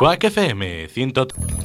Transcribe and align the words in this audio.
Quack 0.00 0.24
FM 0.24 0.88
100. 0.88 1.59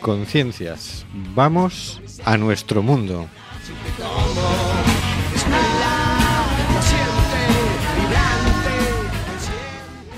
Conciencias. 0.00 1.06
Vamos 1.34 2.00
a 2.24 2.36
nuestro 2.36 2.82
mundo. 2.82 3.26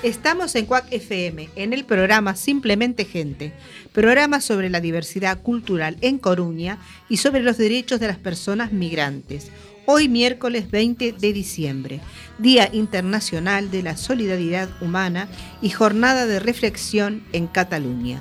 Estamos 0.02 0.54
en 0.56 0.66
Cuac 0.66 0.86
FM, 0.90 1.50
en 1.54 1.72
el 1.72 1.84
programa 1.84 2.34
Simplemente 2.34 3.04
Gente, 3.04 3.52
programa 3.92 4.40
sobre 4.40 4.70
la 4.70 4.80
diversidad 4.80 5.40
cultural 5.40 5.98
en 6.00 6.18
Coruña 6.18 6.78
y 7.08 7.18
sobre 7.18 7.42
los 7.42 7.58
derechos 7.58 8.00
de 8.00 8.08
las 8.08 8.18
personas 8.18 8.72
migrantes. 8.72 9.52
Hoy 9.86 10.08
miércoles 10.08 10.70
20 10.70 11.12
de 11.12 11.32
diciembre, 11.32 12.00
Día 12.38 12.68
Internacional 12.72 13.70
de 13.70 13.84
la 13.84 13.96
Solidaridad 13.96 14.68
Humana 14.80 15.28
y 15.62 15.70
jornada 15.70 16.26
de 16.26 16.40
reflexión 16.40 17.22
en 17.32 17.46
Cataluña. 17.46 18.20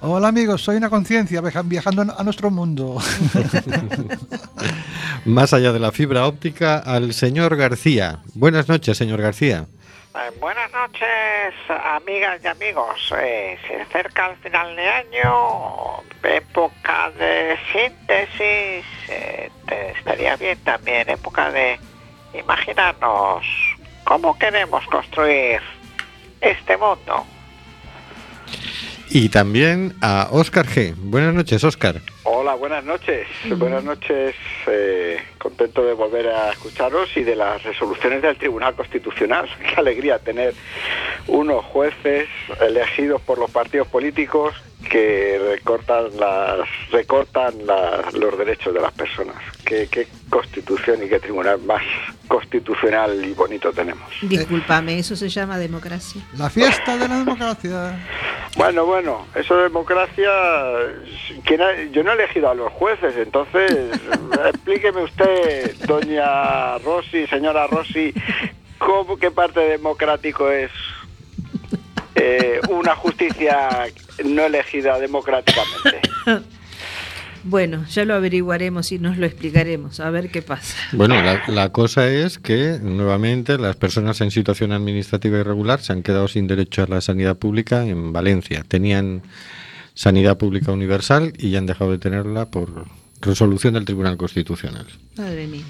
Hola 0.00 0.28
amigos, 0.28 0.62
soy 0.62 0.76
una 0.76 0.90
conciencia 0.90 1.40
viaja- 1.40 1.62
viajando 1.62 2.02
a 2.16 2.22
nuestro 2.22 2.50
mundo. 2.50 2.98
Más 5.24 5.52
allá 5.52 5.72
de 5.72 5.80
la 5.80 5.90
fibra 5.90 6.26
óptica, 6.26 6.78
al 6.78 7.12
señor 7.12 7.56
García. 7.56 8.20
Buenas 8.34 8.68
noches, 8.68 8.96
señor 8.96 9.20
García. 9.20 9.66
Eh, 10.14 10.30
buenas 10.40 10.70
noches, 10.72 11.54
amigas 11.96 12.40
y 12.42 12.46
amigos. 12.46 13.12
Eh, 13.20 13.58
se 13.66 13.80
acerca 13.82 14.30
el 14.30 14.36
final 14.36 14.76
de 14.76 14.88
año, 14.88 15.34
época 16.22 17.10
de 17.18 17.56
síntesis. 17.72 18.84
eh, 19.08 19.50
te- 19.66 19.90
estaría 19.98 20.36
bien 20.36 20.58
también, 20.64 21.08
época 21.10 21.50
de 21.50 21.78
imaginarnos 22.38 23.44
cómo 24.04 24.38
queremos 24.38 24.84
construir 24.86 25.60
este 26.40 26.76
mundo. 26.76 27.26
Y 29.10 29.28
también 29.30 29.94
a 30.00 30.28
Óscar 30.30 30.66
G. 30.66 30.94
Buenas 30.96 31.34
noches, 31.34 31.64
Óscar. 31.64 32.00
Hola, 32.24 32.54
buenas 32.54 32.84
noches. 32.84 33.26
Buenas 33.56 33.82
noches. 33.84 34.34
eh, 34.66 35.18
contento 35.38 35.84
de 35.84 35.94
volver 35.94 36.28
a 36.28 36.50
escucharos 36.52 37.08
y 37.16 37.22
de 37.22 37.36
las 37.36 37.62
resoluciones 37.62 38.22
del 38.22 38.36
Tribunal 38.36 38.74
Constitucional. 38.74 39.48
Qué 39.60 39.74
alegría 39.80 40.18
tener 40.18 40.54
unos 41.26 41.64
jueces 41.66 42.28
elegidos 42.60 43.20
por 43.22 43.38
los 43.38 43.50
partidos 43.50 43.88
políticos 43.88 44.54
que 44.90 45.38
recortan 45.50 46.04
las 46.18 46.60
recortan 46.90 47.66
la- 47.66 48.04
los 48.12 48.38
derechos 48.38 48.72
de 48.72 48.80
las 48.80 48.92
personas. 48.92 49.36
Qué, 49.64 49.88
qué 49.90 50.06
constitución 50.30 51.02
y 51.04 51.08
qué 51.08 51.18
tribunal 51.20 51.58
más 51.62 51.82
constitucional 52.28 53.22
y 53.24 53.32
bonito 53.34 53.72
tenemos. 53.72 54.08
Discúlpame, 54.22 54.98
eso 54.98 55.16
se 55.16 55.28
llama 55.28 55.58
democracia. 55.58 56.22
La 56.38 56.48
fiesta 56.48 56.96
de 56.96 57.08
la 57.08 57.18
democracia. 57.18 57.98
Bueno, 58.56 58.86
bueno, 58.86 59.26
eso 59.34 59.56
de 59.56 59.64
democracia, 59.64 60.30
¿quién 61.44 61.60
ha- 61.60 61.82
yo 61.92 62.02
no 62.02 62.12
he 62.12 62.14
elegido 62.14 62.48
a 62.48 62.54
los 62.54 62.72
jueces, 62.72 63.14
entonces 63.16 63.70
explíqueme 64.52 65.02
usted, 65.02 65.27
doña 65.86 66.78
Rossi, 66.78 67.26
señora 67.26 67.66
Rossi, 67.66 68.12
¿cómo, 68.78 69.16
qué 69.16 69.30
parte 69.30 69.60
democrático 69.60 70.50
es 70.50 70.70
eh, 72.14 72.60
una 72.68 72.94
justicia 72.94 73.86
no 74.24 74.46
elegida 74.46 74.98
democráticamente? 74.98 76.00
Bueno, 77.44 77.86
ya 77.88 78.04
lo 78.04 78.14
averiguaremos 78.14 78.90
y 78.92 78.98
nos 78.98 79.16
lo 79.16 79.24
explicaremos, 79.24 80.00
a 80.00 80.10
ver 80.10 80.30
qué 80.30 80.42
pasa. 80.42 80.76
Bueno, 80.92 81.22
la, 81.22 81.42
la 81.46 81.70
cosa 81.70 82.08
es 82.08 82.38
que 82.38 82.78
nuevamente 82.82 83.56
las 83.58 83.76
personas 83.76 84.20
en 84.20 84.30
situación 84.30 84.72
administrativa 84.72 85.38
irregular 85.38 85.80
se 85.80 85.92
han 85.92 86.02
quedado 86.02 86.28
sin 86.28 86.46
derecho 86.46 86.82
a 86.82 86.86
la 86.88 87.00
sanidad 87.00 87.36
pública 87.36 87.86
en 87.86 88.12
Valencia. 88.12 88.64
Tenían 88.66 89.22
sanidad 89.94 90.36
pública 90.36 90.72
universal 90.72 91.32
y 91.38 91.50
ya 91.50 91.58
han 91.58 91.66
dejado 91.66 91.92
de 91.92 91.98
tenerla 91.98 92.46
por 92.46 92.86
resolución 93.20 93.74
del 93.74 93.84
Tribunal 93.84 94.16
Constitucional. 94.16 94.86
Madre 95.16 95.46
mía. 95.46 95.64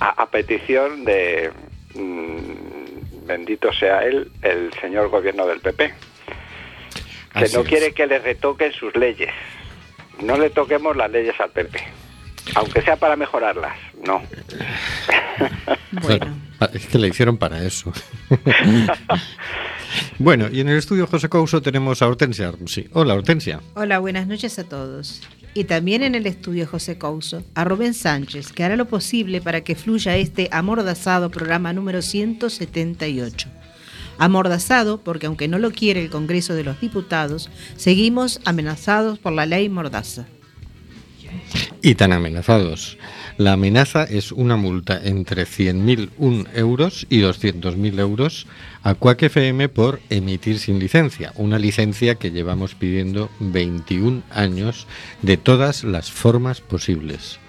A, 0.00 0.22
a 0.22 0.30
petición 0.30 1.04
de, 1.04 1.50
mm, 1.94 3.26
bendito 3.26 3.72
sea 3.72 4.02
él, 4.04 4.30
el 4.42 4.70
señor 4.80 5.08
gobierno 5.10 5.46
del 5.46 5.60
PP, 5.60 5.92
que 7.32 7.44
Así 7.44 7.54
no 7.56 7.62
es. 7.62 7.68
quiere 7.68 7.92
que 7.92 8.06
le 8.06 8.18
retoquen 8.18 8.72
sus 8.72 8.94
leyes. 8.96 9.30
No 10.22 10.36
le 10.38 10.50
toquemos 10.50 10.96
las 10.96 11.10
leyes 11.10 11.34
al 11.40 11.50
PP, 11.50 11.78
aunque 12.54 12.82
sea 12.82 12.96
para 12.96 13.16
mejorarlas, 13.16 13.76
no. 14.06 14.22
Bueno, 16.02 16.26
Es 16.72 16.86
que 16.86 16.98
le 16.98 17.08
hicieron 17.08 17.36
para 17.38 17.62
eso. 17.62 17.92
bueno, 20.18 20.48
y 20.50 20.60
en 20.60 20.68
el 20.68 20.78
estudio 20.78 21.06
José 21.06 21.28
Couso 21.28 21.62
tenemos 21.62 22.02
a 22.02 22.08
Hortensia. 22.08 22.52
Sí. 22.66 22.88
Hola, 22.92 23.14
Hortensia. 23.14 23.60
hola, 23.74 23.98
buenas 23.98 24.26
noches 24.26 24.58
a 24.58 24.64
todos. 24.64 25.22
Y 25.54 25.64
también 25.64 26.02
en 26.02 26.16
el 26.16 26.26
estudio 26.26 26.66
José 26.66 26.98
Couso, 26.98 27.44
a 27.54 27.62
Rubén 27.62 27.94
Sánchez, 27.94 28.52
que 28.52 28.64
hará 28.64 28.76
lo 28.76 28.86
posible 28.86 29.40
para 29.40 29.62
que 29.62 29.76
fluya 29.76 30.16
este 30.16 30.48
amordazado 30.50 31.30
programa 31.30 31.72
número 31.72 32.02
178. 32.02 33.48
Amordazado 34.18 35.00
porque 35.00 35.26
aunque 35.26 35.46
no 35.46 35.58
lo 35.58 35.70
quiere 35.70 36.02
el 36.02 36.10
Congreso 36.10 36.54
de 36.54 36.64
los 36.64 36.80
Diputados, 36.80 37.50
seguimos 37.76 38.40
amenazados 38.44 39.20
por 39.20 39.32
la 39.32 39.46
ley 39.46 39.68
Mordaza. 39.68 40.26
Y 41.82 41.94
tan 41.94 42.12
amenazados. 42.12 42.98
La 43.36 43.54
amenaza 43.54 44.04
es 44.04 44.30
una 44.30 44.56
multa 44.56 45.00
entre 45.02 45.42
100.001 45.42 46.46
euros 46.54 47.04
y 47.10 47.20
200.000 47.20 47.98
euros 47.98 48.46
a 48.84 48.94
Quack 48.94 49.28
por 49.72 50.00
emitir 50.08 50.60
sin 50.60 50.78
licencia, 50.78 51.32
una 51.34 51.58
licencia 51.58 52.14
que 52.14 52.30
llevamos 52.30 52.76
pidiendo 52.76 53.30
21 53.40 54.22
años 54.30 54.86
de 55.22 55.36
todas 55.36 55.82
las 55.82 56.12
formas 56.12 56.60
posibles. 56.60 57.40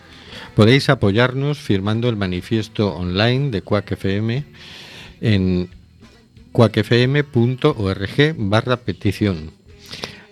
Podéis 0.56 0.90
apoyarnos 0.90 1.60
firmando 1.60 2.10
el 2.10 2.16
manifiesto 2.16 2.96
online 2.96 3.52
de 3.52 3.62
Quack 3.62 3.96
en 5.22 5.70
cuacfm.org 6.52 8.36
barra 8.38 8.78
petición. 8.78 9.65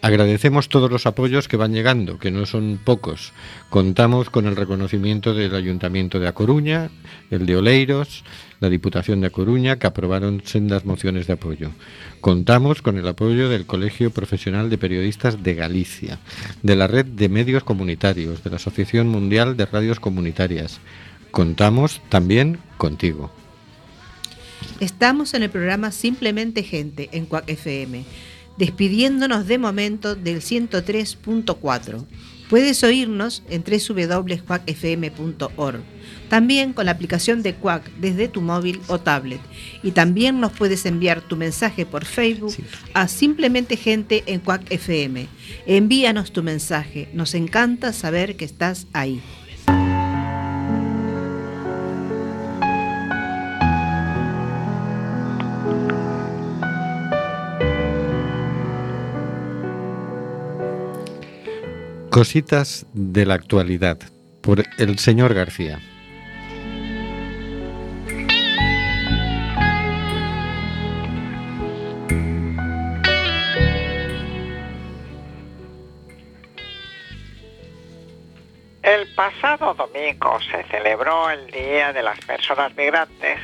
Agradecemos 0.04 0.68
todos 0.68 0.92
los 0.92 1.06
apoyos 1.06 1.48
que 1.48 1.56
van 1.56 1.72
llegando, 1.72 2.20
que 2.20 2.30
no 2.30 2.46
son 2.46 2.78
pocos. 2.84 3.32
Contamos 3.70 4.30
con 4.30 4.48
el 4.48 4.58
reconocimiento 4.58 5.34
del 5.34 5.56
Ayuntamiento 5.56 6.20
de 6.20 6.28
A 6.28 6.34
Coruña, 6.34 6.90
el 7.32 7.46
de 7.46 7.56
Oleiros, 7.56 8.26
la 8.60 8.68
Diputación 8.68 9.22
de 9.22 9.28
A 9.28 9.30
Coruña, 9.30 9.80
que 9.80 9.88
aprobaron 9.88 10.42
sendas 10.44 10.84
mociones 10.84 11.26
de 11.28 11.34
apoyo. 11.34 11.72
Contamos 12.20 12.82
con 12.82 12.98
el 12.98 13.08
apoyo 13.08 13.48
del 13.48 13.66
Colegio 13.66 14.12
Profesional 14.12 14.70
de 14.70 14.78
Periodistas 14.78 15.42
de 15.42 15.56
Galicia, 15.56 16.20
de 16.64 16.76
la 16.76 16.88
Red 16.88 17.06
de 17.06 17.30
Medios 17.30 17.64
Comunitarios, 17.64 18.44
de 18.44 18.50
la 18.50 18.58
Asociación 18.58 19.08
Mundial 19.08 19.56
de 19.56 19.68
Radios 19.68 20.02
Comunitarias. 20.02 20.82
Contamos 21.32 22.02
también 22.10 22.58
contigo. 22.76 23.32
Estamos 24.82 25.34
en 25.34 25.44
el 25.44 25.50
programa 25.50 25.92
Simplemente 25.92 26.62
Gente 26.64 27.08
en 27.14 27.26
Cuac 27.26 27.46
FM, 27.48 28.04
despidiéndonos 28.58 29.48
de 29.48 29.58
momento 29.58 30.16
del 30.16 30.42
103.4. 30.42 32.06
Puedes 32.50 32.84
oírnos 32.84 33.42
en 33.50 33.64
www.cuacfm.org, 33.64 35.80
también 36.30 36.74
con 36.74 36.86
la 36.86 36.92
aplicación 36.92 37.42
de 37.42 37.56
Cuac 37.56 37.90
desde 38.00 38.28
tu 38.28 38.42
móvil 38.42 38.80
o 38.88 39.00
tablet. 39.00 39.40
Y 39.82 39.90
también 39.92 40.40
nos 40.40 40.52
puedes 40.52 40.86
enviar 40.86 41.22
tu 41.22 41.36
mensaje 41.36 41.88
por 41.88 42.06
Facebook 42.06 42.54
a 42.94 43.08
Simplemente 43.08 43.76
Gente 43.76 44.22
en 44.28 44.40
Cuac 44.40 44.62
FM. 44.70 45.26
Envíanos 45.66 46.32
tu 46.32 46.44
mensaje, 46.44 47.10
nos 47.14 47.34
encanta 47.34 47.92
saber 47.92 48.36
que 48.36 48.46
estás 48.46 48.86
ahí. 48.94 49.20
Cositas 62.14 62.86
de 62.94 63.26
la 63.26 63.34
actualidad 63.34 63.98
por 64.44 64.64
el 64.78 65.00
señor 65.00 65.34
García. 65.34 65.80
El 78.84 79.08
pasado 79.16 79.74
domingo 79.74 80.38
se 80.52 80.64
celebró 80.66 81.32
el 81.32 81.50
Día 81.50 81.94
de 81.94 82.04
las 82.04 82.20
Personas 82.20 82.76
Migrantes. 82.76 83.40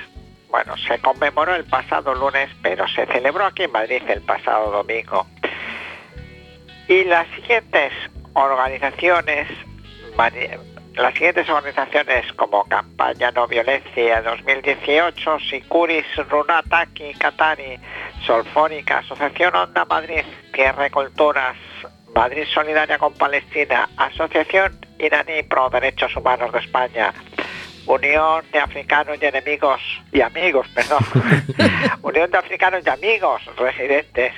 Bueno, 0.52 0.78
se 0.78 1.00
conmemoró 1.00 1.56
el 1.56 1.66
pasado 1.66 2.14
lunes, 2.14 2.52
pero 2.62 2.88
se 2.88 3.08
celebró 3.08 3.48
aquí 3.48 3.64
en 3.64 3.72
Madrid 3.72 4.04
el 4.08 4.22
pasado 4.22 4.70
domingo. 4.70 5.26
Y 6.88 7.04
las 7.06 7.28
siguientes 7.30 7.94
organizaciones, 8.34 9.48
las 10.96 11.14
siguientes 11.14 11.48
organizaciones 11.50 12.32
como 12.34 12.64
Campaña 12.66 13.32
No 13.32 13.48
Violencia 13.48 14.22
2018, 14.22 15.40
Sicuris, 15.50 16.06
Runataki, 16.30 17.14
Catari, 17.14 17.80
Solfónica, 18.26 19.00
Asociación 19.00 19.56
Onda 19.56 19.86
Madrid, 19.86 20.24
Tierra 20.54 20.88
y 20.88 20.90
Culturas, 20.90 21.56
Madrid 22.14 22.44
Solidaria 22.54 22.98
con 22.98 23.14
Palestina, 23.14 23.88
Asociación 23.98 24.78
Iraní 24.98 25.44
Pro 25.44 25.70
Derechos 25.70 26.16
Humanos 26.18 26.52
de 26.52 26.60
España, 26.60 27.14
Unión 27.86 28.44
de 28.52 28.60
Africanos 28.60 29.18
y 29.22 29.26
Enemigos 29.26 29.82
y 30.12 30.22
Amigos, 30.22 30.68
perdón, 30.76 31.06
Unión 32.02 32.30
de 32.30 32.38
Africanos 32.38 32.84
y 32.86 32.90
Amigos 32.90 33.42
residentes 33.58 34.34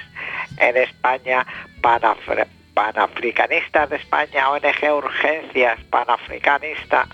en 0.58 0.78
España, 0.78 1.46
Panafri- 1.82 2.46
Panafricanistas 2.74 3.90
de 3.90 3.98
España, 3.98 4.50
ONG 4.50 4.94
Urgencias, 4.94 5.80
Panafricanista, 5.90 7.08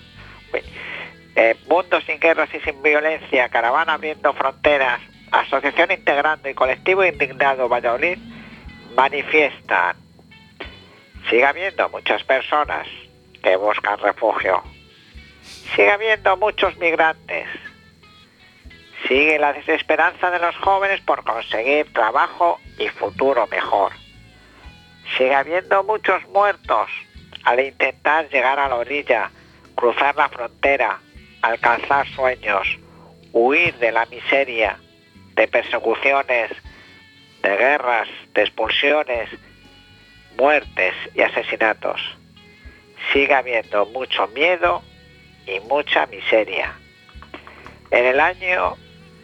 eh, 1.34 1.56
Mundo 1.68 2.00
sin 2.00 2.18
guerras 2.18 2.48
y 2.54 2.60
sin 2.60 2.82
violencia, 2.82 3.48
Caravana 3.48 3.94
abriendo 3.94 4.32
fronteras, 4.32 5.00
Asociación 5.30 5.92
Integrando 5.92 6.48
y 6.48 6.54
Colectivo 6.54 7.04
Indignado 7.04 7.68
Valladolid 7.68 8.18
manifiestan. 8.96 9.96
Sigue 11.28 11.44
habiendo 11.44 11.88
muchas 11.90 12.24
personas 12.24 12.88
que 13.42 13.56
buscan 13.56 13.98
refugio. 13.98 14.62
Sigue 15.42 15.90
habiendo 15.90 16.36
muchos 16.36 16.76
migrantes. 16.78 17.46
Sigue 19.06 19.38
la 19.38 19.52
desesperanza 19.52 20.30
de 20.30 20.38
los 20.38 20.56
jóvenes 20.56 21.00
por 21.02 21.22
conseguir 21.22 21.92
trabajo 21.92 22.58
y 22.78 22.88
futuro 22.88 23.46
mejor. 23.46 23.92
Sigue 25.16 25.34
habiendo 25.34 25.82
muchos 25.84 26.26
muertos 26.28 26.88
al 27.44 27.60
intentar 27.60 28.28
llegar 28.28 28.58
a 28.58 28.68
la 28.68 28.76
orilla, 28.76 29.30
cruzar 29.74 30.14
la 30.16 30.28
frontera, 30.28 31.00
alcanzar 31.42 32.06
sueños, 32.08 32.66
huir 33.32 33.74
de 33.78 33.92
la 33.92 34.06
miseria, 34.06 34.78
de 35.34 35.48
persecuciones, 35.48 36.50
de 37.42 37.56
guerras, 37.56 38.08
de 38.34 38.42
expulsiones, 38.42 39.30
muertes 40.36 40.94
y 41.14 41.22
asesinatos. 41.22 42.00
Sigue 43.12 43.34
habiendo 43.34 43.86
mucho 43.86 44.26
miedo 44.28 44.82
y 45.46 45.60
mucha 45.60 46.06
miseria. 46.06 46.74
En 47.90 48.04
el 48.04 48.20
año, 48.20 48.76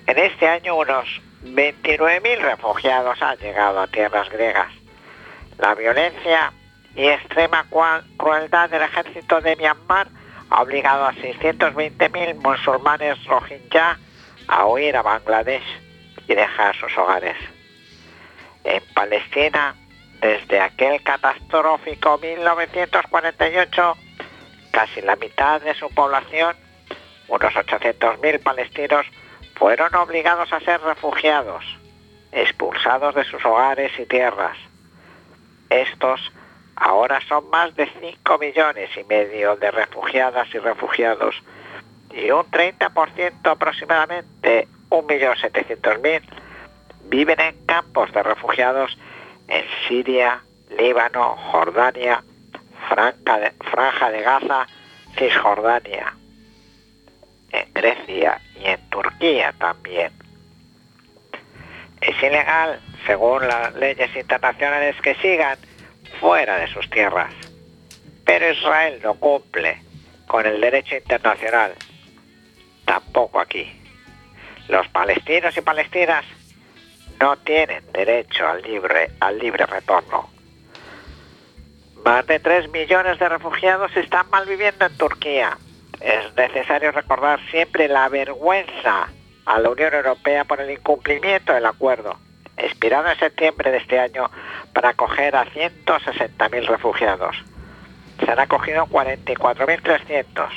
en 0.07 0.19
este 0.19 0.47
año 0.47 0.77
unos 0.77 1.07
29.000 1.45 2.39
refugiados 2.39 3.21
han 3.21 3.37
llegado 3.39 3.81
a 3.81 3.87
tierras 3.89 4.31
griegas. 4.31 4.73
La 5.59 5.75
violencia 5.75 6.53
y 6.97 7.07
extrema 7.07 7.67
crueldad 8.17 8.71
del 8.71 8.83
ejército 8.83 9.41
de 9.41 9.57
Myanmar 9.57 10.09
ha 10.51 10.63
obligado 10.63 11.07
a 11.07 11.13
620.000 11.13 12.35
musulmanes 12.37 13.25
rohingya 13.25 13.99
a 14.49 14.67
huir 14.67 14.97
a 14.97 15.03
Bangladesh 15.03 15.65
y 16.29 16.35
dejar 16.35 16.77
sus 16.77 16.97
hogares. 16.99 17.37
En 18.65 18.83
Palestina, 18.95 19.75
desde 20.21 20.61
aquel 20.61 21.03
catastrófico 21.03 22.19
1948, 22.19 23.97
casi 24.71 25.03
la 25.03 25.17
mitad 25.17 25.61
de 25.61 25.75
su 25.75 25.89
población, 25.91 26.57
unos 27.29 27.55
800.000 27.55 28.43
palestinos, 28.43 29.07
fueron 29.55 29.95
obligados 29.95 30.53
a 30.53 30.61
ser 30.61 30.81
refugiados, 30.81 31.65
expulsados 32.33 33.15
de 33.15 33.25
sus 33.25 33.45
hogares 33.45 33.93
y 33.99 34.07
tierras. 34.07 34.57
Estos 35.75 36.33
ahora 36.77 37.21
son 37.29 37.51
más 37.51 37.75
de 37.75 37.89
5 38.01 38.39
millones 38.39 38.91
y 38.97 39.05
medio 39.05 39.57
de 39.57 39.71
refugiadas 39.71 40.49
y 40.55 40.59
refugiados 40.59 41.35
y 42.15 42.31
un 42.31 42.45
30% 42.45 43.33
aproximadamente, 43.45 44.69
1.700.000, 44.89 46.23
viven 47.07 47.41
en 47.41 47.67
campos 47.67 48.13
de 48.13 48.23
refugiados 48.23 48.97
en 49.49 49.65
Siria, 49.89 50.41
Líbano, 50.79 51.37
Jordania, 51.51 52.23
Franja 52.89 53.39
de, 53.39 53.51
Franja 53.71 54.11
de 54.11 54.23
Gaza, 54.23 54.67
Cisjordania, 55.19 56.15
en 57.51 57.73
Grecia 57.75 58.41
y 58.61 58.67
en 58.67 58.91
Turquía 58.91 59.53
también. 59.59 60.13
Es 62.01 62.23
ilegal, 62.23 62.81
según 63.07 63.47
las 63.49 63.75
leyes 63.75 64.15
internacionales, 64.15 64.95
que 65.03 65.15
sigan 65.17 65.59
fuera 66.15 66.59
de 66.59 66.69
sus 66.69 66.89
tierras. 66.91 67.33
Pero 68.25 68.51
Israel 68.51 69.01
no 69.03 69.15
cumple 69.15 69.81
con 70.27 70.47
el 70.47 70.61
derecho 70.61 70.97
internacional. 70.97 71.75
Tampoco 72.85 73.41
aquí. 73.41 73.71
Los 74.69 74.89
palestinos 74.89 75.57
y 75.57 75.61
palestinas 75.61 76.25
no 77.21 77.37
tienen 77.39 77.85
derecho 77.93 78.47
al 78.47 78.63
libre, 78.63 79.11
al 79.21 79.39
libre 79.39 79.67
retorno. 79.67 80.31
Más 82.05 82.27
de 82.27 82.39
3 82.39 82.71
millones 82.71 83.19
de 83.19 83.29
refugiados 83.29 83.97
están 83.97 84.29
malviviendo 84.31 84.87
en 84.87 84.97
Turquía. 84.97 85.57
Es 86.01 86.35
necesario 86.35 86.93
recordar 86.93 87.41
siempre 87.51 87.89
la 87.89 88.09
vergüenza 88.09 89.09
a 89.47 89.59
la 89.59 89.71
Unión 89.71 89.95
Europea 89.95 90.45
por 90.45 90.61
el 90.61 90.71
incumplimiento 90.71 91.53
del 91.53 91.67
acuerdo, 91.67 92.19
expirado 92.57 93.11
en 93.11 93.19
septiembre 93.19 93.71
de 93.71 93.79
este 93.79 93.99
año, 93.99 94.31
para 94.75 94.91
acoger 94.91 95.35
a 95.37 95.47
160.000 95.47 96.67
refugiados. 96.67 97.37
Se 98.23 98.31
han 98.31 98.41
acogido 98.41 98.87
44.300, 98.87 100.49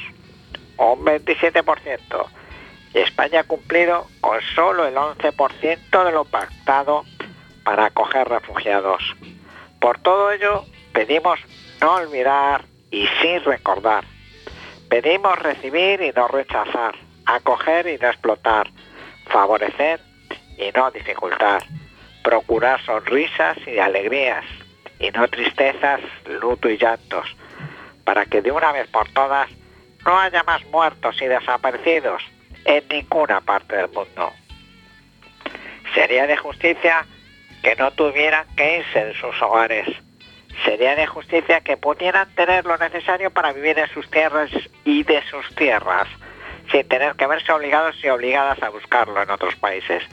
un 0.78 1.06
27%, 1.06 2.26
y 2.94 3.00
España 3.00 3.42
ha 3.42 3.44
cumplido 3.44 4.08
con 4.20 4.42
solo 4.56 4.86
el 4.86 4.96
11% 4.96 6.04
de 6.04 6.12
lo 6.12 6.26
pactado 6.26 7.06
para 7.64 7.86
acoger 7.86 8.28
refugiados. 8.28 9.16
Por 9.80 10.00
todo 10.00 10.32
ello, 10.32 10.64
pedimos 10.94 11.40
no 11.80 11.96
olvidar 11.96 12.66
y 12.90 13.08
sí 13.22 13.38
recordar. 13.40 14.04
Pedimos 14.90 15.38
recibir 15.40 16.02
y 16.02 16.12
no 16.12 16.28
rechazar, 16.28 16.96
acoger 17.26 17.88
y 17.88 17.98
no 17.98 18.08
explotar, 18.08 18.70
favorecer 19.28 20.00
y 20.58 20.72
no 20.76 20.90
dificultar, 20.92 21.64
procurar 22.28 22.84
sonrisas 22.84 23.58
y 23.66 23.80
alegrías 23.80 24.44
y 25.00 25.10
no 25.12 25.30
tristezas, 25.30 26.02
luto 26.42 26.68
y 26.68 26.78
llantos, 26.78 27.26
para 28.04 28.26
que 28.26 28.42
de 28.42 28.52
una 28.52 28.74
vez 28.74 28.86
por 28.90 29.08
todas 29.14 29.50
no 30.06 30.20
haya 30.20 30.44
más 30.44 30.62
muertos 30.66 31.22
y 31.22 31.26
desaparecidos 31.26 32.22
en 32.66 32.84
ninguna 32.90 33.40
parte 33.40 33.78
del 33.78 33.88
mundo. 33.88 34.34
Sería 35.94 36.28
de 36.28 36.36
justicia 36.36 37.06
que 37.64 37.78
no 37.78 37.92
tuvieran 37.92 38.46
que 38.58 38.80
irse 38.80 39.06
de 39.06 39.14
sus 39.14 39.42
hogares. 39.42 39.88
Sería 40.66 40.98
de 40.98 41.08
justicia 41.08 41.62
que 41.62 41.78
pudieran 41.78 42.30
tener 42.36 42.66
lo 42.66 42.78
necesario 42.78 43.32
para 43.32 43.54
vivir 43.54 43.80
en 43.80 43.88
sus 43.94 44.12
tierras 44.12 44.52
y 44.84 45.04
de 45.04 45.24
sus 45.32 45.56
tierras, 45.56 46.10
sin 46.74 46.86
tener 46.90 47.16
que 47.16 47.26
verse 47.26 47.54
obligados 47.54 47.96
y 48.04 48.10
obligadas 48.10 48.62
a 48.62 48.68
buscarlo 48.68 49.24
en 49.24 49.30
otros 49.30 49.56
países. 49.56 50.04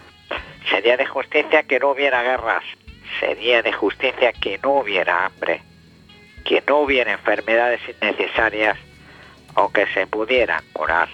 Sería 0.71 0.97
de 0.97 1.07
justicia 1.07 1.63
que 1.63 1.79
no 1.79 1.91
hubiera 1.91 2.23
guerras. 2.23 2.65
Sería 3.21 3.63
de 3.63 3.73
justicia 3.73 4.33
que 4.33 4.59
no 4.63 4.79
hubiera 4.79 5.27
hambre. 5.27 5.63
Que 6.45 6.63
no 6.67 6.81
hubiera 6.81 7.13
enfermedades 7.13 7.81
innecesarias 7.89 8.79
o 9.55 9.71
que 9.71 9.87
se 9.89 10.07
pudieran 10.07 10.63
curar. 10.73 11.09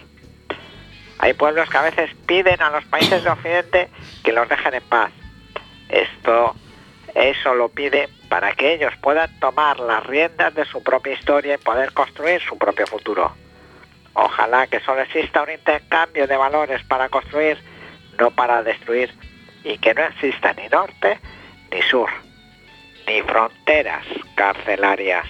Hay 1.18 1.34
pueblos 1.34 1.68
que 1.68 1.76
a 1.76 1.82
veces 1.82 2.10
piden 2.26 2.62
a 2.62 2.70
los 2.70 2.84
países 2.86 3.22
de 3.22 3.30
Occidente 3.30 3.88
que 4.24 4.32
los 4.32 4.48
dejen 4.48 4.74
en 4.74 4.82
paz. 4.84 5.10
Esto, 5.90 6.54
eso 7.14 7.54
lo 7.54 7.68
pide 7.68 8.08
para 8.30 8.52
que 8.52 8.72
ellos 8.72 8.94
puedan 9.02 9.38
tomar 9.40 9.80
las 9.80 10.06
riendas 10.06 10.54
de 10.54 10.64
su 10.64 10.82
propia 10.82 11.12
historia 11.12 11.54
y 11.54 11.58
poder 11.58 11.92
construir 11.92 12.40
su 12.40 12.56
propio 12.56 12.86
futuro. 12.86 13.34
Ojalá 14.14 14.66
que 14.66 14.80
solo 14.80 15.02
exista 15.02 15.42
un 15.42 15.50
intercambio 15.50 16.26
de 16.26 16.36
valores 16.36 16.82
para 16.84 17.08
construir, 17.08 17.58
no 18.18 18.30
para 18.30 18.62
destruir, 18.62 19.12
y 19.64 19.78
que 19.78 19.94
no 19.94 20.02
exista 20.04 20.52
ni 20.54 20.68
norte 20.68 21.18
ni 21.72 21.82
sur, 21.82 22.08
ni 23.06 23.22
fronteras 23.22 24.04
carcelarias. 24.34 25.26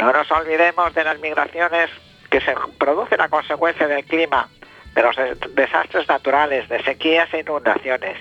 No 0.00 0.12
nos 0.12 0.30
olvidemos 0.30 0.92
de 0.94 1.04
las 1.04 1.18
migraciones 1.20 1.90
que 2.30 2.40
se 2.40 2.54
producen 2.78 3.20
a 3.20 3.28
consecuencia 3.28 3.86
del 3.86 4.04
clima, 4.04 4.48
de 4.94 5.02
los 5.02 5.14
des- 5.16 5.54
desastres 5.54 6.08
naturales, 6.08 6.68
de 6.68 6.82
sequías 6.82 7.32
e 7.32 7.40
inundaciones. 7.40 8.16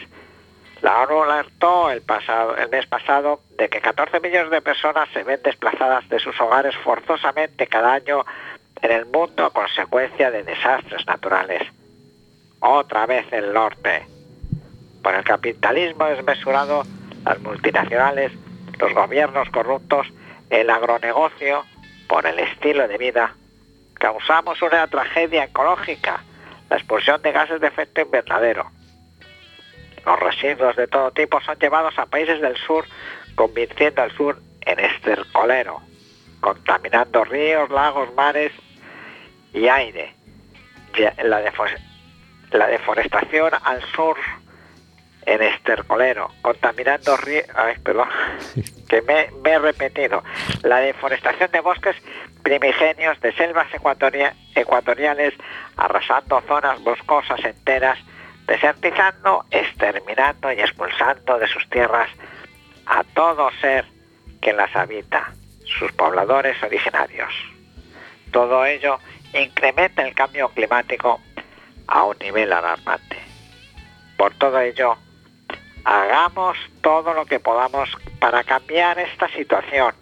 La 0.82 1.02
ONU 1.02 1.24
alertó 1.24 1.90
el, 1.92 2.02
pasado, 2.02 2.56
el 2.58 2.70
mes 2.70 2.86
pasado 2.88 3.42
de 3.58 3.70
que 3.70 3.80
14 3.82 4.20
millones 4.20 4.52
de 4.52 4.62
personas 4.62 5.08
se 5.14 5.24
ven 5.24 5.40
desplazadas 5.44 6.08
de 6.10 6.20
sus 6.20 6.40
hogares 6.42 6.76
forzosamente 6.78 7.68
cada 7.68 7.94
año 7.94 8.26
en 8.82 8.92
el 8.92 9.06
mundo 9.06 9.46
a 9.46 9.54
consecuencia 9.54 10.32
de 10.32 10.44
desastres 10.44 11.06
naturales. 11.06 11.62
Otra 12.60 13.06
vez 13.06 13.26
el 13.32 13.54
norte. 13.54 14.06
Por 15.02 15.16
el 15.16 15.24
capitalismo 15.24 16.06
desmesurado, 16.06 16.84
las 17.26 17.40
multinacionales, 17.40 18.32
los 18.80 18.94
gobiernos 18.94 19.50
corruptos, 19.50 20.08
el 20.50 20.70
agronegocio, 20.70 21.64
por 22.08 22.26
el 22.26 22.40
estilo 22.40 22.88
de 22.88 22.98
vida, 22.98 23.36
causamos 23.94 24.62
una 24.62 24.88
tragedia 24.88 25.46
ecológica, 25.46 26.24
la 26.70 26.78
expulsión 26.78 27.22
de 27.22 27.32
gases 27.32 27.62
de 27.62 27.68
efecto 27.68 28.02
invernadero. 28.02 28.70
Los 30.06 30.20
residuos 30.20 30.76
de 30.76 30.88
todo 30.88 31.12
tipo 31.12 31.40
son 31.42 31.58
llevados 31.60 31.98
a 31.98 32.06
países 32.08 32.42
del 32.42 32.58
sur, 32.58 32.86
convirtiendo 33.36 34.02
al 34.02 34.12
sur 34.12 34.42
en 34.62 34.80
estercolero, 34.80 35.82
contaminando 36.40 37.24
ríos, 37.24 37.70
lagos, 37.70 38.14
mares 38.16 38.52
y 39.54 39.68
aire. 39.68 40.16
La 42.52 42.68
deforestación 42.68 43.52
al 43.64 43.82
sur 43.96 44.18
en 45.26 45.42
estercolero, 45.42 46.30
contaminando 46.42 47.16
ríos... 47.18 47.46
Ay, 47.56 47.76
perdón, 47.84 48.10
que 48.90 49.02
me, 49.04 49.30
me 49.44 49.52
he 49.52 49.60
repetido. 49.60 50.24
La 50.64 50.80
deforestación 50.80 51.52
de 51.52 51.60
bosques 51.60 51.96
primigenios, 52.44 53.20
de 53.22 53.32
selvas 53.34 53.72
ecuatoria- 53.74 54.36
ecuatoriales, 54.56 55.34
arrasando 55.78 56.42
zonas 56.48 56.82
boscosas 56.84 57.44
enteras, 57.44 58.00
desertizando, 58.48 59.46
exterminando 59.52 60.52
y 60.52 60.60
expulsando 60.60 61.38
de 61.38 61.48
sus 61.48 61.70
tierras 61.70 62.10
a 62.88 63.04
todo 63.04 63.50
ser 63.62 63.86
que 64.42 64.54
las 64.54 64.76
habita, 64.76 65.32
sus 65.66 65.92
pobladores 65.94 66.62
originarios. 66.64 67.32
Todo 68.32 68.66
ello 68.66 68.98
incrementa 69.34 70.06
el 70.06 70.16
cambio 70.16 70.50
climático 70.50 71.22
a 71.88 72.04
un 72.04 72.18
nivel 72.20 72.52
alarmante. 72.52 73.18
Por 74.18 74.34
todo 74.36 74.60
ello, 74.60 74.98
hagamos 75.84 76.58
todo 76.82 77.14
lo 77.14 77.26
que 77.26 77.40
podamos 77.40 77.90
para 78.20 78.44
cambiar 78.44 79.00
esta 79.00 79.28
situación. 79.30 79.94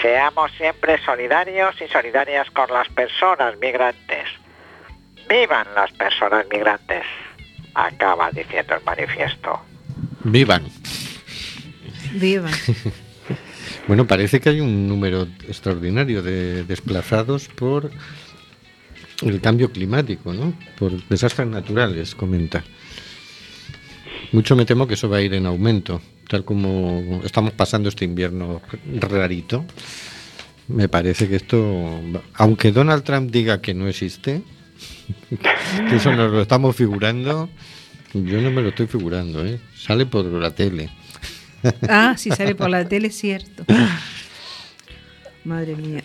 Seamos 0.00 0.50
siempre 0.52 0.98
solidarios 1.04 1.74
y 1.80 1.88
solidarias 1.88 2.50
con 2.50 2.70
las 2.70 2.88
personas 2.88 3.58
migrantes. 3.58 4.28
¡Vivan 5.28 5.66
las 5.74 5.92
personas 5.92 6.46
migrantes! 6.50 7.04
Acaba 7.74 8.30
diciendo 8.30 8.74
el 8.74 8.84
manifiesto. 8.84 9.60
Vivan. 10.24 10.64
Viva. 12.12 12.50
Bueno, 13.86 14.06
parece 14.06 14.40
que 14.40 14.48
hay 14.48 14.60
un 14.60 14.88
número 14.88 15.28
extraordinario 15.46 16.22
de 16.22 16.64
desplazados 16.64 17.48
por 17.48 17.90
el 19.22 19.40
cambio 19.42 19.70
climático, 19.70 20.32
¿no? 20.32 20.54
Por 20.78 21.06
desastres 21.08 21.48
naturales, 21.48 22.14
comenta. 22.14 22.64
Mucho 24.34 24.56
me 24.56 24.64
temo 24.64 24.88
que 24.88 24.94
eso 24.94 25.08
va 25.08 25.18
a 25.18 25.22
ir 25.22 25.32
en 25.32 25.46
aumento, 25.46 26.02
tal 26.28 26.44
como 26.44 27.22
estamos 27.24 27.52
pasando 27.52 27.88
este 27.88 28.04
invierno 28.04 28.60
rarito. 28.98 29.64
Me 30.66 30.88
parece 30.88 31.28
que 31.28 31.36
esto, 31.36 32.00
aunque 32.34 32.72
Donald 32.72 33.04
Trump 33.04 33.30
diga 33.30 33.60
que 33.62 33.74
no 33.74 33.86
existe, 33.86 34.42
que 35.88 35.94
eso 35.94 36.10
nos 36.16 36.32
lo 36.32 36.42
estamos 36.42 36.74
figurando, 36.74 37.48
yo 38.12 38.40
no 38.40 38.50
me 38.50 38.60
lo 38.60 38.70
estoy 38.70 38.88
figurando, 38.88 39.46
¿eh? 39.46 39.60
Sale 39.76 40.04
por 40.04 40.24
la 40.24 40.50
tele. 40.50 40.90
Ah, 41.88 42.14
si 42.18 42.30
sale 42.30 42.54
por 42.56 42.68
la 42.68 42.86
tele, 42.86 43.08
es 43.08 43.16
cierto. 43.16 43.64
Madre 45.44 45.76
mía. 45.76 46.02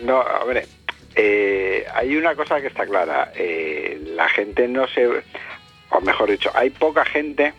No, 0.00 0.20
hombre, 0.42 0.66
eh, 1.14 1.86
hay 1.94 2.14
una 2.16 2.34
cosa 2.34 2.60
que 2.60 2.66
está 2.66 2.84
clara. 2.86 3.32
eh, 3.36 4.02
la 4.16 4.28
gente 4.28 4.66
no 4.66 4.86
se... 4.88 5.06
O 5.90 6.00
mejor 6.00 6.30
dicho, 6.30 6.50
hay 6.54 6.70
poca 6.70 7.04
gente, 7.04 7.52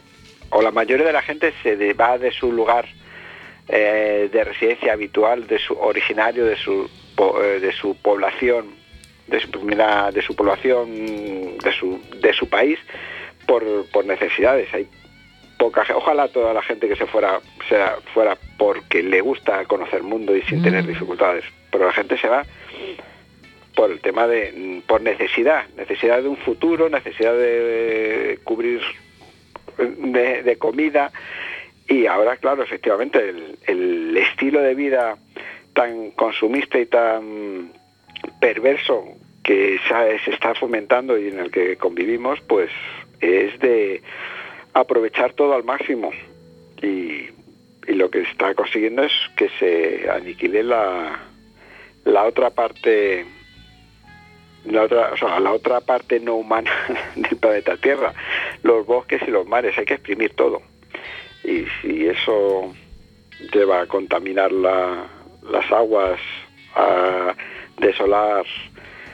o 0.49 0.61
la 0.61 0.71
mayoría 0.71 1.05
de 1.05 1.13
la 1.13 1.21
gente 1.21 1.53
se 1.63 1.93
va 1.93 2.17
de 2.17 2.31
su 2.31 2.51
lugar 2.51 2.85
eh, 3.67 4.29
de 4.31 4.43
residencia 4.43 4.93
habitual, 4.93 5.47
de 5.47 5.59
su 5.59 5.73
originario, 5.73 6.45
de 6.45 6.55
su, 6.57 6.89
eh, 7.41 7.59
de 7.59 7.71
su 7.73 7.95
población, 7.95 8.75
de 9.27 9.39
su 9.39 9.51
primera, 9.51 10.11
de 10.11 10.21
su 10.21 10.35
población, 10.35 11.57
de 11.57 11.71
su, 11.77 11.99
de 12.21 12.33
su 12.33 12.49
país, 12.49 12.79
por, 13.45 13.63
por 13.91 14.05
necesidades. 14.05 14.73
Hay 14.73 14.87
poca 15.57 15.85
ojalá 15.95 16.27
toda 16.27 16.53
la 16.53 16.61
gente 16.61 16.87
que 16.87 16.95
se 16.95 17.07
fuera 17.07 17.39
sea 17.67 17.97
fuera 18.13 18.37
porque 18.57 19.01
le 19.01 19.21
gusta 19.21 19.65
conocer 19.65 19.95
el 19.95 20.03
mundo 20.03 20.35
y 20.35 20.41
sin 20.43 20.61
tener 20.61 20.85
dificultades 20.85 21.43
pero 21.71 21.85
la 21.85 21.93
gente 21.93 22.17
se 22.17 22.27
va 22.27 22.45
por 23.77 23.91
el 23.91 24.01
tema 24.01 24.27
de 24.27 24.81
por 24.87 25.01
necesidad 25.01 25.69
necesidad 25.77 26.23
de 26.23 26.27
un 26.27 26.37
futuro 26.37 26.89
necesidad 26.89 27.37
de 27.37 28.39
cubrir 28.43 28.81
de, 29.77 30.57
comida. 30.57 31.11
Y 31.87 32.05
ahora 32.05 32.37
claro 32.37 32.63
efectivamente 32.63 33.33
el, 33.67 34.17
estilo 34.17 34.61
de 34.61 34.75
vida 34.75 35.17
tan 35.73 36.11
consumista 36.11 36.79
y 36.79 36.87
tan 36.87 37.71
perverso 38.41 39.15
que 39.43 39.79
se 40.25 40.31
está 40.31 40.55
fomentando 40.55 41.17
y 41.17 41.27
en 41.27 41.39
el 41.39 41.51
que 41.51 41.77
convivimos 41.77 42.41
pues 42.41 42.69
es 43.21 43.57
de 43.59 44.01
aprovechar 44.73 45.33
todo 45.33 45.53
al 45.53 45.63
máximo. 45.63 46.11
Y, 46.81 47.29
y 47.87 47.93
lo 47.93 48.09
que 48.09 48.21
está 48.21 48.53
consiguiendo 48.53 49.03
es 49.03 49.13
que 49.35 49.49
se 49.59 50.09
aniquile 50.09 50.63
la, 50.63 51.19
la 52.03 52.25
otra 52.25 52.49
parte 52.49 53.25
la 54.69 54.83
otra, 54.83 55.11
o 55.13 55.17
sea, 55.17 55.39
la 55.39 55.51
otra 55.53 55.81
parte 55.81 56.19
no 56.19 56.35
humana 56.35 56.71
del 57.15 57.37
planeta 57.37 57.77
Tierra, 57.77 58.13
los 58.63 58.85
bosques 58.85 59.21
y 59.27 59.31
los 59.31 59.47
mares, 59.47 59.77
hay 59.77 59.85
que 59.85 59.95
exprimir 59.95 60.33
todo. 60.35 60.61
Y 61.43 61.65
si 61.81 62.07
eso 62.07 62.73
lleva 63.53 63.81
a 63.81 63.85
contaminar 63.87 64.51
la- 64.51 65.05
las 65.49 65.71
aguas, 65.71 66.19
a 66.75 67.33
desolar, 67.79 68.45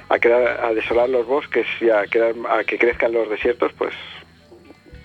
a, 0.09 0.19
crear- 0.19 0.59
a 0.65 0.73
desolar 0.73 1.09
los 1.09 1.25
bosques 1.27 1.67
y 1.81 1.89
a, 1.89 2.05
crear- 2.07 2.35
a 2.49 2.63
que 2.63 2.77
crezcan 2.77 3.11
los 3.13 3.29
desiertos, 3.29 3.71
pues 3.77 3.93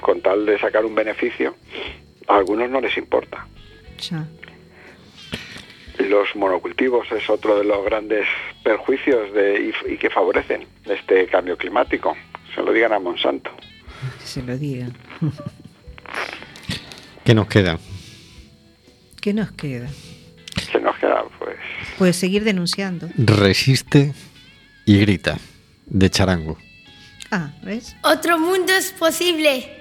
con 0.00 0.21
tal 0.23 0.47
de 0.47 0.59
sacar 0.59 0.85
un 0.85 0.95
beneficio, 0.95 1.55
a 2.28 2.37
algunos 2.37 2.71
no 2.71 2.81
les 2.81 2.97
importa. 2.97 3.47
Los 6.09 6.35
monocultivos 6.35 7.07
es 7.12 7.29
otro 7.29 7.59
de 7.59 7.65
los 7.65 7.85
grandes 7.85 8.27
perjuicios 8.65 9.33
de, 9.35 9.73
y, 9.88 9.93
y 9.93 9.97
que 9.99 10.11
favorecen 10.11 10.67
este 10.87 11.27
cambio 11.27 11.57
climático. 11.57 12.17
Se 12.55 12.62
lo 12.62 12.73
digan 12.73 12.93
a 12.93 12.99
Monsanto. 12.99 13.50
Se 14.25 14.43
lo 14.43 14.57
diga. 14.57 14.87
¿Qué 17.25 17.35
nos 17.35 17.47
queda? 17.47 17.79
¿Qué 19.21 19.35
nos 19.35 19.53
queda? 19.53 19.88
¿Qué 20.73 20.81
nos 20.81 20.97
queda? 20.97 21.25
Pues 21.38 21.57
Pues 21.99 22.17
seguir 22.17 22.45
denunciando. 22.45 23.09
Resiste 23.17 24.15
y 24.87 24.99
grita, 25.00 25.37
de 25.87 26.09
charango. 26.09 26.57
Ah, 27.31 27.53
¿ves? 27.62 27.95
Otro 28.03 28.38
mundo 28.38 28.73
es 28.73 28.93
posible. 28.93 29.77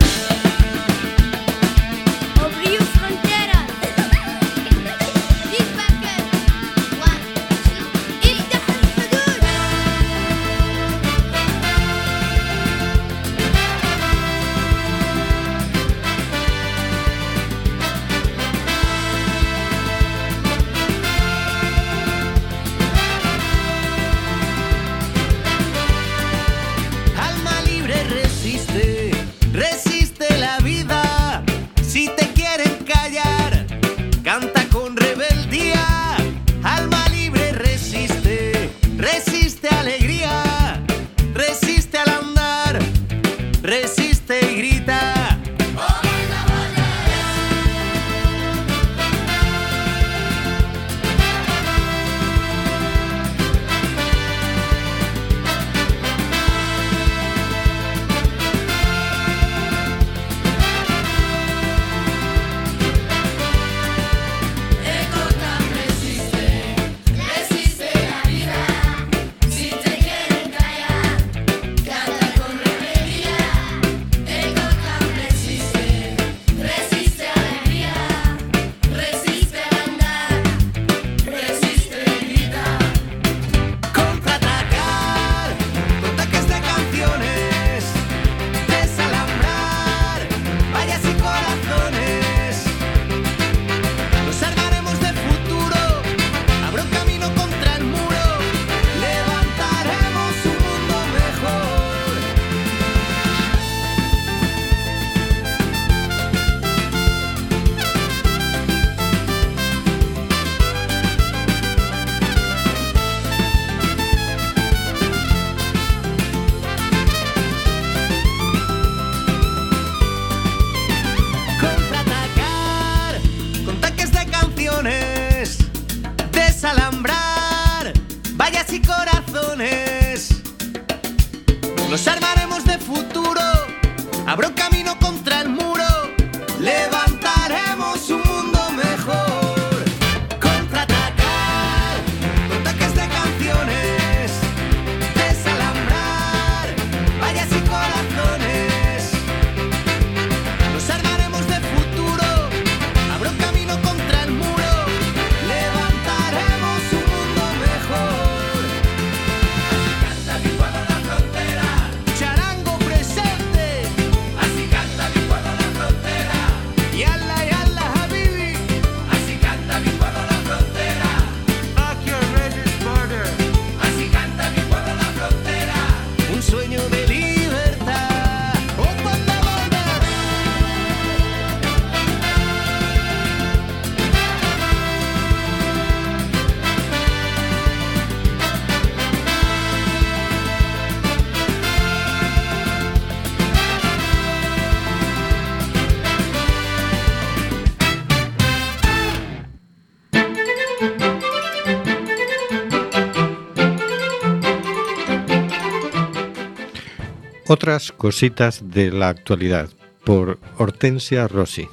Otras 207.50 207.94
cositas 207.94 208.62
de 208.72 208.92
la 208.92 209.08
actualidad 209.08 209.70
por 210.04 210.38
Hortensia 210.58 211.30
Rossi. 211.30 211.70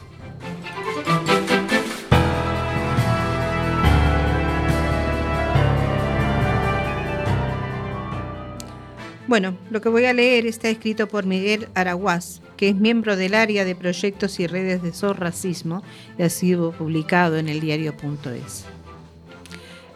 Bueno, 9.26 9.58
lo 9.70 9.80
que 9.80 9.88
voy 9.88 10.04
a 10.04 10.12
leer 10.12 10.46
está 10.46 10.68
escrito 10.68 11.08
por 11.08 11.26
Miguel 11.26 11.66
Araguaz, 11.74 12.40
que 12.56 12.68
es 12.68 12.76
miembro 12.76 13.16
del 13.16 13.34
área 13.34 13.64
de 13.64 13.74
proyectos 13.74 14.38
y 14.38 14.46
redes 14.46 14.80
de 14.80 15.12
Racismo 15.12 15.82
y 16.16 16.22
ha 16.22 16.30
sido 16.30 16.70
publicado 16.70 17.36
en 17.36 17.48
el 17.48 17.58
diario.es. 17.58 18.64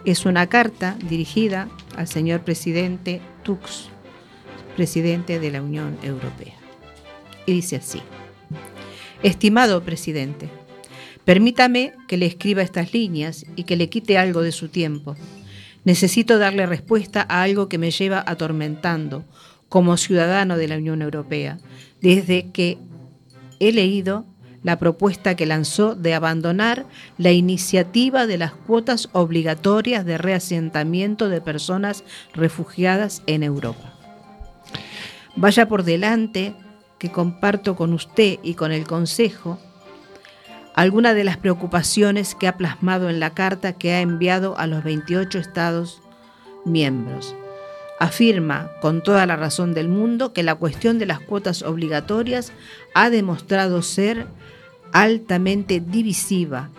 Es 0.04 0.26
una 0.26 0.48
carta 0.48 0.96
dirigida 1.08 1.68
al 1.96 2.08
señor 2.08 2.40
presidente 2.40 3.20
Tux, 3.44 3.90
presidente 4.78 5.40
de 5.40 5.50
la 5.50 5.60
Unión 5.60 5.98
Europea. 6.04 6.54
Y 7.46 7.52
dice 7.52 7.74
así, 7.74 8.00
Estimado 9.24 9.82
presidente, 9.82 10.48
permítame 11.24 11.94
que 12.06 12.16
le 12.16 12.26
escriba 12.26 12.62
estas 12.62 12.92
líneas 12.94 13.44
y 13.56 13.64
que 13.64 13.76
le 13.76 13.88
quite 13.88 14.18
algo 14.18 14.40
de 14.40 14.52
su 14.52 14.68
tiempo. 14.68 15.16
Necesito 15.82 16.38
darle 16.38 16.64
respuesta 16.64 17.26
a 17.28 17.42
algo 17.42 17.68
que 17.68 17.76
me 17.76 17.90
lleva 17.90 18.22
atormentando 18.24 19.24
como 19.68 19.96
ciudadano 19.96 20.56
de 20.56 20.68
la 20.68 20.76
Unión 20.76 21.02
Europea 21.02 21.58
desde 22.00 22.52
que 22.52 22.78
he 23.58 23.72
leído 23.72 24.26
la 24.62 24.78
propuesta 24.78 25.34
que 25.34 25.46
lanzó 25.46 25.96
de 25.96 26.14
abandonar 26.14 26.86
la 27.16 27.32
iniciativa 27.32 28.28
de 28.28 28.38
las 28.38 28.52
cuotas 28.52 29.08
obligatorias 29.10 30.06
de 30.06 30.18
reasentamiento 30.18 31.28
de 31.28 31.40
personas 31.40 32.04
refugiadas 32.32 33.24
en 33.26 33.42
Europa. 33.42 33.97
Vaya 35.40 35.68
por 35.68 35.84
delante 35.84 36.52
que 36.98 37.12
comparto 37.12 37.76
con 37.76 37.92
usted 37.92 38.40
y 38.42 38.54
con 38.54 38.72
el 38.72 38.88
Consejo 38.88 39.60
algunas 40.74 41.14
de 41.14 41.22
las 41.22 41.36
preocupaciones 41.36 42.34
que 42.34 42.48
ha 42.48 42.56
plasmado 42.56 43.08
en 43.08 43.20
la 43.20 43.30
carta 43.34 43.74
que 43.74 43.92
ha 43.92 44.00
enviado 44.00 44.58
a 44.58 44.66
los 44.66 44.82
28 44.82 45.38
Estados 45.38 46.02
miembros. 46.64 47.36
Afirma 48.00 48.72
con 48.80 49.00
toda 49.00 49.26
la 49.26 49.36
razón 49.36 49.74
del 49.74 49.88
mundo 49.88 50.32
que 50.32 50.42
la 50.42 50.56
cuestión 50.56 50.98
de 50.98 51.06
las 51.06 51.20
cuotas 51.20 51.62
obligatorias 51.62 52.52
ha 52.94 53.08
demostrado 53.08 53.82
ser 53.82 54.26
altamente 54.92 55.78
divisiva 55.78 56.70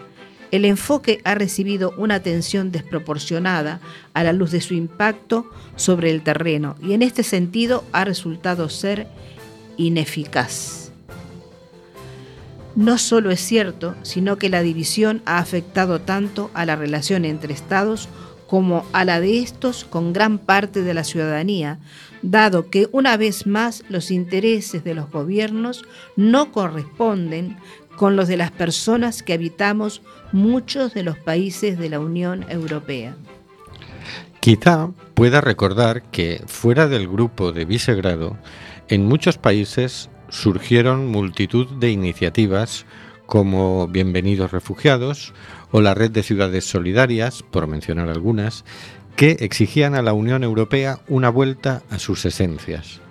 el 0.51 0.65
enfoque 0.65 1.21
ha 1.23 1.35
recibido 1.35 1.93
una 1.97 2.15
atención 2.15 2.71
desproporcionada 2.71 3.79
a 4.13 4.23
la 4.23 4.33
luz 4.33 4.51
de 4.51 4.61
su 4.61 4.73
impacto 4.73 5.49
sobre 5.75 6.11
el 6.11 6.21
terreno 6.21 6.75
y 6.81 6.93
en 6.93 7.01
este 7.01 7.23
sentido 7.23 7.83
ha 7.91 8.05
resultado 8.05 8.69
ser 8.69 9.07
ineficaz. 9.77 10.91
No 12.75 12.97
solo 12.97 13.31
es 13.31 13.41
cierto, 13.41 13.95
sino 14.03 14.37
que 14.37 14.49
la 14.49 14.61
división 14.61 15.21
ha 15.25 15.39
afectado 15.39 16.01
tanto 16.01 16.49
a 16.53 16.65
la 16.65 16.75
relación 16.75 17.25
entre 17.25 17.53
estados 17.53 18.07
como 18.47 18.83
a 18.93 19.05
la 19.05 19.19
de 19.19 19.39
estos 19.39 19.85
con 19.85 20.11
gran 20.11 20.39
parte 20.39 20.81
de 20.81 20.95
la 20.95 21.03
ciudadanía, 21.03 21.77
dado 22.23 22.69
que 22.69 22.89
una 22.91 23.15
vez 23.15 23.45
más 23.45 23.83
los 23.89 24.09
intereses 24.09 24.83
de 24.83 24.95
los 24.95 25.11
gobiernos 25.11 25.83
no 26.15 26.51
corresponden 26.51 27.57
con 27.99 28.15
los 28.15 28.29
de 28.29 28.37
las 28.37 28.51
personas 28.51 29.23
que 29.23 29.33
habitamos 29.33 30.01
muchos 30.31 30.93
de 30.93 31.03
los 31.03 31.17
países 31.17 31.77
de 31.77 31.89
la 31.89 31.99
Unión 31.99 32.45
Europea. 32.47 33.13
Quizá 34.39 34.91
pueda 35.15 35.41
recordar 35.41 36.03
que 36.03 36.41
fuera 36.47 36.87
del 36.87 37.09
grupo 37.09 37.51
de 37.51 37.65
Visegrado, 37.65 38.37
en 38.87 39.05
muchos 39.05 39.37
países 39.37 40.09
surgieron 40.29 41.07
multitud 41.07 41.67
de 41.67 41.91
iniciativas 41.91 42.85
como 43.25 43.89
Bienvenidos 43.89 44.53
Refugiados 44.53 45.33
o 45.71 45.81
la 45.81 45.93
Red 45.93 46.11
de 46.11 46.23
Ciudades 46.23 46.63
Solidarias, 46.63 47.43
por 47.43 47.67
mencionar 47.67 48.07
algunas, 48.07 48.63
que 49.17 49.31
exigían 49.41 49.93
a 49.93 50.01
la 50.01 50.13
Unión 50.13 50.45
Europea 50.45 51.01
una 51.09 51.27
vuelta 51.27 51.83
a 51.89 51.99
sus 51.99 52.23
esencias, 52.23 53.01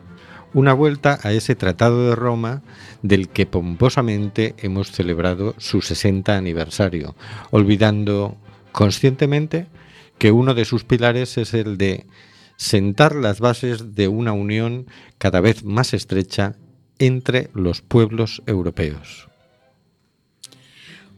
una 0.54 0.72
vuelta 0.72 1.18
a 1.22 1.32
ese 1.32 1.54
Tratado 1.54 2.08
de 2.08 2.16
Roma 2.16 2.62
del 3.02 3.28
que 3.28 3.46
pomposamente 3.46 4.54
hemos 4.58 4.90
celebrado 4.90 5.54
su 5.58 5.82
60 5.82 6.36
aniversario, 6.36 7.14
olvidando 7.50 8.36
conscientemente 8.72 9.66
que 10.18 10.32
uno 10.32 10.54
de 10.54 10.64
sus 10.64 10.84
pilares 10.84 11.38
es 11.38 11.54
el 11.54 11.78
de 11.78 12.06
sentar 12.56 13.14
las 13.14 13.40
bases 13.40 13.94
de 13.94 14.08
una 14.08 14.32
unión 14.32 14.86
cada 15.18 15.40
vez 15.40 15.64
más 15.64 15.94
estrecha 15.94 16.56
entre 16.98 17.50
los 17.54 17.80
pueblos 17.80 18.42
europeos. 18.46 19.28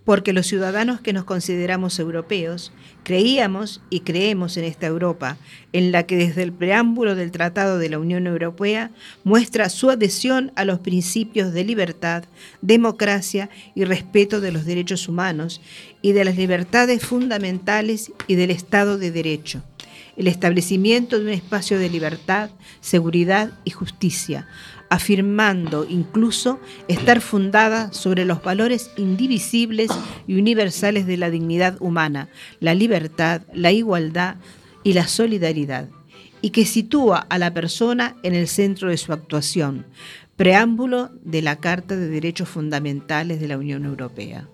Porque 0.05 0.33
los 0.33 0.47
ciudadanos 0.47 1.01
que 1.01 1.13
nos 1.13 1.25
consideramos 1.25 1.99
europeos 1.99 2.73
creíamos 3.11 3.81
y 3.91 4.01
creemos 4.01 4.57
en 4.57 4.63
esta 4.63 4.87
Europa, 4.87 5.37
en 5.73 5.91
la 5.91 6.05
que 6.05 6.15
desde 6.15 6.45
el 6.45 6.53
preámbulo 6.53 7.17
del 7.17 7.33
Tratado 7.33 7.77
de 7.77 7.89
la 7.89 7.99
Unión 7.99 8.29
Europea 8.29 8.93
muestra 9.25 9.69
su 9.69 9.91
adhesión 9.91 10.53
a 10.55 10.65
los 10.65 10.79
principios 10.79 11.53
de 11.53 11.65
libertad, 11.65 12.23
democracia 12.63 13.51
y 13.75 13.83
respeto 13.83 14.41
de 14.41 14.53
los 14.53 14.65
derechos 14.65 15.09
humanos 15.09 15.61
y 16.03 16.13
de 16.13 16.25
las 16.25 16.37
libertades 16.37 17.05
fundamentales 17.05 18.13
y 18.29 18.37
del 18.37 18.53
Estado 18.53 18.97
de 18.97 19.11
Derecho 19.11 19.65
el 20.17 20.27
establecimiento 20.27 21.19
de 21.19 21.25
un 21.25 21.31
espacio 21.31 21.79
de 21.79 21.91
libertad, 21.91 22.51
seguridad 22.81 23.53
y 23.65 23.71
justicia, 23.71 24.47
afirmando 24.89 25.87
incluso 25.89 26.59
estar 26.89 27.21
fundada 27.21 27.93
sobre 27.93 28.25
los 28.25 28.43
valores 28.43 28.91
indivisibles 28.97 29.91
y 30.27 30.39
universales 30.39 31.07
de 31.07 31.17
la 31.17 31.31
dignidad 31.31 31.77
humana, 31.81 32.29
la 32.59 32.75
libertad, 32.75 33.43
la 33.55 33.71
igualdad 33.71 34.37
y 34.83 34.95
la 34.95 35.07
solidaridad, 35.07 35.89
y 36.43 36.51
que 36.51 36.67
sitúa 36.67 37.19
a 37.29 37.39
la 37.39 37.55
persona 37.55 38.17
en 38.23 38.35
el 38.35 38.49
centro 38.49 38.91
de 38.91 38.97
su 38.97 39.13
actuación, 39.13 39.87
preámbulo 40.37 41.11
de 41.23 41.43
la 41.43 41.57
Carta 41.57 41.97
de 41.97 42.09
Derechos 42.09 42.49
Fundamentales 42.49 43.41
de 43.41 43.49
la 43.49 43.59
Unión 43.59 43.85
Europea. 43.85 44.49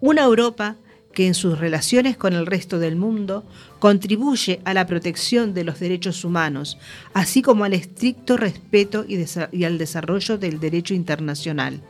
Una 0.00 0.22
Europa 0.22 0.76
que 1.12 1.26
en 1.26 1.34
sus 1.34 1.58
relaciones 1.58 2.16
con 2.16 2.32
el 2.32 2.46
resto 2.46 2.78
del 2.78 2.96
mundo 2.96 3.44
contribuye 3.78 4.60
a 4.64 4.74
la 4.74 4.86
protección 4.86 5.54
de 5.54 5.64
los 5.64 5.80
derechos 5.80 6.24
humanos, 6.24 6.78
así 7.14 7.42
como 7.42 7.64
al 7.64 7.74
estricto 7.74 8.36
respeto 8.36 9.04
y, 9.06 9.64
al 9.64 9.78
desarrollo 9.78 10.38
del 10.38 10.60
derecho 10.60 10.94
internacional. 10.94 11.82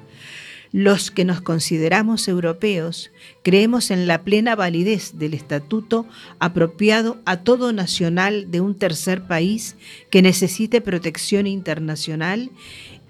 Los 0.72 1.10
que 1.10 1.26
nos 1.26 1.42
consideramos 1.42 2.28
europeos 2.28 3.10
creemos 3.42 3.90
en 3.90 4.06
la 4.06 4.22
plena 4.22 4.56
validez 4.56 5.18
del 5.18 5.34
estatuto 5.34 6.06
apropiado 6.38 7.20
a 7.26 7.42
todo 7.42 7.74
nacional 7.74 8.50
de 8.50 8.62
un 8.62 8.74
tercer 8.74 9.26
país 9.26 9.76
que 10.08 10.22
necesite 10.22 10.80
protección 10.80 11.46
internacional 11.46 12.50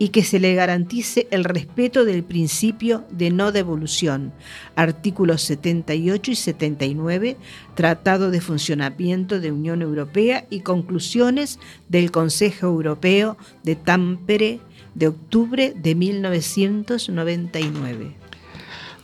y 0.03 0.09
que 0.09 0.25
se 0.25 0.41
le 0.41 0.57
garantice 0.57 1.29
el 1.31 1.45
respeto 1.45 2.05
del 2.05 2.25
principio 2.25 3.05
de 3.12 3.31
no 3.31 3.53
devolución, 3.53 4.33
artículos 4.75 5.43
78 5.43 6.33
y 6.33 6.35
79, 6.35 7.37
Tratado 7.77 8.33
de 8.33 8.41
Funcionamiento 8.41 9.38
de 9.38 9.53
Unión 9.53 9.81
Europea 9.81 10.45
y 10.51 10.62
conclusiones 10.62 11.61
del 11.88 12.11
Consejo 12.11 12.67
Europeo 12.67 13.37
de 13.62 13.77
Tampere 13.77 14.59
de 14.97 15.07
octubre 15.07 15.73
de 15.77 15.95
1999. 15.95 18.17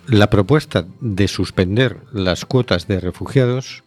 La 0.09 0.31
propuesta 0.31 0.85
de 1.01 1.29
suspender 1.29 1.99
las 2.13 2.45
cuotas 2.45 2.89
de 2.89 2.99
refugiados 2.99 3.85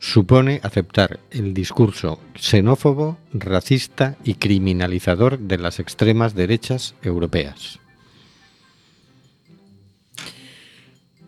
supone 0.00 0.60
aceptar 0.64 1.20
el 1.30 1.52
discurso 1.54 2.18
xenófobo, 2.34 3.18
racista 3.32 4.16
y 4.24 4.34
criminalizador 4.34 5.38
de 5.38 5.58
las 5.58 5.78
extremas 5.78 6.34
derechas 6.34 6.94
europeas. 7.02 7.78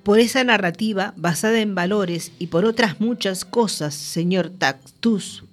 Por 0.03 0.19
esa 0.19 0.43
narrativa 0.43 1.13
basada 1.17 1.61
en 1.61 1.77
valores 1.77 2.33
y 2.41 2.49
por 2.49 2.65
otras 2.65 2.99
muchas 2.99 3.45
cosas, 3.45 3.95
señor 3.95 4.51
Tactus, 4.51 5.45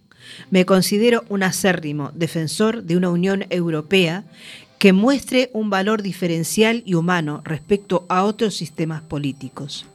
me 0.50 0.66
considero 0.66 1.24
un 1.30 1.44
acérrimo 1.44 2.12
defensor 2.16 2.84
de 2.84 2.98
una 2.98 3.10
Unión 3.10 3.46
Europea 3.50 4.24
que 4.80 4.94
muestre 4.94 5.52
un 5.54 5.70
valor 5.70 6.02
diferencial 6.02 6.84
y 6.86 6.94
humano 6.94 7.42
respecto 7.44 8.06
a 8.08 8.24
otros 8.24 8.56
sistemas 8.56 9.02
políticos. 9.02 9.86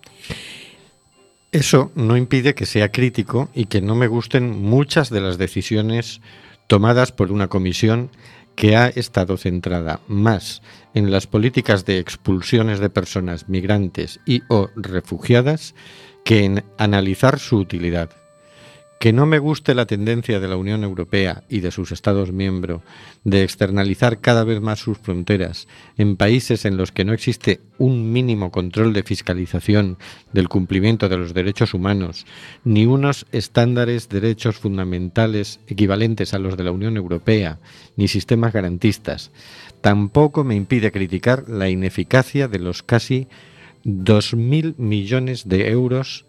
Eso 1.55 1.93
no 1.95 2.17
impide 2.17 2.57
que 2.57 2.67
sea 2.67 2.91
crítico 2.91 3.49
y 3.55 3.67
que 3.67 3.81
no 3.81 3.95
me 3.95 4.09
gusten 4.09 4.61
muchas 4.61 5.09
de 5.09 5.21
las 5.21 5.39
decisiones 5.39 6.21
tomadas 6.67 7.13
por 7.13 7.31
una 7.31 7.47
comisión 7.47 8.11
que 8.57 8.75
ha 8.75 8.89
estado 8.89 9.37
centrada 9.37 10.01
más 10.09 10.63
en 10.95 11.13
las 11.13 11.29
políticas 11.29 11.85
de 11.85 12.01
expulsiones 12.01 12.81
de 12.81 12.91
personas 12.91 13.49
migrantes 13.49 14.19
y 14.27 14.43
o 14.49 14.69
refugiadas 14.75 15.77
que 16.25 16.45
en 16.45 16.65
analizar 16.77 17.39
su 17.39 17.59
utilidad. 17.59 18.11
Que 19.05 19.13
no 19.13 19.27
me 19.27 19.39
guste 19.39 19.75
la 19.75 19.85
tendencia 19.85 20.41
de 20.41 20.49
la 20.49 20.57
Unión 20.57 20.83
Europea 20.83 21.45
y 21.51 21.61
de 21.61 21.71
sus 21.71 21.93
Estados 21.93 22.33
miembros 22.33 22.81
de 23.23 23.43
externalizar 23.43 24.23
cada 24.23 24.45
vez 24.45 24.63
más 24.63 24.79
sus 24.79 24.97
fronteras 24.97 25.69
en 25.99 26.17
países 26.17 26.65
en 26.65 26.79
los 26.79 26.91
que 26.91 27.05
no 27.05 27.13
existe 27.13 27.61
un 27.77 28.15
mínimo 28.15 28.51
control 28.51 28.95
de 28.95 29.03
fiscalización 29.03 29.99
del 30.33 30.49
cumplimiento 30.49 31.11
de 31.11 31.19
los 31.19 31.35
derechos 31.35 31.75
humanos, 31.75 32.25
ni 32.65 32.87
unos 32.87 33.27
estándares 33.31 34.09
de 34.09 34.23
derechos 34.23 34.57
fundamentales 34.57 35.61
equivalentes 35.67 36.33
a 36.33 36.39
los 36.39 36.57
de 36.57 36.65
la 36.65 36.73
Unión 36.73 36.97
Europea, 36.97 37.59
ni 37.97 38.09
sistemas 38.09 38.55
garantistas. 38.55 39.33
Tampoco 39.83 40.45
me 40.45 40.55
impide 40.55 40.93
criticar 40.93 41.47
la 41.47 41.69
ineficacia 41.69 42.49
de 42.49 42.59
los 42.59 42.83
casi 42.83 43.29
2.000 43.85 44.79
millones 44.79 45.47
de 45.47 45.69
euros 45.69 46.25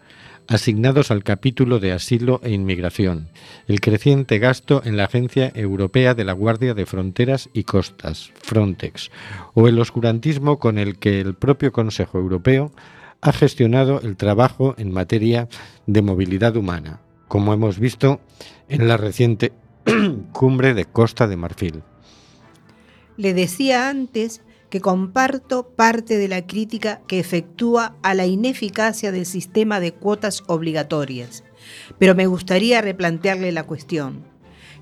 asignados 0.47 1.11
al 1.11 1.23
capítulo 1.23 1.79
de 1.79 1.91
asilo 1.91 2.39
e 2.43 2.51
inmigración, 2.51 3.29
el 3.67 3.81
creciente 3.81 4.39
gasto 4.39 4.81
en 4.85 4.97
la 4.97 5.05
Agencia 5.05 5.51
Europea 5.55 6.13
de 6.13 6.23
la 6.23 6.33
Guardia 6.33 6.73
de 6.73 6.85
Fronteras 6.85 7.49
y 7.53 7.63
Costas, 7.63 8.31
Frontex, 8.35 9.11
o 9.53 9.67
el 9.67 9.79
oscurantismo 9.79 10.59
con 10.59 10.77
el 10.77 10.97
que 10.97 11.19
el 11.19 11.33
propio 11.33 11.71
Consejo 11.71 12.19
Europeo 12.19 12.71
ha 13.21 13.31
gestionado 13.31 14.01
el 14.01 14.17
trabajo 14.17 14.75
en 14.77 14.91
materia 14.91 15.47
de 15.87 16.01
movilidad 16.01 16.55
humana, 16.55 17.01
como 17.27 17.53
hemos 17.53 17.79
visto 17.79 18.19
en 18.69 18.87
la 18.87 18.97
reciente 18.97 19.51
cumbre 20.31 20.73
de 20.73 20.85
Costa 20.85 21.27
de 21.27 21.37
Marfil. 21.37 21.81
Le 23.17 23.33
decía 23.33 23.89
antes 23.89 24.41
que 24.75 24.81
comparto 24.81 25.69
parte 25.69 26.17
de 26.17 26.27
la 26.27 26.45
crítica 26.45 26.99
que 27.07 27.17
efectúa 27.17 27.95
a 28.01 28.13
la 28.13 28.25
ineficacia 28.25 29.13
del 29.13 29.25
sistema 29.25 29.79
de 29.79 29.93
cuotas 29.93 30.43
obligatorias, 30.47 31.45
pero 31.97 32.13
me 32.13 32.27
gustaría 32.27 32.81
replantearle 32.81 33.53
la 33.53 33.63
cuestión. 33.63 34.25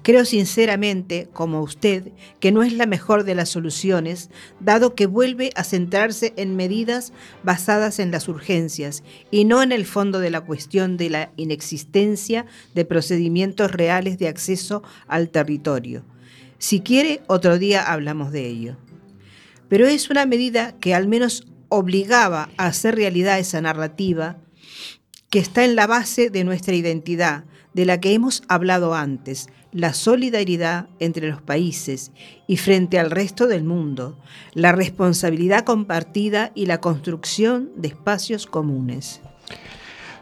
Creo 0.01 0.25
sinceramente, 0.25 1.29
como 1.31 1.61
usted, 1.61 2.11
que 2.39 2.51
no 2.51 2.63
es 2.63 2.73
la 2.73 2.87
mejor 2.87 3.23
de 3.23 3.35
las 3.35 3.49
soluciones, 3.49 4.31
dado 4.59 4.95
que 4.95 5.05
vuelve 5.05 5.51
a 5.53 5.63
centrarse 5.63 6.33
en 6.37 6.55
medidas 6.55 7.13
basadas 7.43 7.99
en 7.99 8.09
las 8.09 8.27
urgencias 8.27 9.03
y 9.29 9.45
no 9.45 9.61
en 9.61 9.71
el 9.71 9.85
fondo 9.85 10.19
de 10.19 10.31
la 10.31 10.41
cuestión 10.41 10.97
de 10.97 11.11
la 11.11 11.31
inexistencia 11.37 12.47
de 12.73 12.83
procedimientos 12.83 13.71
reales 13.71 14.17
de 14.17 14.27
acceso 14.27 14.81
al 15.07 15.29
territorio. 15.29 16.03
Si 16.57 16.79
quiere, 16.79 17.21
otro 17.27 17.59
día 17.59 17.83
hablamos 17.83 18.31
de 18.31 18.47
ello 18.47 18.77
pero 19.73 19.87
es 19.87 20.11
una 20.11 20.27
medida 20.27 20.75
que 20.79 20.93
al 20.93 21.07
menos 21.07 21.47
obligaba 21.67 22.51
a 22.57 22.67
hacer 22.67 22.93
realidad 22.93 23.39
esa 23.39 23.59
narrativa 23.59 24.37
que 25.31 25.39
está 25.39 25.65
en 25.65 25.75
la 25.75 25.87
base 25.87 26.29
de 26.29 26.43
nuestra 26.43 26.75
identidad, 26.75 27.45
de 27.73 27.87
la 27.87 27.99
que 27.99 28.13
hemos 28.13 28.43
hablado 28.47 28.93
antes, 28.93 29.47
la 29.71 29.95
solidaridad 29.95 30.89
entre 30.99 31.27
los 31.27 31.41
países 31.41 32.11
y 32.45 32.57
frente 32.57 32.99
al 32.99 33.09
resto 33.09 33.47
del 33.47 33.63
mundo, 33.63 34.15
la 34.53 34.73
responsabilidad 34.73 35.65
compartida 35.65 36.51
y 36.53 36.67
la 36.67 36.79
construcción 36.79 37.71
de 37.75 37.87
espacios 37.87 38.45
comunes. 38.45 39.21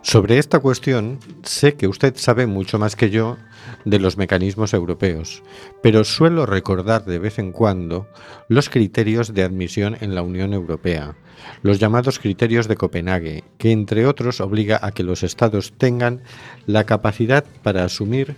Sobre 0.04 0.40
esta 0.40 0.60
cuestión, 0.60 1.20
sé 1.44 1.76
que 1.76 1.88
usted 1.88 2.16
sabe 2.18 2.48
mucho 2.48 2.80
más 2.80 2.96
que 2.96 3.12
yo 3.12 3.38
de 3.86 4.00
los 4.00 4.18
mecanismos 4.18 4.74
europeos, 4.74 5.44
pero 5.84 6.04
suelo 6.04 6.48
recordar 6.48 7.06
de 7.06 7.20
vez 7.20 7.38
en 7.38 7.52
cuando 7.52 8.08
los 8.48 8.70
criterios 8.70 9.34
de 9.36 9.44
admisión 9.44 9.96
en 10.02 10.16
la 10.16 10.24
Unión 10.24 10.54
Europea, 10.54 11.16
los 11.62 11.80
llamados 11.80 12.18
criterios 12.18 12.68
de 12.68 12.78
Copenhague, 12.78 13.44
que 13.60 13.72
entre 13.72 14.08
otros 14.08 14.42
obliga 14.42 14.80
a 14.82 14.92
que 14.92 15.04
los 15.04 15.22
estados 15.22 15.74
tengan 15.78 16.22
la 16.66 16.86
capacidad 16.86 17.46
para 17.62 17.86
asumir 17.86 18.36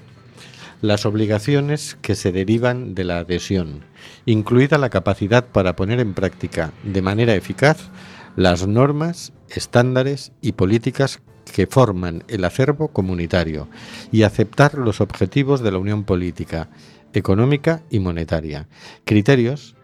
las 0.81 1.05
obligaciones 1.05 1.97
que 2.01 2.15
se 2.15 2.33
derivan 2.33 2.93
de 2.93 3.05
la 3.05 3.19
adhesión, 3.19 3.85
incluida 4.25 4.77
la 4.77 4.89
capacidad 4.89 5.45
para 5.45 5.77
poner 5.77 6.01
en 6.01 6.13
práctica 6.13 6.73
de 6.83 7.01
manera 7.01 7.35
eficaz 7.35 7.89
las 8.35 8.67
normas, 8.67 9.31
estándares 9.47 10.33
y 10.41 10.53
políticas 10.53 11.21
que 11.51 11.67
forman 11.67 12.23
el 12.27 12.45
acervo 12.45 12.89
comunitario 12.89 13.67
y 14.11 14.23
aceptar 14.23 14.75
los 14.75 15.01
objetivos 15.01 15.61
de 15.61 15.71
la 15.71 15.77
Unión 15.77 16.03
Política, 16.03 16.69
Económica 17.13 17.81
y 17.89 17.99
Monetaria. 17.99 18.67
Criterios 19.05 19.75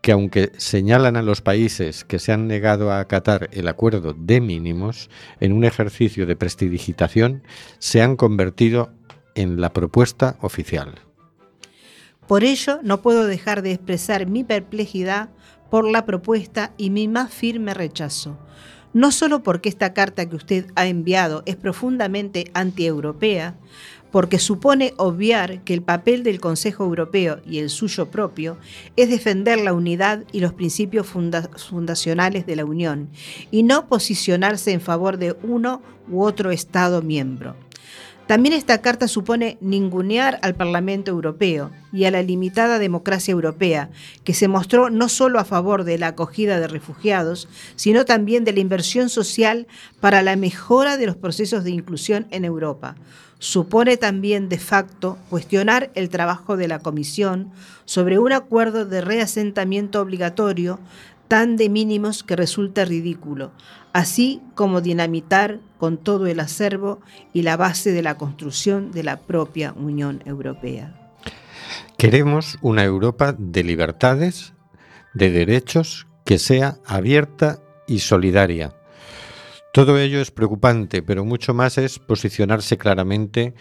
que 0.00 0.12
aunque 0.12 0.52
señalan 0.56 1.16
a 1.16 1.22
los 1.22 1.40
países 1.40 2.04
que 2.04 2.18
se 2.18 2.32
han 2.32 2.46
negado 2.46 2.92
a 2.92 3.00
acatar 3.00 3.50
el 3.52 3.68
acuerdo 3.68 4.14
de 4.14 4.40
mínimos 4.40 5.10
en 5.40 5.52
un 5.52 5.64
ejercicio 5.64 6.26
de 6.26 6.36
prestidigitación, 6.36 7.42
se 7.78 8.00
han 8.00 8.16
convertido 8.16 8.92
en 9.34 9.60
la 9.60 9.72
propuesta 9.72 10.36
oficial. 10.40 10.94
Por 12.26 12.44
ello, 12.44 12.80
no 12.82 13.00
puedo 13.00 13.26
dejar 13.26 13.62
de 13.62 13.72
expresar 13.72 14.26
mi 14.26 14.44
perplejidad 14.44 15.30
por 15.70 15.88
la 15.88 16.04
propuesta 16.06 16.72
y 16.76 16.90
mi 16.90 17.08
más 17.08 17.32
firme 17.32 17.74
rechazo. 17.74 18.38
No 18.94 19.12
solo 19.12 19.42
porque 19.42 19.68
esta 19.68 19.92
carta 19.92 20.28
que 20.28 20.36
usted 20.36 20.66
ha 20.74 20.86
enviado 20.86 21.42
es 21.46 21.56
profundamente 21.56 22.50
antieuropea, 22.54 23.54
porque 24.10 24.38
supone 24.38 24.94
obviar 24.96 25.62
que 25.64 25.74
el 25.74 25.82
papel 25.82 26.22
del 26.22 26.40
Consejo 26.40 26.84
Europeo 26.84 27.40
y 27.46 27.58
el 27.58 27.68
suyo 27.68 28.10
propio 28.10 28.56
es 28.96 29.10
defender 29.10 29.60
la 29.60 29.74
unidad 29.74 30.24
y 30.32 30.40
los 30.40 30.54
principios 30.54 31.06
funda 31.06 31.50
fundacionales 31.56 32.46
de 32.46 32.56
la 32.56 32.64
Unión, 32.64 33.10
y 33.50 33.62
no 33.62 33.86
posicionarse 33.86 34.72
en 34.72 34.80
favor 34.80 35.18
de 35.18 35.36
uno 35.42 35.82
u 36.10 36.22
otro 36.22 36.50
Estado 36.50 37.02
miembro. 37.02 37.54
También 38.28 38.54
esta 38.54 38.82
carta 38.82 39.08
supone 39.08 39.56
ningunear 39.62 40.38
al 40.42 40.54
Parlamento 40.54 41.10
Europeo 41.10 41.70
y 41.94 42.04
a 42.04 42.10
la 42.10 42.22
limitada 42.22 42.78
democracia 42.78 43.32
europea, 43.32 43.88
que 44.22 44.34
se 44.34 44.48
mostró 44.48 44.90
no 44.90 45.08
solo 45.08 45.38
a 45.40 45.46
favor 45.46 45.84
de 45.84 45.96
la 45.96 46.08
acogida 46.08 46.60
de 46.60 46.68
refugiados, 46.68 47.48
sino 47.74 48.04
también 48.04 48.44
de 48.44 48.52
la 48.52 48.60
inversión 48.60 49.08
social 49.08 49.66
para 49.98 50.20
la 50.20 50.36
mejora 50.36 50.98
de 50.98 51.06
los 51.06 51.16
procesos 51.16 51.64
de 51.64 51.70
inclusión 51.70 52.26
en 52.30 52.44
Europa. 52.44 52.96
Supone 53.38 53.96
también 53.96 54.50
de 54.50 54.58
facto 54.58 55.16
cuestionar 55.30 55.90
el 55.94 56.10
trabajo 56.10 56.58
de 56.58 56.68
la 56.68 56.80
Comisión 56.80 57.50
sobre 57.86 58.18
un 58.18 58.32
acuerdo 58.32 58.84
de 58.84 59.00
reasentamiento 59.00 60.02
obligatorio 60.02 60.80
tan 61.28 61.56
de 61.56 61.68
mínimos 61.68 62.22
que 62.22 62.36
resulta 62.36 62.84
ridículo, 62.84 63.52
así 63.92 64.42
como 64.54 64.80
dinamitar 64.80 65.60
con 65.78 65.98
todo 65.98 66.26
el 66.26 66.40
acervo 66.40 67.00
y 67.32 67.42
la 67.42 67.56
base 67.56 67.92
de 67.92 68.02
la 68.02 68.16
construcción 68.16 68.90
de 68.90 69.04
la 69.04 69.20
propia 69.20 69.72
Unión 69.74 70.22
Europea. 70.24 71.12
Queremos 71.98 72.58
una 72.62 72.84
Europa 72.84 73.34
de 73.38 73.62
libertades, 73.62 74.54
de 75.14 75.30
derechos, 75.30 76.06
que 76.24 76.38
sea 76.38 76.78
abierta 76.86 77.60
y 77.86 78.00
solidaria. 78.00 78.74
Todo 79.72 79.98
ello 79.98 80.20
es 80.20 80.30
preocupante, 80.30 81.02
pero 81.02 81.24
mucho 81.24 81.54
más 81.54 81.78
es 81.78 81.98
posicionarse 81.98 82.78
claramente 82.78 83.54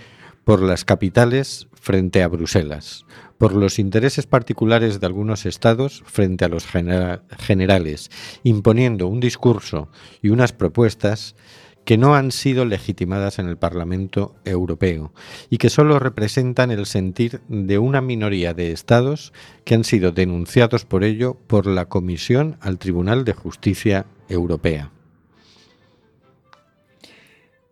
por 0.48 0.62
las 0.62 0.86
capitales 0.86 1.68
frente 1.74 2.24
a 2.24 2.30
Bruselas, 2.30 3.06
por 3.38 3.52
los 3.52 3.80
intereses 3.80 4.28
particulares 4.28 5.02
de 5.02 5.06
algunos 5.06 5.46
estados 5.46 6.04
frente 6.06 6.46
a 6.46 6.48
los 6.48 6.66
genera 6.66 7.22
generales, 7.38 8.10
imponiendo 8.44 9.10
un 9.10 9.20
discurso 9.20 9.90
y 10.22 10.30
unas 10.30 10.54
propuestas 10.54 11.36
que 11.84 11.98
no 11.98 12.16
han 12.16 12.32
sido 12.32 12.64
legitimadas 12.64 13.40
en 13.40 13.50
el 13.50 13.58
Parlamento 13.58 14.38
Europeo 14.46 15.12
y 15.50 15.58
que 15.58 15.70
solo 15.70 16.00
representan 16.00 16.72
el 16.72 16.86
sentir 16.86 17.42
de 17.50 17.78
una 17.78 18.00
minoría 18.00 18.54
de 18.54 18.72
estados 18.72 19.34
que 19.66 19.76
han 19.76 19.84
sido 19.84 20.14
denunciados 20.14 20.86
por 20.86 21.04
ello 21.04 21.36
por 21.48 21.68
la 21.68 21.90
Comisión 21.90 22.56
al 22.62 22.78
Tribunal 22.78 23.26
de 23.26 23.34
Justicia 23.34 24.06
Europea. 24.30 24.94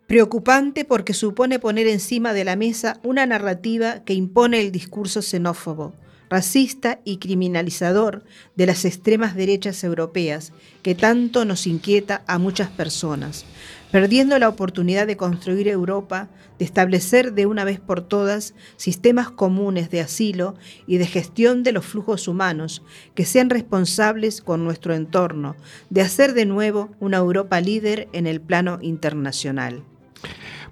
Preocupante 0.08 0.86
porque 0.86 1.16
supone 1.16 1.58
poner 1.58 1.88
encima 1.88 2.34
de 2.34 2.44
la 2.44 2.56
mesa 2.56 3.00
una 3.04 3.26
narrativa 3.26 4.04
que 4.04 4.14
impone 4.14 4.62
el 4.62 4.72
discurso 4.72 5.24
xenófobo, 5.24 5.96
racista 6.30 7.00
y 7.06 7.18
criminalizador 7.18 8.24
de 8.56 8.68
las 8.68 8.86
extremas 8.86 9.36
derechas 9.36 9.84
europeas 9.84 10.54
que 10.84 10.94
tanto 10.94 11.44
nos 11.44 11.66
inquieta 11.66 12.24
a 12.28 12.38
muchas 12.38 12.70
personas, 12.70 13.46
perdiendo 13.92 14.38
la 14.38 14.48
oportunidad 14.48 15.08
de 15.08 15.18
construir 15.18 15.68
Europa, 15.68 16.30
de 16.60 16.66
establecer 16.66 17.34
de 17.34 17.48
una 17.48 17.64
vez 17.64 17.80
por 17.80 18.02
todas 18.02 18.54
sistemas 18.78 19.32
comunes 19.32 19.90
de 19.90 20.02
asilo 20.02 20.54
y 20.86 20.98
de 20.98 21.08
gestión 21.08 21.64
de 21.64 21.72
los 21.72 21.84
flujos 21.84 22.28
humanos 22.28 22.84
que 23.16 23.26
sean 23.26 23.50
responsables 23.50 24.44
con 24.44 24.64
nuestro 24.64 24.94
entorno, 24.94 25.56
de 25.90 26.02
hacer 26.02 26.36
de 26.36 26.46
nuevo 26.46 26.92
una 27.00 27.18
Europa 27.18 27.60
líder 27.60 28.08
en 28.14 28.28
el 28.28 28.40
plano 28.40 28.78
internacional. 28.84 29.84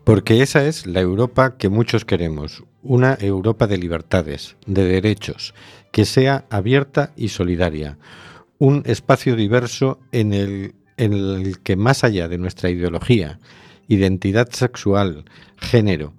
Porque 0.04 0.42
esa 0.42 0.66
es 0.66 0.86
la 0.86 1.00
Europa 1.00 1.58
que 1.58 1.70
muchos 1.70 2.04
queremos, 2.04 2.64
una 2.82 3.18
Europa 3.20 3.68
de 3.68 3.78
libertades, 3.78 4.58
de 4.66 4.84
derechos, 4.84 5.54
que 5.92 6.06
sea 6.06 6.46
abierta 6.50 7.14
y 7.16 7.30
solidaria, 7.30 7.98
un 8.58 8.84
espacio 8.86 9.36
diverso 9.36 10.00
en 10.12 10.34
el, 10.34 11.60
que 11.64 11.76
más 11.76 12.04
allá 12.04 12.28
de 12.28 12.38
nuestra 12.38 12.70
ideología, 12.70 13.40
identidad 13.88 14.50
sexual, 14.52 15.26
género, 15.58 16.14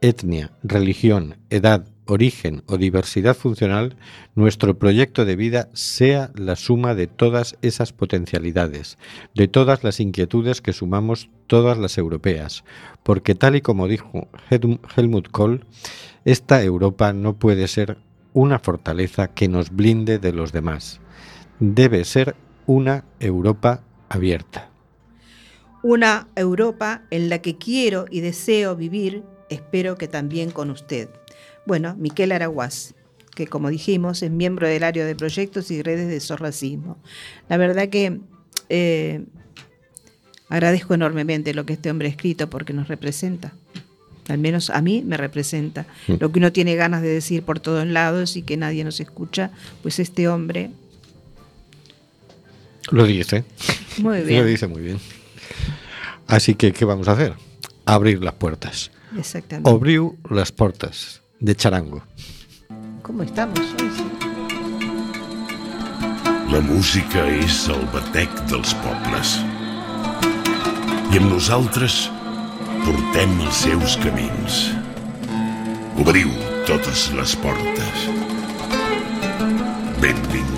etnia, 0.00 0.52
religión, 0.62 1.36
edad, 1.50 1.86
origen 2.06 2.62
o 2.66 2.76
diversidad 2.76 3.36
funcional, 3.36 3.96
nuestro 4.34 4.78
proyecto 4.78 5.24
de 5.24 5.36
vida 5.36 5.68
sea 5.72 6.30
la 6.34 6.56
suma 6.56 6.94
de 6.94 7.06
todas 7.06 7.56
esas 7.62 7.92
potencialidades, 7.92 8.98
de 9.34 9.48
todas 9.48 9.84
las 9.84 10.00
inquietudes 10.00 10.60
que 10.60 10.72
sumamos 10.72 11.30
todas 11.46 11.78
las 11.78 11.98
europeas, 11.98 12.64
porque 13.02 13.34
tal 13.34 13.56
y 13.56 13.60
como 13.60 13.88
dijo 13.88 14.28
Helmut 14.50 15.28
Kohl, 15.30 15.66
esta 16.24 16.62
Europa 16.62 17.12
no 17.12 17.36
puede 17.38 17.68
ser 17.68 17.98
una 18.32 18.58
fortaleza 18.58 19.28
que 19.28 19.48
nos 19.48 19.70
blinde 19.70 20.18
de 20.18 20.32
los 20.32 20.52
demás, 20.52 21.00
debe 21.60 22.04
ser 22.04 22.34
una 22.66 23.04
Europa 23.20 23.82
abierta. 24.08 24.70
Una 25.82 26.28
Europa 26.34 27.02
en 27.10 27.28
la 27.28 27.42
que 27.42 27.58
quiero 27.58 28.06
y 28.10 28.20
deseo 28.20 28.74
vivir, 28.74 29.22
espero 29.50 29.96
que 29.96 30.08
también 30.08 30.50
con 30.50 30.70
usted. 30.70 31.10
Bueno, 31.66 31.96
Miquel 31.98 32.32
Araguaz, 32.32 32.94
que 33.34 33.46
como 33.46 33.70
dijimos 33.70 34.22
es 34.22 34.30
miembro 34.30 34.68
del 34.68 34.84
área 34.84 35.04
de 35.04 35.16
proyectos 35.16 35.70
y 35.70 35.82
redes 35.82 36.08
de 36.08 36.20
sorracismo. 36.20 36.98
La 37.48 37.56
verdad 37.56 37.88
que 37.88 38.20
eh, 38.68 39.24
agradezco 40.48 40.94
enormemente 40.94 41.54
lo 41.54 41.66
que 41.66 41.74
este 41.74 41.90
hombre 41.90 42.08
ha 42.08 42.10
escrito 42.10 42.48
porque 42.50 42.72
nos 42.72 42.88
representa. 42.88 43.52
Al 44.28 44.38
menos 44.38 44.70
a 44.70 44.80
mí 44.80 45.02
me 45.04 45.16
representa. 45.16 45.86
Mm. 46.06 46.14
Lo 46.20 46.32
que 46.32 46.38
uno 46.38 46.52
tiene 46.52 46.76
ganas 46.76 47.02
de 47.02 47.08
decir 47.08 47.42
por 47.42 47.60
todos 47.60 47.86
lados 47.86 48.36
y 48.36 48.42
que 48.42 48.56
nadie 48.56 48.84
nos 48.84 49.00
escucha, 49.00 49.50
pues 49.82 49.98
este 49.98 50.28
hombre 50.28 50.70
Lo 52.90 53.04
dice. 53.04 53.44
Muy 53.98 54.18
Lo 54.20 54.24
bien. 54.24 54.46
dice 54.46 54.66
muy 54.66 54.82
bien. 54.82 54.98
Así 56.26 56.54
que, 56.54 56.72
¿qué 56.72 56.84
vamos 56.84 57.08
a 57.08 57.12
hacer? 57.12 57.34
Abrir 57.84 58.22
las 58.22 58.34
puertas. 58.34 58.90
Exactamente. 59.16 59.70
Las 60.30 60.52
puertas 60.52 61.23
de 61.40 61.54
charango. 61.54 62.02
¿Cómo 63.02 63.22
estamos 63.22 63.60
hoy? 63.60 63.90
sí? 63.96 64.04
La 66.50 66.60
música 66.60 67.24
és 67.26 67.64
el 67.72 67.82
batec 67.90 68.30
dels 68.46 68.74
pobles. 68.84 69.32
I 71.10 71.18
amb 71.18 71.32
nosaltres 71.32 71.96
portem 72.84 73.34
els 73.42 73.62
seus 73.66 73.98
camins. 74.04 74.60
Obriu 75.98 76.30
totes 76.68 77.08
les 77.18 77.34
portes. 77.42 78.08
Benvinguts 80.04 80.53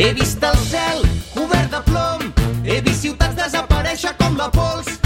He 0.00 0.14
vist 0.14 0.42
el 0.42 0.56
cel 0.56 1.02
cobert 1.34 1.70
de 1.74 1.80
plom, 1.84 2.24
he 2.64 2.80
vist 2.80 3.04
ciutats 3.04 3.36
desaparèixer 3.36 4.16
com 4.22 4.40
la 4.40 4.48
pols. 4.56 4.99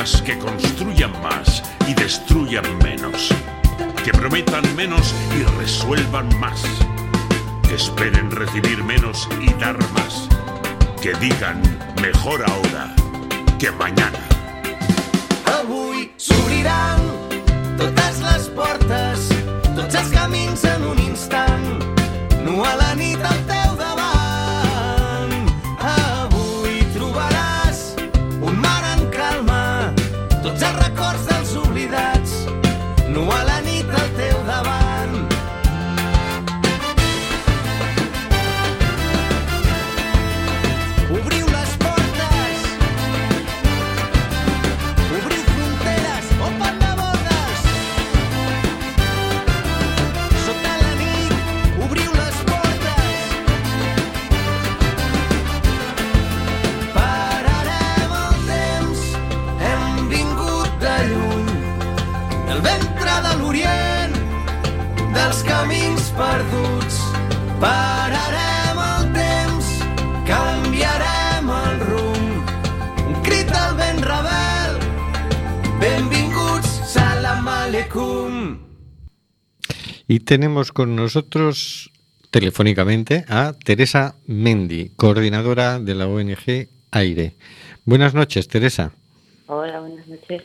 Que 0.00 0.38
construyan 0.38 1.12
más 1.22 1.62
y 1.86 1.92
destruyan 1.92 2.64
menos, 2.78 3.28
que 4.02 4.10
prometan 4.12 4.64
menos 4.74 5.14
y 5.38 5.42
resuelvan 5.60 6.26
más, 6.40 6.62
que 7.68 7.74
esperen 7.74 8.30
recibir 8.30 8.82
menos 8.82 9.28
y 9.42 9.52
dar 9.60 9.76
más, 9.92 10.26
que 11.02 11.12
digan 11.20 11.60
mejor 12.00 12.42
ahora 12.48 12.94
que 13.58 13.70
mañana. 13.72 14.18
Avui 15.44 16.10
s'obriran 16.16 17.00
totes 17.76 18.22
les 18.24 18.48
portes, 18.56 19.28
tots 19.76 19.94
els 19.96 20.64
en 20.64 20.84
un 20.84 20.98
instant. 20.98 21.84
Nu 22.42 22.64
a 22.64 22.74
la 22.74 22.94
nit 22.94 23.20
Y 80.10 80.18
tenemos 80.18 80.72
con 80.72 80.96
nosotros 80.96 81.92
telefónicamente 82.32 83.24
a 83.28 83.52
Teresa 83.52 84.16
Mendi, 84.26 84.90
coordinadora 84.96 85.78
de 85.78 85.94
la 85.94 86.08
ONG 86.08 86.66
Aire. 86.90 87.34
Buenas 87.84 88.12
noches, 88.12 88.48
Teresa. 88.48 88.90
Hola, 89.46 89.78
buenas 89.78 90.08
noches. 90.08 90.42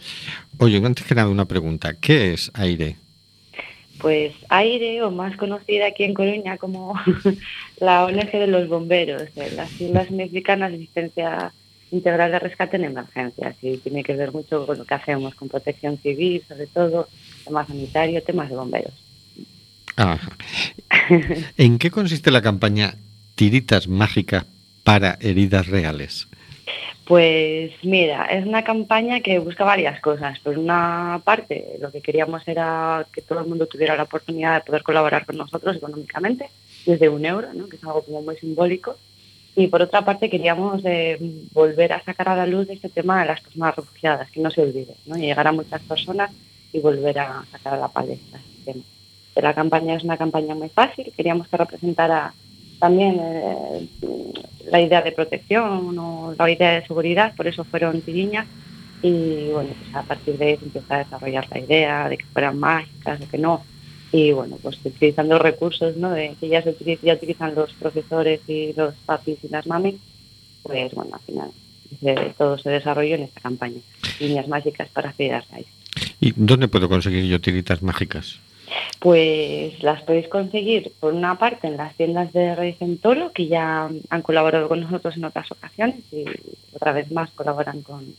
Oye, 0.59 0.77
antes 0.85 1.03
que 1.03 1.15
nada 1.15 1.29
una 1.29 1.45
pregunta. 1.45 1.95
¿Qué 1.99 2.33
es 2.33 2.51
Aire? 2.53 2.97
Pues 3.97 4.35
Aire, 4.49 5.01
o 5.01 5.09
más 5.09 5.35
conocida 5.35 5.87
aquí 5.87 6.03
en 6.03 6.13
Coruña 6.13 6.59
como 6.59 6.93
la 7.79 8.05
ONG 8.05 8.33
de 8.33 8.45
los 8.45 8.67
bomberos, 8.69 9.33
de 9.33 9.49
las 9.49 9.81
Islas 9.81 10.11
Mexicanas 10.11 10.69
de 10.69 10.77
Asistencia 10.77 11.53
Integral 11.89 12.31
de 12.31 12.37
Rescate 12.37 12.77
en 12.77 12.83
Emergencias. 12.83 13.55
Y 13.63 13.77
tiene 13.77 14.03
que 14.03 14.15
ver 14.15 14.31
mucho 14.31 14.67
con 14.67 14.77
lo 14.77 14.85
que 14.85 14.93
hacemos, 14.93 15.33
con 15.33 15.49
protección 15.49 15.97
civil, 15.97 16.43
sobre 16.47 16.67
todo, 16.67 17.07
temas 17.43 17.67
sanitario, 17.67 18.21
temas 18.21 18.51
de 18.51 18.57
bomberos. 18.57 19.04
Ajá. 19.95 20.31
¿En 21.57 21.77
qué 21.77 21.91
consiste 21.91 22.31
la 22.31 22.41
campaña 22.41 22.95
Tiritas 23.35 23.87
Mágicas 23.87 24.45
para 24.83 25.17
Heridas 25.21 25.67
Reales? 25.67 26.27
Pues 27.05 27.71
mira, 27.83 28.25
es 28.25 28.47
una 28.47 28.63
campaña 28.63 29.19
que 29.19 29.37
busca 29.37 29.63
varias 29.63 30.01
cosas. 30.01 30.39
Por 30.39 30.57
una 30.57 31.21
parte, 31.23 31.77
lo 31.79 31.91
que 31.91 32.01
queríamos 32.01 32.47
era 32.47 33.05
que 33.13 33.21
todo 33.21 33.41
el 33.41 33.47
mundo 33.47 33.67
tuviera 33.67 33.95
la 33.95 34.03
oportunidad 34.03 34.55
de 34.55 34.65
poder 34.65 34.81
colaborar 34.81 35.25
con 35.25 35.37
nosotros 35.37 35.77
económicamente, 35.77 36.49
desde 36.85 37.07
un 37.07 37.23
euro, 37.23 37.53
¿no? 37.53 37.67
que 37.67 37.75
es 37.75 37.83
algo 37.83 38.03
como 38.03 38.23
muy 38.23 38.35
simbólico. 38.37 38.97
Y 39.55 39.67
por 39.67 39.83
otra 39.83 40.03
parte, 40.03 40.31
queríamos 40.31 40.81
eh, 40.83 41.17
volver 41.53 41.93
a 41.93 42.03
sacar 42.03 42.27
a 42.29 42.35
la 42.35 42.47
luz 42.47 42.67
este 42.69 42.89
tema 42.89 43.21
de 43.21 43.27
las 43.27 43.41
personas 43.41 43.75
refugiadas, 43.75 44.31
que 44.31 44.41
no 44.41 44.49
se 44.49 44.61
olvide, 44.61 44.95
¿no? 45.05 45.15
y 45.15 45.21
llegar 45.21 45.47
a 45.47 45.51
muchas 45.51 45.81
personas 45.83 46.31
y 46.73 46.79
volver 46.79 47.19
a 47.19 47.45
sacar 47.51 47.75
a 47.75 47.77
la 47.77 47.87
palestra 47.87 48.39
este 48.39 48.73
tema. 48.73 48.83
La 49.35 49.53
campaña 49.53 49.95
es 49.95 50.03
una 50.03 50.17
campaña 50.17 50.55
muy 50.55 50.69
fácil, 50.69 51.11
queríamos 51.15 51.47
que 51.47 51.57
representara 51.57 52.33
también 52.79 53.17
eh, 53.19 53.87
la 54.71 54.81
idea 54.81 55.01
de 55.01 55.11
protección 55.11 55.97
o 55.99 56.33
la 56.37 56.49
idea 56.51 56.71
de 56.79 56.85
seguridad, 56.87 57.35
por 57.35 57.47
eso 57.47 57.63
fueron 57.63 58.01
tiriñas 58.01 58.47
y 59.01 59.49
bueno, 59.51 59.69
pues 59.79 59.95
a 59.95 60.03
partir 60.03 60.37
de 60.37 60.45
ahí 60.45 60.57
se 60.57 60.65
empieza 60.65 60.95
a 60.95 60.97
desarrollar 60.99 61.47
la 61.51 61.59
idea 61.59 62.09
de 62.09 62.17
que 62.17 62.25
fueran 62.25 62.57
mágicas 62.59 63.19
o 63.21 63.29
que 63.29 63.37
no 63.37 63.63
y 64.11 64.31
bueno, 64.31 64.57
pues 64.61 64.79
utilizando 64.83 65.37
recursos 65.37 65.97
¿no? 65.97 66.11
de, 66.11 66.35
que 66.39 66.47
ya, 66.47 66.61
se 66.61 66.71
utiliz- 66.77 67.01
ya 67.01 67.15
utilizan 67.15 67.53
los 67.55 67.73
profesores 67.73 68.39
y 68.47 68.71
los 68.73 68.93
papis 69.05 69.37
y 69.43 69.49
las 69.49 69.67
mamis, 69.67 69.95
pues 70.63 70.93
bueno, 70.93 71.15
al 71.15 71.21
final 71.21 71.49
todo 72.37 72.57
se 72.57 72.69
desarrolló 72.69 73.15
en 73.15 73.23
esta 73.23 73.41
campaña, 73.41 73.79
líneas 74.19 74.47
mágicas 74.47 74.89
para 74.89 75.13
raíz. 75.17 75.67
¿Y 76.19 76.33
dónde 76.35 76.67
puedo 76.67 76.87
conseguir 76.89 77.25
yo 77.25 77.39
tiritas 77.41 77.81
mágicas? 77.81 78.39
Pues 78.99 79.81
las 79.83 80.01
podéis 80.03 80.27
conseguir, 80.27 80.91
por 80.99 81.13
una 81.13 81.37
parte, 81.37 81.67
en 81.67 81.77
las 81.77 81.95
tiendas 81.95 82.33
de 82.33 82.55
Reyes 82.55 82.81
en 82.81 82.97
Toro, 82.97 83.31
que 83.31 83.47
ya 83.47 83.89
han 84.09 84.21
colaborado 84.21 84.67
con 84.67 84.81
nosotros 84.81 85.15
en 85.17 85.25
otras 85.25 85.51
ocasiones 85.51 85.97
y 86.11 86.25
otra 86.73 86.91
vez 86.91 87.11
más 87.11 87.29
colaboran 87.31 87.81
con, 87.81 88.15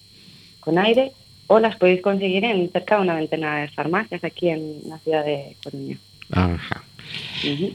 con 0.60 0.78
Aire, 0.78 1.12
o 1.48 1.58
las 1.58 1.76
podéis 1.76 2.02
conseguir 2.02 2.44
en 2.44 2.70
cerca 2.70 2.96
de 2.96 3.02
una 3.02 3.14
veintena 3.14 3.60
de 3.60 3.68
farmacias 3.68 4.22
aquí 4.24 4.48
en 4.48 4.80
la 4.88 4.98
ciudad 4.98 5.24
de 5.24 5.56
Coruña. 5.62 5.98
Ajá. 6.30 6.82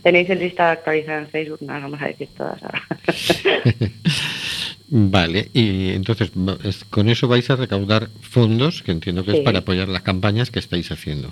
Tenéis 0.04 0.30
el 0.30 0.40
listado 0.40 0.72
actualizado 0.72 1.20
en 1.20 1.28
Facebook, 1.28 1.60
no 1.62 1.74
las 1.74 1.84
vamos 1.84 2.02
a 2.02 2.08
decir 2.08 2.28
todas 2.36 2.62
ahora. 2.64 2.84
Vale, 4.94 5.50
y 5.54 5.92
entonces 5.92 6.32
con 6.90 7.08
eso 7.08 7.30
vais 7.30 7.50
a 7.50 7.56
recaudar 7.56 8.10
fondos, 8.22 8.84
que 8.84 8.92
entiendo 8.92 9.24
que 9.24 9.38
es 9.38 9.40
para 9.40 9.60
apoyar 9.60 9.88
las 9.88 10.02
campañas 10.02 10.52
que 10.52 10.60
estáis 10.60 10.92
haciendo. 10.92 11.32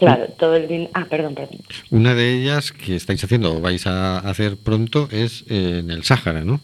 Claro, 0.00 0.26
todo 0.38 0.56
el 0.56 0.66
din- 0.68 0.88
Ah, 0.92 1.06
perdón, 1.08 1.34
perdón. 1.36 1.58
Una 1.90 2.14
de 2.14 2.34
ellas 2.34 2.72
que 2.72 2.96
estáis 2.96 3.22
haciendo 3.22 3.54
o 3.56 3.60
vais 3.60 3.86
a 3.86 4.18
hacer 4.18 4.56
pronto 4.56 5.08
es 5.12 5.44
eh, 5.48 5.78
en 5.80 5.90
el 5.90 6.02
Sáhara, 6.02 6.40
¿no? 6.44 6.60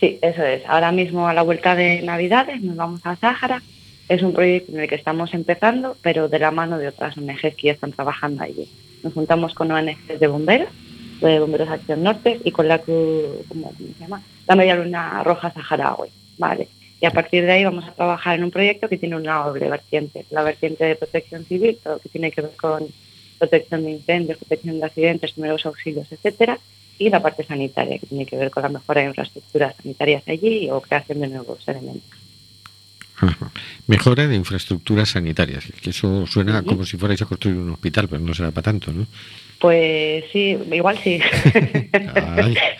Sí, 0.00 0.18
eso 0.22 0.42
es. 0.42 0.62
Ahora 0.66 0.92
mismo 0.92 1.28
a 1.28 1.34
la 1.34 1.42
vuelta 1.42 1.74
de 1.74 2.00
Navidades 2.02 2.62
nos 2.62 2.76
vamos 2.76 3.00
a 3.04 3.16
Sáhara. 3.16 3.62
Es 4.08 4.22
un 4.22 4.32
proyecto 4.32 4.72
en 4.72 4.80
el 4.80 4.88
que 4.88 4.94
estamos 4.94 5.34
empezando, 5.34 5.96
pero 6.00 6.28
de 6.28 6.38
la 6.38 6.50
mano 6.50 6.78
de 6.78 6.88
otras 6.88 7.18
ONGs 7.18 7.40
que 7.56 7.66
ya 7.66 7.72
están 7.72 7.92
trabajando 7.92 8.42
allí. 8.44 8.68
Nos 9.02 9.12
juntamos 9.12 9.52
con 9.52 9.70
ONGs 9.70 10.18
de 10.20 10.26
bomberos, 10.26 10.68
de 11.20 11.38
Bomberos 11.40 11.68
Acción 11.68 12.02
Norte 12.02 12.40
y 12.44 12.50
con 12.50 12.68
la 12.68 12.78
Cruz, 12.78 13.24
¿cómo 13.48 13.72
se 13.76 14.00
llama? 14.00 14.22
La 14.46 14.54
Media 14.56 14.76
Luna 14.76 15.22
Roja 15.24 15.50
Saharaui, 15.52 16.08
¿vale? 16.38 16.68
Y 17.00 17.06
a 17.06 17.10
partir 17.10 17.44
de 17.44 17.52
ahí 17.52 17.64
vamos 17.64 17.84
a 17.84 17.92
trabajar 17.92 18.38
en 18.38 18.44
un 18.44 18.50
proyecto 18.50 18.88
que 18.88 18.96
tiene 18.96 19.16
una 19.16 19.44
doble 19.44 19.68
vertiente. 19.68 20.24
La 20.30 20.42
vertiente 20.42 20.84
de 20.84 20.96
protección 20.96 21.44
civil, 21.44 21.78
todo 21.82 21.94
lo 21.94 21.98
que 22.00 22.08
tiene 22.08 22.30
que 22.30 22.40
ver 22.42 22.56
con 22.56 22.86
protección 23.38 23.84
de 23.84 23.90
incendios, 23.90 24.38
protección 24.38 24.78
de 24.78 24.86
accidentes, 24.86 25.32
primeros 25.32 25.66
auxilios, 25.66 26.10
etcétera, 26.10 26.58
y 26.98 27.10
la 27.10 27.20
parte 27.20 27.44
sanitaria, 27.44 27.98
que 27.98 28.06
tiene 28.06 28.24
que 28.24 28.36
ver 28.36 28.50
con 28.50 28.62
la 28.62 28.70
mejora 28.70 29.02
de 29.02 29.08
infraestructuras 29.08 29.76
sanitarias 29.76 30.22
allí 30.26 30.70
o 30.70 30.80
creación 30.80 31.20
de 31.20 31.28
nuevos 31.28 31.68
elementos. 31.68 32.18
Mejora 33.86 34.26
de 34.26 34.36
infraestructuras 34.36 35.10
sanitarias, 35.10 35.64
que 35.80 35.90
eso 35.90 36.26
suena 36.26 36.62
como 36.62 36.84
si 36.84 36.96
fuerais 36.96 37.20
a 37.22 37.26
construir 37.26 37.56
un 37.56 37.70
hospital, 37.70 38.08
pero 38.08 38.22
no 38.22 38.34
será 38.34 38.50
para 38.50 38.64
tanto, 38.64 38.92
¿no? 38.92 39.06
Pues 39.60 40.24
sí, 40.32 40.58
igual 40.72 40.98
sí. 40.98 41.20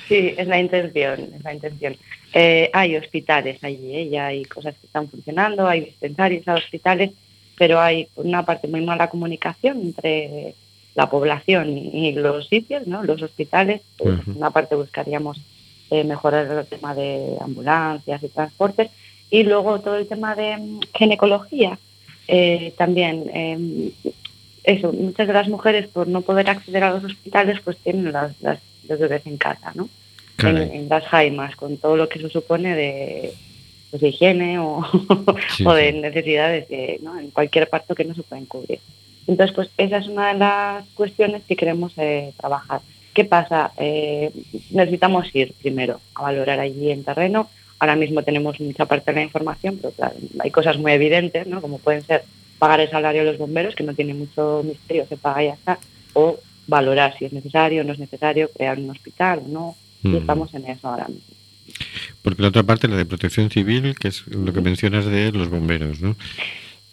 Sí, 0.09 0.35
es 0.37 0.47
la 0.47 0.61
intención, 0.61 1.20
es 1.37 1.43
la 1.43 1.55
intención. 1.55 1.97
Eh, 2.33 2.70
hay 2.72 2.97
hospitales 2.97 3.62
allí, 3.64 3.97
¿eh? 3.97 4.09
ya 4.09 4.27
hay 4.27 4.45
cosas 4.45 4.77
que 4.79 4.87
están 4.87 5.09
funcionando, 5.09 5.66
hay 5.66 5.81
dispensarios, 5.81 6.47
hay 6.47 6.59
hospitales, 6.59 7.11
pero 7.59 7.81
hay 7.81 8.07
una 8.14 8.45
parte 8.45 8.68
muy 8.68 8.83
mala 8.83 9.11
comunicación 9.11 9.81
entre 9.81 10.55
la 10.95 11.11
población 11.11 11.77
y, 11.77 12.12
los 12.12 12.49
sitios, 12.49 12.87
¿no? 12.87 13.03
Los 13.03 13.20
hospitales, 13.20 13.83
pues, 13.97 14.20
una 14.29 14.51
parte 14.51 14.77
buscaríamos 14.77 15.41
eh, 15.91 16.05
mejorar 16.05 16.47
el 16.47 16.66
tema 16.66 16.95
de 16.95 17.37
ambulancias 17.41 18.22
y 18.22 18.29
transportes 18.29 18.91
y 19.31 19.43
luego 19.43 19.81
todo 19.81 19.97
el 19.97 20.07
tema 20.07 20.35
de 20.35 20.57
mm, 20.57 20.81
ginecología 20.95 21.79
eh, 22.29 22.74
también 22.77 23.31
eh, 23.33 23.93
eso 24.67 24.93
muchas 24.93 25.27
de 25.27 25.33
las 25.33 25.49
mujeres 25.49 25.87
por 25.89 26.07
no 26.09 26.21
poder 26.23 26.51
acceder 26.51 26.83
a 26.85 26.91
los 26.91 27.05
hospitales 27.05 27.61
pues 27.64 27.77
tienen 27.79 28.12
las, 28.12 28.33
las- 28.43 28.61
los 28.89 28.99
bebés 28.99 29.27
en 29.27 29.37
casa 29.37 29.73
no 29.75 29.89
en, 30.39 30.89
las 30.89 31.05
jaimas 31.05 31.57
con 31.57 31.77
todo 31.79 31.97
lo 31.97 32.09
que 32.09 32.19
eso 32.19 32.29
supone 32.29 32.75
de, 32.77 33.33
pues, 33.91 34.03
de 34.03 34.09
higiene 34.09 34.59
o, 34.59 34.85
Sí, 35.57 35.64
o 35.67 35.73
de 35.73 35.93
sí. 35.93 35.99
necesidades 35.99 36.69
de, 36.69 37.01
¿no? 37.03 37.19
en 37.19 37.31
cualquier 37.31 37.69
parto 37.71 37.95
que 37.95 38.05
no 38.05 38.14
se 38.14 38.23
pueden 38.23 38.45
cubrir. 38.47 38.79
Entonces 39.27 39.55
pues 39.57 39.71
esa 39.79 39.97
es 39.99 40.07
una 40.09 40.33
de 40.33 40.39
las 40.39 40.85
cuestiones 40.95 41.43
que 41.49 41.57
queremos 41.57 41.93
eh, 41.97 42.33
trabajar. 42.39 42.81
Qué 43.14 43.25
pasa 43.25 43.73
Eh, 43.79 44.31
necesitamos 44.71 45.35
ir 45.35 45.53
primero 45.62 46.01
a 46.14 46.23
valorar 46.23 46.61
allí 46.61 46.91
en 46.91 47.03
terreno. 47.03 47.49
Ahora 47.79 47.97
mismo 47.97 48.23
tenemos 48.23 48.61
mucha 48.61 48.85
parte 48.87 49.11
de 49.11 49.17
la 49.17 49.23
información 49.25 49.79
pero 49.81 49.93
claro, 49.95 50.14
hay 50.41 50.51
cosas 50.51 50.77
muy 50.79 50.93
evidentes 50.93 51.47
no 51.47 51.61
como 51.62 51.79
pueden 51.79 52.03
ser 52.03 52.23
pagar 52.59 52.81
el 52.81 52.91
salario 52.91 53.23
de 53.25 53.31
los 53.33 53.39
bomberos 53.39 53.75
que 53.75 53.85
no 53.85 53.95
tiene 53.95 54.15
mucho 54.15 54.63
misterio 54.65 55.07
se 55.09 55.17
paga 55.17 55.43
y 55.43 55.47
ya 55.47 55.55
está 55.55 55.79
o 56.15 56.39
valorar 56.67 57.17
si 57.19 57.25
es 57.27 57.33
necesario 57.33 57.83
o 57.83 57.85
no 57.85 57.93
es 57.93 57.99
necesario 57.99 58.51
crear 58.51 58.79
un 58.79 58.91
hospital 58.91 59.41
o 59.45 59.49
no 59.49 59.77
y 60.03 60.09
Mm. 60.09 60.17
estamos 60.17 60.53
en 60.55 60.67
eso 60.67 60.89
ahora 60.89 61.09
mismo 61.09 61.23
Porque 62.23 62.43
la 62.43 62.49
otra 62.49 62.63
parte, 62.63 62.87
la 62.87 62.97
de 62.97 63.07
protección 63.07 63.51
civil, 63.51 63.95
que 63.99 64.09
es 64.09 64.27
lo 64.29 64.53
que 64.53 64.61
mencionas 64.61 65.05
de 65.07 65.33
los 65.33 65.49
bomberos, 65.49 66.01
¿no? 66.01 66.15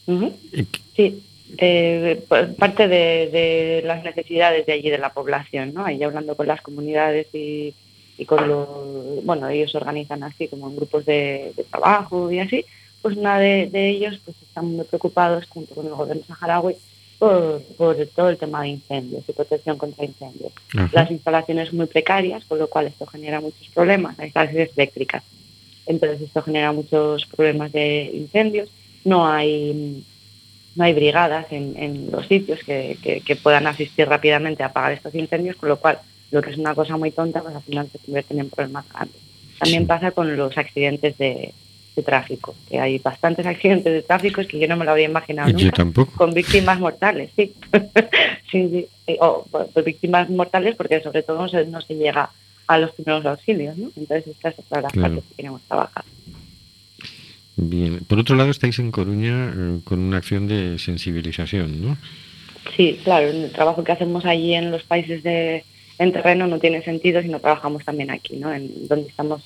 Y 0.08 0.66
Sí, 0.96 1.22
eh, 1.58 2.24
pues, 2.28 2.54
parte 2.56 2.88
de, 2.88 3.30
de 3.32 3.84
las 3.86 4.04
necesidades 4.04 4.66
de 4.66 4.74
allí 4.74 4.90
de 4.90 4.98
la 4.98 5.14
población, 5.14 5.74
¿no? 5.74 5.86
Ahí 5.86 6.02
hablando 6.04 6.36
con 6.36 6.48
las 6.48 6.62
comunidades 6.62 7.28
y, 7.34 7.74
y 8.18 8.26
con 8.26 8.48
los, 8.48 9.24
bueno, 9.24 9.48
ellos 9.50 9.72
se 9.72 9.78
organizan 9.78 10.24
así 10.24 10.48
como 10.48 10.70
en 10.70 10.76
grupos 10.76 11.06
de, 11.06 11.52
de 11.56 11.64
trabajo 11.64 12.32
y 12.32 12.40
así, 12.40 12.66
pues 13.04 13.16
una 13.18 13.38
de, 13.38 13.68
de 13.70 13.90
ellos 13.90 14.20
pues 14.26 14.36
están 14.42 14.66
muy 14.76 14.86
preocupados 14.86 15.46
junto 15.48 15.76
con 15.76 15.86
el 15.86 15.94
gobierno 15.94 16.24
saharaui 16.28 16.76
por, 17.20 17.62
por 17.78 17.96
todo 18.16 18.30
el 18.30 18.38
tema 18.38 18.64
de 18.64 18.70
incendios 18.70 19.24
y 19.28 19.32
protección 19.34 19.78
contra 19.78 20.04
incendios. 20.06 20.52
Ajá. 20.76 20.90
Las 20.92 21.12
instalaciones 21.12 21.72
muy 21.72 21.86
precarias, 21.86 22.44
con 22.46 22.58
lo 22.58 22.68
cual 22.68 22.88
esto 22.88 23.06
genera 23.06 23.40
muchos 23.40 23.68
problemas, 23.74 24.18
las 24.18 24.26
instalaciones 24.28 24.72
eléctricas. 24.76 25.22
Entonces 25.86 26.22
esto 26.22 26.42
genera 26.42 26.72
muchos 26.72 27.26
problemas 27.28 27.72
de 27.72 28.10
incendios. 28.14 28.70
No 29.06 29.28
hay 29.28 30.04
no 30.76 30.86
hay 30.86 30.94
brigadas 30.94 31.46
en, 31.52 31.76
en 31.78 32.10
los 32.10 32.26
sitios 32.26 32.60
que, 32.66 32.98
que- 33.04 33.22
que 33.22 33.36
puedan 33.36 33.68
asistir 33.68 34.08
rápidamente 34.08 34.64
a 34.64 34.68
apagar 34.68 34.94
estos 34.94 35.14
incendios, 35.14 35.56
con 35.56 35.70
lo 35.70 35.78
cual 35.78 36.00
lo 36.32 36.42
que 36.42 36.50
es 36.50 36.58
una 36.58 36.74
cosa 36.74 36.98
muy 36.98 37.12
tonta, 37.12 37.44
pues 37.44 37.54
al 37.56 37.62
final 37.62 37.88
se 37.92 38.00
convierten 38.00 38.40
en 38.40 38.50
problemas 38.50 38.90
grandes. 38.92 39.22
También 39.60 39.86
pasa 39.86 40.10
con 40.12 40.36
los 40.36 40.58
accidentes 40.58 41.16
de, 41.20 41.54
de 41.96 42.02
tráfico, 42.04 42.56
que 42.70 42.80
hay 42.80 42.98
bastantes 42.98 43.46
accidentes 43.46 43.94
de 43.94 44.02
tráfico 44.02 44.42
es 44.42 44.48
que 44.48 44.58
yo 44.60 44.68
no 44.68 44.76
me 44.76 44.86
lo 44.86 44.92
había 44.92 45.06
imaginado 45.06 45.50
Yo 45.50 45.58
nunca 45.58 45.72
tampoco. 45.78 46.12
con 46.18 46.34
víctimas 46.34 46.80
mortales, 46.80 47.30
sí. 47.36 47.54
sí, 48.52 48.88
sí. 49.08 49.18
O 49.20 49.46
por 49.52 49.84
víctimas 49.84 50.30
mortales 50.30 50.76
porque 50.76 51.02
sobre 51.02 51.22
todo 51.24 51.38
no 51.40 51.50
se, 51.50 51.66
no 51.66 51.82
se 51.82 51.96
llega 51.96 52.30
a 52.68 52.78
los 52.80 52.92
primeros 52.92 53.26
auxilios, 53.26 53.78
¿no? 53.78 53.92
Entonces 53.96 54.28
esta 54.28 54.50
es 54.50 54.60
otra 54.60 54.78
de 54.78 54.82
las 54.84 54.92
Claro. 54.94 55.14
partes 55.16 55.30
que 55.30 55.36
queremos 55.36 55.62
trabajar. 55.64 56.04
Bien. 57.56 58.00
Por 58.08 58.18
otro 58.20 58.36
lado, 58.36 58.50
estáis 58.50 58.80
en 58.80 58.92
Coruña 58.92 59.54
eh, 59.56 59.80
con 59.84 60.00
una 60.00 60.18
acción 60.18 60.48
de 60.48 60.80
sensibilización, 60.80 61.86
¿no? 61.86 61.98
Sí, 62.76 63.00
claro, 63.04 63.28
el 63.30 63.52
trabajo 63.52 63.84
que 63.84 63.92
hacemos 63.92 64.26
allí 64.26 64.56
en 64.56 64.72
los 64.72 64.84
países 64.84 65.22
de 65.22 65.64
en 66.00 66.12
terreno 66.12 66.48
no 66.48 66.58
tiene 66.60 66.82
sentido 66.84 67.22
si 67.22 67.28
no 67.28 67.40
trabajamos 67.40 67.86
también 67.86 68.10
aquí, 68.10 68.38
¿no? 68.38 68.52
En 68.52 68.88
donde 68.88 69.10
estamos 69.10 69.44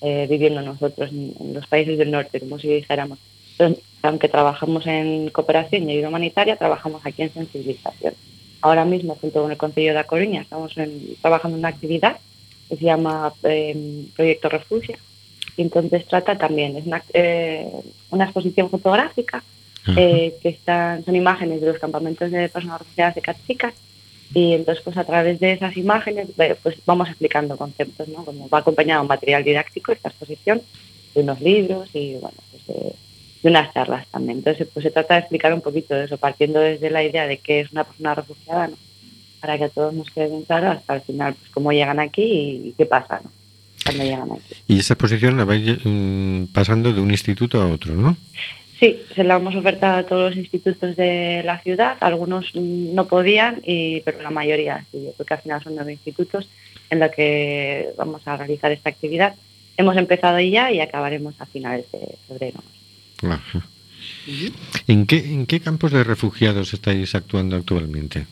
eh, 0.00 0.26
viviendo 0.28 0.60
nosotros, 0.62 1.10
en, 1.10 1.34
en 1.40 1.54
los 1.54 1.66
países 1.66 1.98
del 1.98 2.10
norte, 2.10 2.40
como 2.40 2.58
si 2.58 2.68
dijéramos. 2.68 3.18
Entonces, 3.52 3.84
aunque 4.02 4.28
trabajamos 4.28 4.86
en 4.86 5.30
cooperación 5.30 5.88
y 5.88 5.94
ayuda 5.94 6.08
humanitaria, 6.08 6.56
trabajamos 6.56 7.04
aquí 7.04 7.22
en 7.22 7.32
sensibilización. 7.32 8.14
Ahora 8.60 8.84
mismo, 8.84 9.16
junto 9.20 9.42
con 9.42 9.50
el 9.50 9.56
Consejo 9.56 9.92
de 9.92 9.98
A 9.98 10.04
Coruña, 10.04 10.42
estamos 10.42 10.76
en- 10.78 11.16
trabajando 11.20 11.56
en 11.56 11.60
una 11.60 11.68
actividad 11.68 12.16
que 12.68 12.76
se 12.76 12.84
llama 12.84 13.32
eh, 13.44 14.04
Proyecto 14.16 14.48
Refugio. 14.48 14.96
Y 15.56 15.62
entonces 15.62 16.06
trata 16.06 16.38
también, 16.38 16.76
es 16.76 16.86
una, 16.86 17.02
eh, 17.12 17.68
una 18.10 18.24
exposición 18.24 18.70
fotográfica 18.70 19.42
eh, 19.96 20.34
que 20.42 20.50
están, 20.50 21.04
son 21.04 21.16
imágenes 21.16 21.60
de 21.60 21.66
los 21.68 21.78
campamentos 21.78 22.30
de 22.30 22.48
personas 22.48 22.78
refugiadas 22.80 23.14
de 23.14 23.22
Cachicas 23.22 23.74
y 24.34 24.52
entonces 24.52 24.84
pues 24.84 24.96
a 24.96 25.04
través 25.04 25.40
de 25.40 25.52
esas 25.52 25.76
imágenes 25.76 26.28
pues 26.62 26.76
vamos 26.84 27.08
explicando 27.08 27.56
conceptos, 27.56 28.08
¿no? 28.08 28.24
Como 28.24 28.48
va 28.48 28.58
acompañado 28.58 29.02
un 29.02 29.08
material 29.08 29.42
didáctico 29.42 29.92
esta 29.92 30.08
exposición, 30.08 30.60
de 31.14 31.22
unos 31.22 31.40
libros 31.40 31.88
y 31.94 32.14
bueno, 32.14 32.36
pues 32.50 32.66
de, 32.66 32.94
de 33.42 33.48
unas 33.50 33.72
charlas 33.72 34.06
también. 34.08 34.38
Entonces 34.38 34.68
pues 34.72 34.84
se 34.84 34.90
trata 34.90 35.14
de 35.14 35.20
explicar 35.20 35.54
un 35.54 35.62
poquito 35.62 35.94
de 35.94 36.04
eso, 36.04 36.18
partiendo 36.18 36.60
desde 36.60 36.90
la 36.90 37.02
idea 37.02 37.26
de 37.26 37.38
que 37.38 37.60
es 37.60 37.72
una 37.72 37.84
persona 37.84 38.14
refugiada, 38.14 38.68
¿no? 38.68 38.76
Para 39.40 39.56
que 39.56 39.64
a 39.64 39.68
todos 39.68 39.94
nos 39.94 40.10
quede 40.10 40.28
bien 40.28 40.42
claro 40.42 40.70
hasta 40.70 40.96
el 40.96 41.00
final 41.00 41.34
pues 41.34 41.50
cómo 41.50 41.72
llegan 41.72 42.00
aquí 42.00 42.22
y 42.22 42.74
qué 42.76 42.84
pasa, 42.84 43.20
¿no? 43.24 43.30
Cuando 43.84 44.04
llegan 44.04 44.32
aquí. 44.32 44.54
Y 44.66 44.80
esa 44.80 44.94
exposición 44.94 45.38
la 45.38 45.44
vais 45.44 45.78
mm, 45.82 46.46
pasando 46.52 46.92
de 46.92 47.00
un 47.00 47.10
instituto 47.10 47.62
a 47.62 47.66
otro, 47.66 47.94
¿no? 47.94 48.16
Sí, 48.78 49.00
se 49.14 49.24
la 49.24 49.36
hemos 49.36 49.56
ofertado 49.56 49.98
a 49.98 50.02
todos 50.04 50.30
los 50.30 50.36
institutos 50.36 50.94
de 50.94 51.42
la 51.44 51.58
ciudad. 51.58 51.96
Algunos 52.00 52.54
mm, 52.54 52.94
no 52.94 53.06
podían, 53.08 53.60
y, 53.64 54.00
pero 54.00 54.22
la 54.22 54.30
mayoría 54.30 54.84
sí. 54.92 55.02
Yo 55.04 55.12
creo 55.12 55.26
que 55.26 55.34
al 55.34 55.40
final 55.40 55.62
son 55.62 55.74
nueve 55.74 55.92
institutos 55.92 56.48
en 56.90 57.00
los 57.00 57.10
que 57.10 57.88
vamos 57.96 58.26
a 58.26 58.36
realizar 58.36 58.70
esta 58.70 58.90
actividad. 58.90 59.34
Hemos 59.76 59.96
empezado 59.96 60.38
ya 60.40 60.70
y 60.70 60.80
acabaremos 60.80 61.34
a 61.40 61.46
finales 61.46 61.90
de 61.92 62.16
febrero. 62.28 62.62
Ajá. 63.22 63.66
¿En 64.86 65.06
qué, 65.06 65.18
¿En 65.18 65.46
qué 65.46 65.60
campos 65.60 65.92
de 65.92 66.04
refugiados 66.04 66.72
estáis 66.72 67.14
actuando 67.14 67.56
actualmente? 67.56 68.26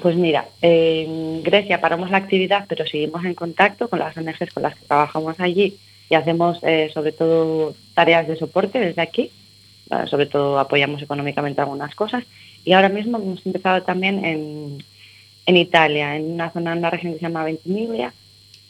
Pues 0.00 0.16
mira, 0.16 0.46
en 0.62 1.42
Grecia 1.42 1.80
paramos 1.80 2.10
la 2.10 2.18
actividad, 2.18 2.64
pero 2.68 2.86
seguimos 2.86 3.24
en 3.24 3.34
contacto 3.34 3.88
con 3.88 3.98
las 3.98 4.16
ONGs 4.16 4.52
con 4.54 4.62
las 4.62 4.76
que 4.76 4.86
trabajamos 4.86 5.38
allí 5.40 5.76
y 6.08 6.14
hacemos 6.14 6.58
eh, 6.62 6.90
sobre 6.94 7.12
todo 7.12 7.74
tareas 7.94 8.26
de 8.26 8.36
soporte 8.36 8.78
desde 8.78 9.02
aquí. 9.02 9.30
Eh, 9.90 10.06
sobre 10.06 10.26
todo 10.26 10.58
apoyamos 10.58 11.02
económicamente 11.02 11.60
algunas 11.60 11.94
cosas. 11.94 12.24
Y 12.64 12.72
ahora 12.72 12.88
mismo 12.88 13.18
hemos 13.18 13.44
empezado 13.44 13.82
también 13.82 14.24
en, 14.24 14.84
en 15.46 15.56
Italia, 15.56 16.16
en 16.16 16.32
una 16.32 16.50
zona, 16.50 16.72
en 16.72 16.78
una 16.78 16.90
región 16.90 17.12
que 17.12 17.18
se 17.18 17.26
llama 17.26 17.44
Ventimiglia, 17.44 18.12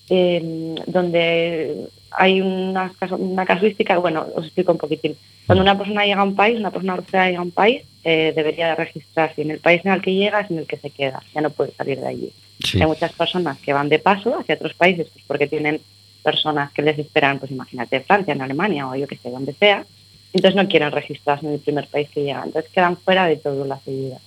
eh, 0.08 0.74
donde 0.86 1.88
hay 2.12 2.40
una, 2.40 2.92
una 3.18 3.46
casuística, 3.46 3.98
bueno, 3.98 4.26
os 4.34 4.46
explico 4.46 4.72
un 4.72 4.78
poquitín. 4.78 5.16
Cuando 5.46 5.62
una 5.62 5.76
persona 5.76 6.04
llega 6.04 6.20
a 6.20 6.24
un 6.24 6.34
país, 6.34 6.58
una 6.58 6.70
persona 6.70 6.96
refugiada 6.96 7.26
llega 7.26 7.40
a 7.40 7.42
un 7.42 7.50
país, 7.50 7.82
eh, 8.02 8.32
debería 8.34 8.68
de 8.68 8.76
registrarse 8.76 9.42
en 9.42 9.50
el 9.50 9.58
país 9.58 9.84
en 9.84 9.92
el 9.92 10.00
que 10.00 10.14
llega 10.14 10.40
es 10.40 10.50
en 10.50 10.58
el 10.58 10.66
que 10.66 10.78
se 10.78 10.90
queda, 10.90 11.22
ya 11.34 11.40
no 11.40 11.50
puede 11.50 11.72
salir 11.72 12.00
de 12.00 12.08
allí. 12.08 12.32
Sí. 12.64 12.80
Hay 12.80 12.86
muchas 12.86 13.12
personas 13.12 13.58
que 13.58 13.72
van 13.72 13.88
de 13.88 13.98
paso 13.98 14.38
hacia 14.38 14.54
otros 14.54 14.74
países 14.74 15.08
pues 15.12 15.24
porque 15.26 15.46
tienen 15.46 15.80
personas 16.22 16.72
que 16.72 16.82
les 16.82 16.98
esperan, 16.98 17.38
pues 17.38 17.50
imagínate, 17.50 18.00
Francia, 18.00 18.32
en 18.32 18.42
Alemania 18.42 18.88
o 18.88 18.94
yo 18.94 19.06
que 19.06 19.16
sé, 19.16 19.30
donde 19.30 19.52
sea, 19.52 19.84
entonces 20.32 20.56
no 20.62 20.68
quieren 20.68 20.92
registrarse 20.92 21.46
en 21.46 21.52
el 21.54 21.60
primer 21.60 21.88
país 21.88 22.08
que 22.10 22.22
llegan, 22.22 22.46
entonces 22.48 22.70
quedan 22.72 23.00
fuera 23.02 23.26
de 23.26 23.36
todas 23.36 23.66
las 23.66 23.86
ayudas. 23.86 24.22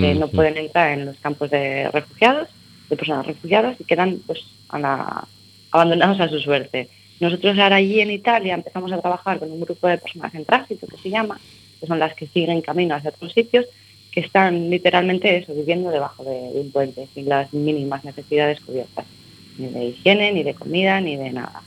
Eh, 0.00 0.14
no 0.14 0.28
Mm, 0.28 0.34
pueden 0.34 0.56
entrar 0.58 0.92
en 0.98 1.06
los 1.06 1.18
campos 1.20 1.50
de 1.50 1.90
refugiados, 1.90 2.48
de 2.88 2.96
personas 2.96 3.26
refugiadas 3.26 3.80
y 3.80 3.84
quedan 3.84 4.22
pues 4.26 4.40
a 4.68 4.78
la- 4.78 5.30
abandonados 5.70 6.20
a 6.20 6.28
su 6.28 6.38
suerte. 6.40 6.90
Nosotros 7.18 7.58
ahora 7.58 7.76
allí 7.76 8.00
en 8.00 8.10
Italia 8.10 8.54
empezamos 8.54 8.92
a 8.92 9.00
trabajar 9.00 9.38
con 9.38 9.50
un 9.52 9.60
grupo 9.60 9.88
de 9.88 9.98
personas 9.98 10.34
en 10.34 10.44
tránsito 10.44 10.86
que 10.88 10.98
se 10.98 11.10
llama, 11.10 11.42
que 11.80 11.86
son 11.86 11.98
las 11.98 12.14
que 12.14 12.28
siguen 12.28 12.62
camino 12.62 12.94
hacia 12.94 13.10
otros 13.10 13.32
sitios, 13.32 13.66
que 14.10 14.20
están 14.20 14.70
literalmente 14.70 15.36
eso, 15.38 15.54
viviendo 15.54 15.90
debajo 15.90 16.24
de, 16.24 16.52
de 16.52 16.60
un 16.60 16.72
puente, 16.72 17.10
sin 17.14 17.28
las 17.28 17.52
mínimas 17.52 18.04
necesidades 18.04 18.60
cubiertas, 18.60 19.08
ni 19.56 19.70
de 19.70 19.84
higiene, 19.86 20.32
ni 20.32 20.42
de 20.42 20.54
comida, 20.54 21.00
ni 21.00 21.16
de 21.16 21.30
nada. 21.32 21.66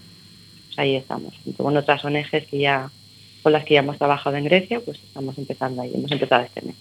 Pues 0.68 0.80
ahí 0.80 0.96
estamos, 0.96 1.38
junto 1.44 1.64
con 1.64 1.78
otras 1.78 2.04
ONGs 2.06 2.48
que 2.48 2.60
ya, 2.60 2.94
con 3.50 3.54
las 3.54 3.66
que 3.66 3.74
ya 3.74 3.80
hemos 3.80 3.98
trabajado 3.98 4.36
en 4.38 4.44
Grecia, 4.46 4.80
pues 4.80 5.00
estamos 5.00 5.36
empezando 5.40 5.82
ahí, 5.82 5.92
hemos 5.96 6.12
empezado 6.12 6.44
este 6.44 6.62
mes. 6.62 6.76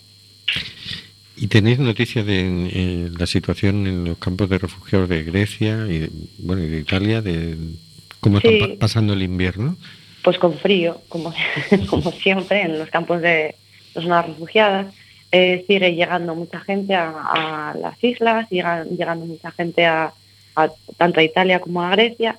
¿Y 1.36 1.46
tenéis 1.46 1.78
noticia 1.78 2.22
de 2.24 2.40
eh, 2.72 3.08
la 3.18 3.26
situación 3.26 3.86
en 3.86 4.04
los 4.04 4.18
campos 4.18 4.50
de 4.50 4.58
refugiados 4.58 5.08
de 5.08 5.22
Grecia 5.22 5.86
y 5.88 5.98
de, 6.00 6.10
bueno, 6.40 6.62
y 6.64 6.66
de 6.68 6.78
Italia, 6.80 7.22
de 7.22 7.56
cómo 8.20 8.38
Sí. 8.40 8.48
están 8.48 8.70
pa- 8.72 8.78
pasando 8.80 9.12
el 9.14 9.22
invierno? 9.22 9.76
pues 10.22 10.36
con 10.36 10.58
frío, 10.58 11.00
como, 11.08 11.32
como 11.88 12.10
siempre 12.12 12.60
en 12.62 12.78
los 12.78 12.90
campos 12.90 13.22
de 13.22 13.54
personas 13.94 14.26
refugiadas. 14.26 14.92
Eh, 15.32 15.64
sigue 15.66 15.94
llegando 15.94 16.34
mucha 16.34 16.60
gente 16.60 16.94
a, 16.94 17.10
a 17.10 17.74
las 17.80 18.02
islas, 18.04 18.46
llega- 18.50 18.84
llegando 18.84 19.24
mucha 19.24 19.50
gente 19.52 19.86
a, 19.86 20.12
a- 20.56 20.70
tanto 20.98 21.20
a 21.20 21.22
Italia 21.22 21.60
como 21.60 21.82
a 21.82 21.90
Grecia. 21.92 22.38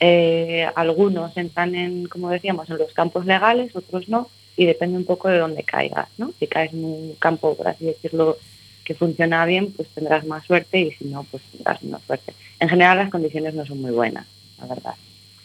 Eh, 0.00 0.66
algunos 0.74 1.36
entran 1.36 1.74
en, 1.74 2.06
como 2.06 2.30
decíamos, 2.30 2.68
en 2.70 2.78
los 2.78 2.92
campos 2.92 3.26
legales, 3.26 3.76
otros 3.76 4.08
no, 4.08 4.28
y 4.56 4.66
depende 4.66 4.96
un 4.96 5.04
poco 5.04 5.28
de 5.28 5.38
dónde 5.38 5.62
caigas. 5.62 6.08
¿no? 6.18 6.32
Si 6.38 6.46
caes 6.46 6.72
en 6.72 6.84
un 6.84 7.14
campo, 7.18 7.54
por 7.54 7.68
así 7.68 7.84
decirlo, 7.84 8.38
que 8.84 8.94
funciona 8.94 9.44
bien, 9.44 9.72
pues 9.72 9.88
tendrás 9.88 10.26
más 10.26 10.44
suerte 10.44 10.80
y 10.80 10.90
si 10.92 11.04
no, 11.04 11.24
pues 11.30 11.42
tendrás 11.52 11.82
menos 11.82 12.02
suerte. 12.02 12.32
En 12.58 12.68
general 12.68 12.98
las 12.98 13.10
condiciones 13.10 13.54
no 13.54 13.64
son 13.66 13.80
muy 13.80 13.92
buenas, 13.92 14.26
la 14.58 14.66
verdad 14.66 14.94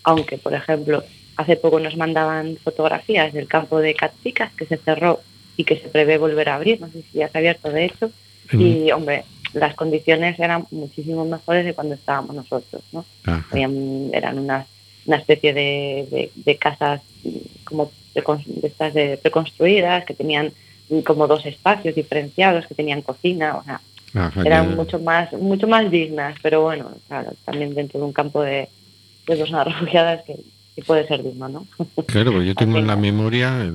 aunque 0.06 0.38
por 0.38 0.54
ejemplo 0.54 1.04
hace 1.36 1.58
poco 1.58 1.80
nos 1.82 1.98
mandaban 1.98 2.58
fotografías 2.64 3.34
del 3.34 3.48
campo 3.48 3.80
de 3.80 3.94
Catsicas 3.94 4.54
que 4.54 4.66
se 4.66 4.78
cerró 4.78 5.20
y 5.58 5.66
que 5.66 5.78
se 5.78 5.90
prevé 5.90 6.18
volver 6.18 6.48
a 6.48 6.56
abrir, 6.56 6.80
no 6.80 6.88
sé 6.88 7.02
si 7.02 7.18
ya 7.20 7.28
se 7.28 7.38
ha 7.38 7.40
abierto 7.40 7.70
de 7.70 7.86
hecho, 7.86 8.12
y 8.52 8.92
hombre, 8.92 9.26
las 9.56 9.74
condiciones 9.76 10.38
eran 10.40 10.66
muchísimo 10.72 11.26
mejores 11.26 11.66
de 11.66 11.74
cuando 11.74 11.96
estábamos 11.96 12.36
nosotros, 12.36 12.82
¿no? 12.92 13.06
Habían- 13.52 14.10
eran 14.14 14.38
unas, 14.40 14.68
una 15.06 15.18
especie 15.18 15.54
de, 15.54 16.08
de- 16.12 16.32
de 16.36 16.58
casas 16.58 17.02
como 17.64 17.92
de 18.14 18.68
estas 18.68 18.94
de 18.94 19.18
preconstruidas 19.18 20.06
que 20.06 20.14
tenían 20.14 20.52
como 21.06 21.28
dos 21.28 21.46
espacios 21.46 21.96
diferenciados, 21.96 22.68
que 22.68 22.76
tenían 22.76 23.02
cocina, 23.02 23.58
o 23.58 23.64
sea, 23.64 23.82
Ajá, 24.14 24.42
eran 24.46 24.70
ya. 24.70 24.76
mucho 24.76 25.00
más 25.00 25.34
mucho 25.34 25.68
más 25.68 25.90
dignas, 25.92 26.36
pero 26.42 26.62
bueno, 26.62 26.92
claro, 27.08 27.34
también 27.44 27.74
dentro 27.74 28.00
de 28.00 28.06
un 28.06 28.14
campo 28.14 28.42
de, 28.42 28.70
de 29.28 29.36
personas 29.38 29.66
refugiadas 29.74 30.24
que, 30.24 30.36
que 30.76 30.82
puede 30.84 31.08
ser 31.08 31.24
digno, 31.24 31.48
¿no? 31.48 31.66
Claro, 32.06 32.42
yo 32.42 32.54
tengo 32.54 32.78
en 32.78 32.88
la 32.88 32.96
memoria 32.98 33.64
eh, 33.64 33.72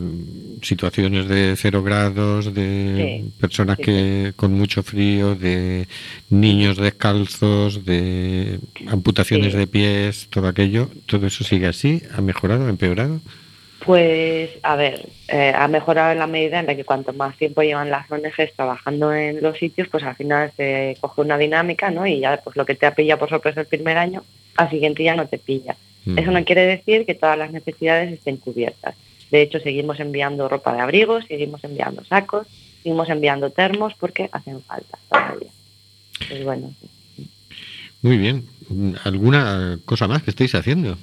situaciones 0.63 1.29
de 1.29 1.55
cero 1.57 1.83
grados, 1.83 2.55
de 2.55 3.21
Sí, 3.21 3.33
personas 3.41 3.77
sí, 3.79 3.85
que 3.85 4.33
con 4.37 4.53
mucho 4.53 4.83
frío, 4.83 5.35
de 5.35 5.89
niños 6.29 6.77
descalzos, 6.77 7.85
de 7.85 8.61
amputaciones 8.89 9.55
de 9.55 9.67
pies, 9.67 10.29
todo 10.31 10.49
aquello. 10.49 10.89
¿Todo 11.07 11.27
eso 11.27 11.43
sigue 11.45 11.67
así? 11.67 12.03
¿Ha 12.15 12.21
mejorado, 12.21 12.67
ha 12.67 12.71
empeorado? 12.71 13.21
Pues, 13.85 14.51
a 14.63 14.77
ver, 14.77 15.09
eh, 15.29 15.55
ha 15.57 15.67
mejorado 15.67 16.13
en 16.13 16.19
la 16.19 16.27
medida 16.27 16.61
en 16.61 16.67
la 16.67 16.77
que 16.77 16.85
cuanto 16.85 17.15
más 17.15 17.37
tiempo 17.39 17.63
llevan 17.63 17.91
las 17.91 18.11
ONGs 18.11 18.53
trabajando 18.55 19.15
en 19.15 19.43
los 19.43 19.57
sitios, 19.57 19.89
pues 19.89 20.05
al 20.05 20.17
final 20.17 20.53
se 20.55 20.99
coge 21.01 21.23
una 21.23 21.39
dinámica, 21.39 21.91
¿no? 21.91 22.07
Y 22.07 22.21
ya 22.21 22.39
pues 22.45 22.57
lo 22.57 22.67
que 22.67 22.75
te 22.75 22.85
ha 22.85 22.95
pillado 22.95 23.21
por 23.21 23.31
sorpresa 23.31 23.63
el 23.63 23.67
primer 23.67 23.97
año, 23.97 24.23
al 24.57 24.69
siguiente 24.69 25.03
ya 25.03 25.15
no 25.15 25.27
te 25.27 25.39
pilla. 25.39 25.77
Mm. 26.05 26.19
Eso 26.19 26.31
no 26.31 26.45
quiere 26.45 26.67
decir 26.67 27.07
que 27.07 27.15
todas 27.15 27.39
las 27.39 27.53
necesidades 27.53 28.13
estén 28.13 28.37
cubiertas. 28.37 28.95
De 29.31 29.43
hecho, 29.43 29.61
seguimos 29.61 30.01
enviando 30.01 30.49
ropa 30.49 30.73
de 30.75 30.81
abrigo, 30.81 31.23
seguimos 31.23 31.63
enviando 31.63 32.05
sacos, 32.05 32.47
seguimos 32.83 33.09
enviando 33.09 33.51
termos 33.51 33.95
porque 33.95 34.29
hacen 34.33 34.61
falta 34.63 34.99
todavía. 35.09 35.51
Pues 36.29 36.45
bueno, 36.45 36.75
Muy 38.03 38.19
bien. 38.19 38.47
¿Alguna 39.05 39.79
cosa 39.85 40.07
más 40.07 40.23
que 40.23 40.31
estéis 40.31 40.55
haciendo? 40.55 40.97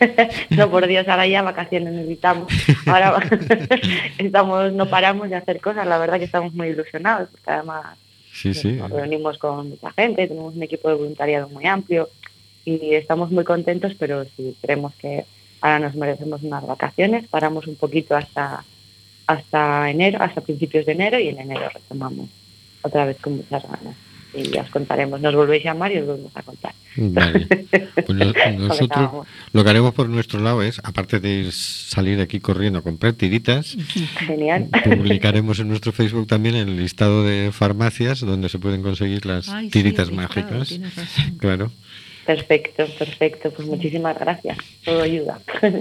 no 0.50 0.70
por 0.70 0.86
Dios, 0.86 1.06
ahora 1.08 1.26
ya 1.26 1.42
vacaciones 1.42 1.92
necesitamos. 1.92 2.52
Ahora 2.86 3.18
estamos, 4.18 4.72
no 4.72 4.88
paramos 4.88 5.30
de 5.30 5.36
hacer 5.36 5.60
cosas, 5.60 5.86
la 5.86 5.98
verdad 5.98 6.18
que 6.18 6.24
estamos 6.24 6.52
muy 6.52 6.68
ilusionados, 6.68 7.28
porque 7.30 7.50
además 7.50 7.96
Sí, 8.32 8.52
sí. 8.52 8.72
nos 8.72 8.90
reunimos 8.90 9.38
con 9.38 9.70
mucha 9.70 9.92
gente, 9.92 10.26
tenemos 10.26 10.54
un 10.54 10.62
equipo 10.62 10.88
de 10.88 10.96
voluntariado 10.96 11.48
muy 11.48 11.64
amplio 11.66 12.08
y 12.66 12.94
estamos 12.94 13.30
muy 13.30 13.44
contentos, 13.44 13.94
pero 13.98 14.24
sí 14.36 14.54
creemos 14.60 14.92
que 14.96 15.24
ahora 15.62 15.78
nos 15.78 15.94
merecemos 15.94 16.42
unas 16.42 16.66
vacaciones, 16.66 17.26
paramos 17.28 17.66
un 17.66 17.76
poquito 17.76 18.14
hasta 18.14 18.62
hasta 19.28 19.90
enero, 19.90 20.22
hasta 20.22 20.40
principios 20.40 20.84
de 20.86 20.92
enero 20.92 21.18
y 21.18 21.28
en 21.28 21.40
enero 21.40 21.68
retomamos 21.72 22.28
otra 22.82 23.06
vez 23.06 23.16
con 23.20 23.36
muchas 23.38 23.62
ganas. 23.64 23.96
Y 24.34 24.50
ya 24.50 24.62
os 24.62 24.70
contaremos, 24.70 25.20
nos 25.20 25.34
volvéis 25.34 25.64
a 25.64 25.68
llamar 25.72 25.90
y 25.92 25.98
os 25.98 26.06
volvemos 26.06 26.36
a 26.36 26.42
contar. 26.42 26.74
Vale. 26.96 27.46
Pues 27.94 28.08
no- 28.10 28.32
nosotros 28.68 29.26
lo 29.52 29.64
que 29.64 29.70
haremos 29.70 29.94
por 29.94 30.08
nuestro 30.08 30.40
lado 30.40 30.62
es, 30.62 30.78
aparte 30.84 31.18
de 31.20 31.44
ir- 31.46 31.52
salir 31.52 32.20
aquí 32.20 32.38
corriendo 32.38 32.78
a 32.80 32.82
comprar 32.82 33.14
tiritas, 33.14 33.76
Genial. 34.26 34.68
publicaremos 34.84 35.58
en 35.58 35.68
nuestro 35.68 35.90
Facebook 35.92 36.26
también 36.26 36.54
el 36.54 36.76
listado 36.76 37.24
de 37.24 37.50
farmacias 37.52 38.20
donde 38.20 38.48
se 38.48 38.58
pueden 38.58 38.82
conseguir 38.82 39.24
las 39.26 39.48
Ay, 39.48 39.70
tiritas 39.70 40.10
mágicas. 40.12 40.78
Claro. 41.38 41.72
Perfecto, 42.26 42.84
perfecto. 42.98 43.50
Pues 43.52 43.68
muchísimas 43.68 44.18
gracias. 44.18 44.58
Todo 44.84 45.02
ayuda. 45.02 45.40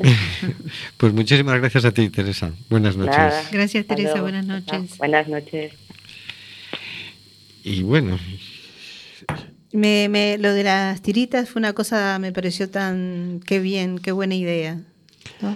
Pues 0.97 1.13
muchísimas 1.13 1.59
gracias 1.59 1.85
a 1.85 1.91
ti, 1.91 2.09
Teresa. 2.09 2.51
Buenas 2.69 2.95
noches. 2.95 3.17
Nada. 3.17 3.43
Gracias, 3.51 3.85
Teresa, 3.87 4.21
buenas 4.21 4.45
noches. 4.45 4.97
Buenas 4.97 5.27
noches. 5.27 5.73
Y 7.63 7.81
bueno, 7.81 8.19
Me, 9.71 10.07
me- 10.07 10.37
lo 10.37 10.53
de 10.53 10.63
las 10.63 11.01
tiritas 11.01 11.49
fue 11.49 11.59
una 11.59 11.73
cosa, 11.73 12.17
me 12.19 12.31
pareció 12.31 12.69
tan, 12.69 13.41
qué 13.45 13.59
bien, 13.59 13.97
qué 13.99 14.11
buena 14.11 14.35
idea. 14.35 14.79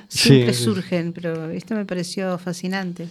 Siempre 0.07 0.53
sí. 0.53 0.63
surgen, 0.63 1.13
pero 1.13 1.51
esto 1.51 1.75
me 1.75 1.85
pareció 1.85 2.37
fascinante. 2.37 3.07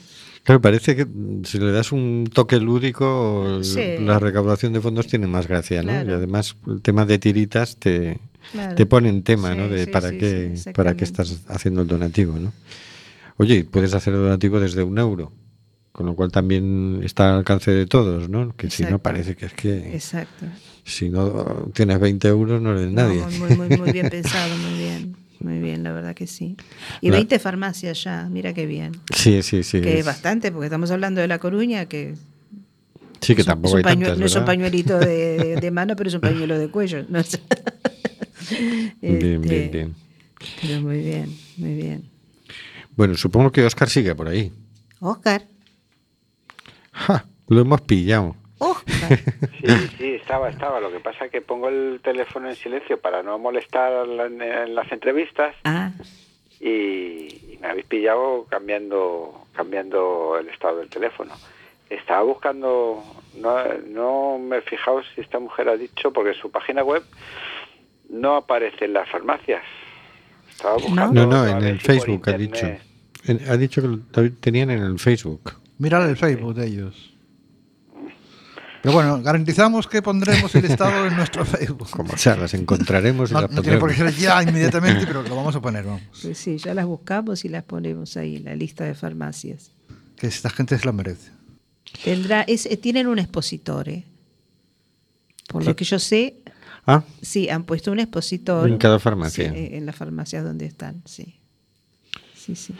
Claro, 0.48 0.60
parece 0.62 0.96
que 0.96 1.04
mm, 1.04 1.44
si 1.44 1.58
le 1.58 1.70
das 1.72 1.92
un 1.92 2.24
toque 2.32 2.58
lúdico, 2.58 3.58
Sí. 3.62 3.80
la 4.00 4.18
recaudación 4.18 4.72
de 4.72 4.80
fondos 4.80 5.06
tiene 5.06 5.26
más 5.26 5.46
gracia, 5.46 5.82
¿no? 5.82 5.90
Claro. 5.90 6.10
Y 6.10 6.12
además 6.14 6.56
el 6.66 6.80
tema 6.80 7.04
de 7.04 7.18
tiritas 7.18 7.76
te, 7.76 8.18
Claro. 8.52 8.74
te 8.74 8.86
pone 8.86 9.10
en 9.10 9.22
tema, 9.22 9.52
Sí, 9.52 9.58
¿no? 9.58 9.68
De 9.68 9.84
sí, 9.84 9.90
para 9.90 10.10
qué 10.10 10.54
para 10.74 10.96
qué 10.96 11.04
estás 11.04 11.42
haciendo 11.48 11.82
el 11.82 11.86
donativo, 11.88 12.38
¿no? 12.38 12.52
Oye, 13.36 13.64
puedes 13.64 13.92
hacer 13.94 14.14
el 14.14 14.20
donativo 14.20 14.58
desde 14.58 14.82
un 14.82 14.98
euro, 14.98 15.32
con 15.92 16.06
lo 16.06 16.14
cual 16.14 16.32
también 16.32 17.00
está 17.04 17.30
al 17.30 17.38
alcance 17.38 17.70
de 17.70 17.84
todos, 17.86 18.28
¿no? 18.30 18.54
Que 18.56 18.70
si 18.70 18.82
no 18.84 18.88
Exacto. 18.88 19.02
parece 19.02 19.36
que 19.36 19.46
es 19.46 19.52
que 19.52 19.94
Exacto. 19.94 20.46
si 20.84 21.10
no 21.10 21.70
tienes 21.74 22.00
20 22.00 22.26
euros 22.28 22.60
no 22.62 22.72
eres 22.72 22.90
nadie. 22.90 23.20
No, 23.20 23.30
muy, 23.46 23.56
muy, 23.68 23.76
muy 23.76 23.92
bien 23.92 24.08
pensado, 24.10 24.56
muy 24.56 24.78
bien. 24.78 24.87
Muy 25.40 25.60
bien, 25.60 25.82
la 25.84 25.92
verdad 25.92 26.14
que 26.14 26.26
sí. 26.26 26.56
Y 27.00 27.10
La- 27.10 27.16
20 27.18 27.38
farmacias 27.38 28.02
ya, 28.04 28.28
mira 28.30 28.52
qué 28.54 28.66
bien. 28.66 28.92
Sí, 29.14 29.42
sí, 29.42 29.62
sí. 29.62 29.80
que 29.80 29.98
es 30.00 30.04
bastante, 30.06 30.50
porque 30.50 30.66
estamos 30.66 30.90
hablando 30.90 31.20
de 31.20 31.28
La 31.28 31.38
Coruña, 31.38 31.86
que 31.86 32.14
sí, 33.20 33.34
que 33.36 33.44
tampoco 33.44 33.76
hay 33.76 33.82
tantas, 33.84 34.18
no 34.18 34.26
es 34.26 34.34
un 34.34 34.44
pañuelito 34.44 34.98
de, 34.98 35.56
de 35.56 35.70
mano, 35.70 35.94
pero 35.96 36.08
es 36.08 36.14
un 36.14 36.20
pañuelo 36.20 36.58
de 36.58 36.68
cuello. 36.68 37.04
¿no? 37.08 37.20
Bien, 39.00 39.18
bien, 39.20 39.44
Este, 39.44 39.68
bien. 39.68 39.94
Pero 40.62 40.80
muy 40.80 40.98
bien, 40.98 41.36
muy 41.56 41.74
bien. 41.74 42.04
Bueno, 42.96 43.14
supongo 43.16 43.52
que 43.52 43.64
Oscar 43.64 43.88
sigue 43.88 44.14
por 44.14 44.28
ahí. 44.28 44.52
Oscar, 45.00 45.44
¡Ja! 46.92 47.24
Lo 47.46 47.60
hemos 47.60 47.80
pillado. 47.82 48.34
Oscar. 48.58 49.18
Sí, 49.60 49.88
sí, 49.98 50.06
estaba, 50.14 50.48
estaba. 50.50 50.80
Lo 50.80 50.90
que 50.90 51.00
pasa 51.00 51.26
es 51.26 51.30
que 51.30 51.40
pongo 51.40 51.68
el 51.68 52.00
teléfono 52.02 52.48
en 52.48 52.56
silencio 52.56 53.00
para 53.00 53.22
no 53.22 53.38
molestar 53.38 53.92
en 54.06 54.74
las 54.74 54.90
entrevistas 54.92 55.54
Ah, 55.64 55.90
y, 56.60 56.66
y 56.66 57.58
me 57.60 57.68
habéis 57.68 57.86
pillado 57.86 58.46
cambiando 58.48 59.44
cambiando 59.54 60.36
el 60.40 60.48
estado 60.48 60.78
del 60.78 60.88
teléfono. 60.88 61.32
Estaba 61.90 62.22
buscando, 62.22 63.02
no, 63.36 63.64
no 63.88 64.38
me 64.38 64.58
he 64.58 64.60
fijado 64.62 65.00
si 65.14 65.20
esta 65.22 65.38
mujer 65.38 65.68
ha 65.68 65.76
dicho, 65.76 66.12
porque 66.12 66.30
en 66.30 66.36
su 66.36 66.50
página 66.50 66.84
web 66.84 67.02
no 68.10 68.36
aparecen 68.36 68.92
las 68.92 69.08
farmacias. 69.08 69.62
Estaba 70.50 70.74
buscando 70.74 71.26
No, 71.26 71.44
no, 71.44 71.46
en 71.58 71.64
el 71.64 71.80
si 71.80 71.86
Facebook 71.86 72.28
ha 72.28 72.32
dicho. 72.36 72.66
En- 73.24 73.40
Ha 73.50 73.56
dicho 73.56 73.82
que 73.82 73.88
lo 73.88 73.98
tenían 74.40 74.70
en 74.70 74.82
el 74.82 74.98
Facebook. 74.98 75.54
Mirar 75.78 76.08
el 76.08 76.16
Facebook 76.16 76.54
de 76.54 76.66
ellos. 76.66 77.14
Pero 78.82 78.94
bueno, 78.94 79.20
garantizamos 79.22 79.86
que 79.88 80.00
pondremos 80.02 80.54
el 80.54 80.64
estado 80.66 81.06
en 81.06 81.16
nuestro 81.16 81.44
Facebook. 81.44 81.90
Como 81.90 82.16
sea, 82.16 82.36
las 82.36 82.54
encontraremos 82.54 83.30
y 83.30 83.34
No, 83.34 83.40
las 83.42 83.50
no 83.50 83.62
tiene 83.62 83.78
por 83.78 83.90
qué 83.90 83.96
ser 83.96 84.14
ya 84.14 84.42
inmediatamente, 84.42 85.06
pero 85.06 85.22
lo 85.22 85.34
vamos 85.34 85.56
a 85.56 85.60
poner, 85.60 85.84
vamos. 85.84 86.02
Pues 86.22 86.38
sí, 86.38 86.58
ya 86.58 86.74
las 86.74 86.86
buscamos 86.86 87.44
y 87.44 87.48
las 87.48 87.64
ponemos 87.64 88.16
ahí 88.16 88.36
en 88.36 88.44
la 88.44 88.54
lista 88.54 88.84
de 88.84 88.94
farmacias. 88.94 89.72
Que 90.16 90.26
esta 90.28 90.48
gente 90.50 90.78
se 90.78 90.84
la 90.86 90.92
merece. 90.92 91.30
Tendrá, 92.04 92.42
es, 92.42 92.66
eh, 92.66 92.76
tienen 92.76 93.06
un 93.08 93.18
expositor, 93.18 93.88
¿eh? 93.88 94.04
Por 95.48 95.62
Sí. 95.62 95.68
lo 95.68 95.76
que 95.76 95.84
yo 95.84 95.98
sé, 95.98 96.36
Ah, 96.90 97.02
sí, 97.20 97.50
han 97.50 97.64
puesto 97.64 97.92
un 97.92 97.98
expositor. 98.00 98.66
En 98.66 98.78
cada 98.78 98.98
farmacia. 98.98 99.50
Sí, 99.50 99.54
eh, 99.58 99.76
en 99.76 99.84
las 99.84 99.94
farmacias 99.94 100.42
donde 100.42 100.64
están, 100.64 101.02
sí. 101.04 101.38
Sí, 102.34 102.54
sí. 102.56 102.74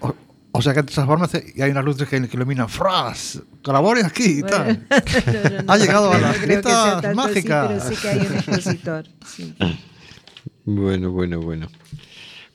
O, 0.00 0.14
o 0.56 0.62
sea 0.62 0.72
que 0.72 0.80
en 0.80 0.88
esas 0.88 1.04
formas 1.06 1.30
y 1.54 1.60
hay 1.60 1.70
unas 1.72 1.84
luces 1.84 2.08
que, 2.08 2.28
que 2.28 2.36
iluminan 2.36 2.68
¡Fras! 2.68 3.40
¡Colabore 3.62 4.02
aquí 4.04 4.38
y 4.38 4.42
tal! 4.42 4.86
No, 4.88 5.50
no, 5.50 5.62
no, 5.64 5.72
Ha 5.72 5.76
llegado 5.76 6.12
a 6.12 6.18
las 6.18 6.40
gritas 6.40 6.62
tanto 7.02 7.08
así, 7.08 7.16
mágicas. 7.16 7.68
pero 7.68 7.80
sí 7.90 7.96
que 8.00 8.08
hay 8.08 8.18
un 8.20 8.34
expositor. 8.34 9.04
sí. 9.26 9.54
bueno, 10.64 11.10
bueno, 11.10 11.40
bueno. 11.40 11.68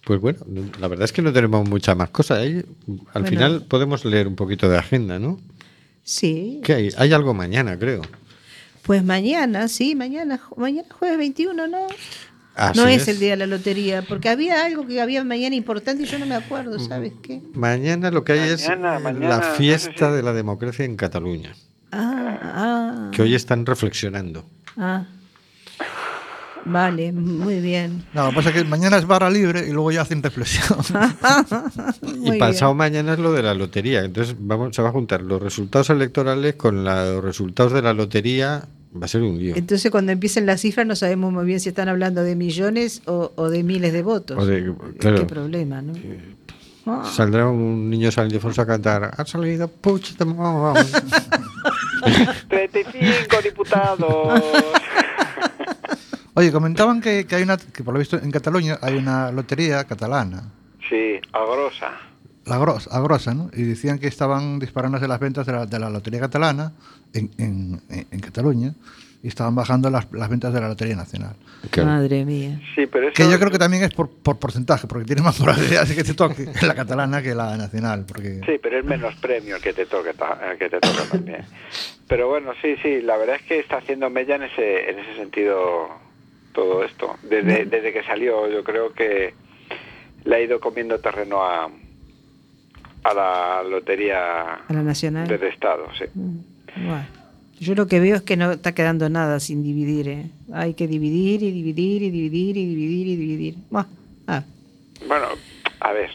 Pues 0.06 0.20
bueno, 0.22 0.40
la 0.80 0.88
verdad 0.88 1.06
es 1.06 1.12
que 1.12 1.22
no 1.22 1.32
tenemos 1.32 1.68
muchas 1.70 1.96
más 1.96 2.10
cosas. 2.10 2.40
Ahí, 2.40 2.64
al 3.14 3.22
Bueno. 3.22 3.28
final 3.28 3.66
podemos 3.68 4.04
leer 4.06 4.28
un 4.28 4.36
poquito 4.36 4.68
de 4.70 4.78
agenda, 4.78 5.20
¿no? 5.20 5.40
Sí, 6.04 6.62
¿Qué 6.64 6.74
hay? 6.74 6.90
Hay 6.98 7.14
algo 7.14 7.34
mañana, 7.36 7.78
creo. 7.78 8.02
pues 8.82 9.04
mañana, 9.04 9.68
sí, 9.68 9.94
mañana, 9.94 10.40
mañana 10.58 10.88
jueves 10.98 11.18
21, 11.20 11.68
¿no? 11.68 11.86
Así 12.60 12.80
no 12.80 12.88
es, 12.88 13.08
el 13.08 13.20
día 13.20 13.32
de 13.32 13.38
la 13.38 13.48
lotería, 13.48 14.02
porque 14.02 14.30
había 14.30 14.66
algo 14.66 14.86
que 14.86 15.00
había 15.02 15.24
mañana 15.24 15.56
importante 15.56 16.04
y 16.04 16.06
yo 16.06 16.20
no 16.20 16.26
me 16.26 16.36
Mm. 16.38 16.44
acuerdo, 16.44 16.78
¿sabes 16.80 17.14
qué? 17.24 17.42
Mañana 17.54 18.12
lo 18.12 18.24
que 18.24 18.34
hay 18.34 18.40
Mañana, 18.40 18.98
es 18.98 19.04
mañana, 19.04 19.30
la 19.30 19.38
no 19.38 19.44
sé 19.44 19.58
fiesta 19.58 20.10
si- 20.10 20.16
de 20.16 20.24
la 20.24 20.34
democracia 20.34 20.84
en 20.86 20.96
Cataluña, 20.98 21.54
Ah, 21.92 22.40
ah, 22.42 23.12
que 23.14 23.22
hoy 23.22 23.34
están 23.36 23.66
reflexionando. 23.66 24.46
ah. 24.78 25.06
Vale, 26.66 27.14
muy 27.14 27.62
bien. 27.62 28.04
No, 28.14 28.24
lo 28.26 28.30
que 28.32 28.36
pasa 28.36 28.50
es 28.50 28.56
que 28.56 28.64
mañana 28.66 28.98
es 28.98 29.08
barra 29.08 29.30
libre 29.30 29.66
y 29.68 29.72
luego 29.72 29.92
ya 29.92 30.02
hacen 30.02 30.22
reflexión. 30.22 30.78
y 32.04 32.38
pasado 32.38 32.72
bien. 32.74 32.78
mañana 32.78 33.14
es 33.14 33.20
lo 33.20 33.32
de 33.32 33.42
la 33.42 33.54
lotería. 33.54 34.02
Entonces 34.04 34.36
vamos, 34.38 34.76
se 34.76 34.82
va 34.82 34.90
a 34.90 34.92
juntar 34.92 35.22
los 35.22 35.42
resultados 35.42 35.90
electorales 35.90 36.56
con 36.56 36.84
la- 36.84 37.06
los 37.06 37.24
resultados 37.24 37.72
de 37.72 37.82
la 37.82 37.94
lotería. 37.94 38.66
Va 38.96 39.06
a 39.06 39.08
ser 39.08 39.22
un 39.22 39.38
lío. 39.38 39.56
Entonces 39.56 39.92
cuando 39.92 40.12
empiecen 40.12 40.46
las 40.46 40.62
cifras 40.62 40.86
no 40.88 40.96
sabemos 40.96 41.32
muy 41.32 41.46
bien 41.46 41.60
si 41.60 41.70
están 41.70 41.90
hablando 41.90 42.24
de 42.24 42.36
millones 42.36 43.02
o, 43.06 43.32
o 43.36 43.50
de 43.50 43.64
miles 43.64 43.94
de 43.94 44.02
votos. 44.02 44.38
O 44.38 44.46
de- 44.46 44.74
claro. 45.00 45.20
Qué 45.20 45.26
problema, 45.26 45.82
¿no? 45.82 45.94
Ah. 46.86 47.04
Saldrá 47.06 47.48
un 47.48 47.88
niño 47.90 48.12
San 48.12 48.28
Ildefonso 48.28 48.62
a 48.64 48.66
cantar. 48.66 49.12
Ha 49.16 49.26
salido 49.26 49.68
Puigdemont. 49.68 50.78
35 52.50 53.42
diputados. 53.44 54.42
Oye, 56.34 56.52
comentaban 56.52 57.02
que, 57.02 57.26
que 57.26 57.36
hay 57.36 57.44
una, 57.44 57.58
que 57.58 57.84
por 57.84 57.94
lo 57.94 58.00
visto 58.00 58.18
en 58.18 58.32
Cataluña 58.32 58.78
hay 58.82 58.96
una 58.96 59.32
lotería 59.32 59.84
catalana, 59.84 60.44
Sí, 60.90 61.20
agrosa. 61.34 61.92
La 62.50 62.58
Gros, 62.58 62.88
Agrosa, 62.92 63.34
¿no? 63.34 63.50
Y 63.54 63.64
decían 63.64 64.00
que 64.00 64.08
estaban 64.08 64.60
disparándose 64.60 65.08
las 65.08 65.20
ventas 65.20 65.46
de 65.46 65.54
la, 65.54 65.66
de 65.66 65.80
la 65.80 65.90
lotería 65.90 66.20
catalana 66.20 66.74
en, 67.14 67.30
en- 67.38 67.82
en- 67.90 68.20
Cataluña 68.20 68.74
y 69.22 69.28
estaban 69.28 69.54
bajando 69.54 69.90
las, 69.90 70.08
las 70.14 70.30
ventas 70.30 70.54
de 70.54 70.62
la 70.62 70.68
lotería 70.70 70.96
nacional. 70.96 71.36
Madre 71.84 72.24
mía. 72.26 72.60
Sí, 72.76 72.86
pero 72.88 73.08
eso... 73.10 73.16
Que 73.16 73.30
yo 73.30 73.38
creo 73.38 73.52
que 73.52 73.58
también 73.58 73.84
es 73.84 73.92
por, 73.94 74.10
por 74.10 74.40
porcentaje, 74.40 74.88
porque 74.88 75.06
tiene 75.06 75.22
más 75.22 75.38
probabilidades 75.38 75.90
de 75.90 75.96
que 75.96 76.04
te 76.06 76.14
toque 76.14 76.46
la 76.66 76.74
catalana 76.76 77.22
que 77.22 77.36
la 77.36 77.58
nacional. 77.58 78.06
Porque 78.08 78.40
Sí, 78.46 78.60
pero 78.62 78.80
es 78.80 78.86
menos 78.86 79.14
premio 79.16 79.58
el 79.58 79.62
que 79.62 79.74
te 79.74 79.86
toque, 79.86 80.12
el 80.12 80.58
que 80.58 80.70
te 80.70 80.80
toca 80.80 81.04
también. 81.12 81.42
Pero 82.08 82.30
bueno, 82.30 82.52
sí, 82.62 82.76
sí, 82.82 83.02
la 83.02 83.18
verdad 83.18 83.36
es 83.36 83.42
que 83.44 83.60
está 83.60 83.78
haciendo 83.78 84.10
mella 84.10 84.36
en 84.36 84.44
ese, 84.44 84.90
en 84.90 85.00
ese 85.00 85.16
sentido 85.16 85.90
todo 86.54 86.84
esto. 86.86 87.16
Desde, 87.24 87.66
desde 87.66 87.92
que 87.92 88.04
salió, 88.04 88.50
yo 88.50 88.64
creo 88.64 88.94
que 88.94 89.34
le 90.24 90.36
ha 90.36 90.42
ido 90.42 90.60
comiendo 90.62 91.00
terreno 91.00 91.44
a, 91.44 91.70
a 93.04 93.14
la 93.14 93.64
lotería 93.64 94.56
A 94.56 94.74
la 94.74 94.84
nacional. 94.84 95.28
del 95.28 95.44
Estado, 95.44 95.88
sí. 95.98 96.06
Mm, 96.14 96.38
Bueno, 96.86 97.06
yo 97.60 97.76
lo 97.76 97.88
que 97.88 98.00
veo 98.00 98.16
es 98.16 98.22
que 98.22 98.38
no 98.38 98.52
está 98.52 98.74
quedando 98.74 99.10
nada 99.10 99.40
sin 99.40 99.64
dividir. 99.64 100.08
¿eh? 100.10 100.26
Hay 100.54 100.74
que 100.76 100.88
dividir 100.88 101.44
y 101.44 101.52
dividir 101.52 102.02
y 102.04 102.10
dividir 102.12 102.58
y 102.58 102.66
dividir 102.68 103.08
y 103.08 103.16
dividir. 103.16 103.56
Buah, 103.70 103.86
ah, 104.28 104.44
Bueno, 105.08 105.26
a 105.80 105.92
ver, 105.94 106.10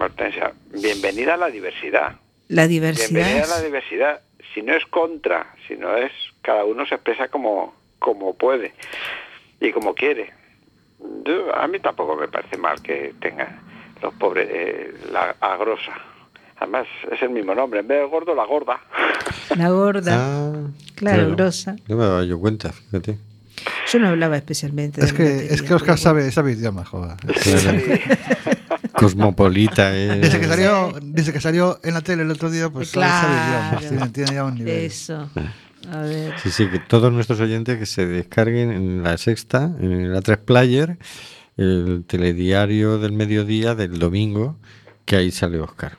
Hortensia, 0.00 0.52
bienvenida 0.72 1.34
a 1.34 1.36
la 1.36 1.50
diversidad. 1.50 2.16
la 2.48 2.66
diversidad. 2.66 3.08
Bienvenida 3.10 3.44
a 3.44 3.58
la 3.58 3.62
diversidad. 3.62 4.20
Si 4.52 4.62
no 4.62 4.74
es 4.74 4.84
contra, 4.86 5.54
si 5.66 5.76
no 5.76 5.96
es, 5.96 6.12
cada 6.42 6.64
uno 6.64 6.86
se 6.86 6.94
expresa 6.94 7.28
como, 7.28 7.74
como 7.98 8.34
puede 8.34 8.72
y 9.60 9.72
como 9.72 9.94
quiere. 9.94 10.32
Yo- 11.24 11.54
a 11.54 11.66
mí 11.66 11.80
tampoco 11.80 12.16
me 12.16 12.28
parece 12.28 12.56
mal 12.56 12.80
que 12.82 13.14
tengan 13.20 13.60
los 14.04 14.14
pobres 14.14 14.48
eh, 14.50 14.94
la 15.12 15.34
agrosa. 15.40 15.92
Además, 16.58 16.86
es 17.10 17.20
el 17.22 17.30
mismo 17.30 17.54
nombre. 17.54 17.80
En 17.80 17.88
vez 17.88 18.00
de 18.00 18.06
gordo, 18.06 18.34
la 18.34 18.44
gorda. 18.46 18.80
La 19.56 19.68
gorda. 19.70 20.12
Ah, 20.16 20.52
Claro, 20.94 21.30
grosa. 21.32 21.76
No 21.88 21.96
me 21.96 22.04
daba 22.04 22.24
yo 22.24 22.38
cuenta, 22.38 22.72
fíjate. 22.72 23.18
Yo 23.92 23.98
no 23.98 24.08
hablaba 24.08 24.36
especialmente 24.36 25.00
de 25.00 25.06
es 25.06 25.12
que, 25.12 25.46
es 25.46 25.62
que 25.62 25.74
Oscar 25.74 25.98
sabe, 25.98 26.30
sabe 26.32 26.52
idioma, 26.52 26.84
joder. 26.84 27.16
Claro. 27.42 27.78
Cosmopolita, 28.92 29.94
¿eh? 29.96 30.18
Desde 30.20 30.38
que 30.40 30.46
salió, 30.46 30.92
desde 31.02 31.32
que 31.32 31.40
salió 31.40 31.80
en 31.82 31.94
la 31.94 32.00
tele 32.00 32.22
el 32.22 32.30
otro 32.30 32.50
día, 32.50 32.70
pues 32.70 32.90
sabe- 32.90 33.06
sabe 33.06 33.34
Claro. 33.34 33.80
idiomas. 33.80 33.88
Tiene, 33.88 34.08
tiene 34.12 34.32
ya 34.34 34.44
un 34.44 34.54
nivel. 34.54 34.84
Eso. 34.84 35.30
A 35.90 35.98
ver. 36.02 36.34
Sí, 36.42 36.50
sí, 36.50 36.68
que 36.68 36.78
todos 36.78 37.12
nuestros 37.12 37.40
oyentes 37.40 37.78
que 37.78 37.86
se 37.86 38.06
descarguen 38.06 38.70
en 38.70 39.02
la 39.02 39.18
sexta, 39.18 39.64
en 39.80 40.12
la 40.12 40.20
3 40.22 40.38
Player, 40.38 40.96
el 41.56 42.04
telediario 42.06 42.98
del 42.98 43.12
mediodía 43.12 43.74
del 43.74 43.98
domingo, 43.98 44.56
que 45.04 45.16
ahí 45.16 45.30
sale 45.30 45.60
Oscar. 45.60 45.96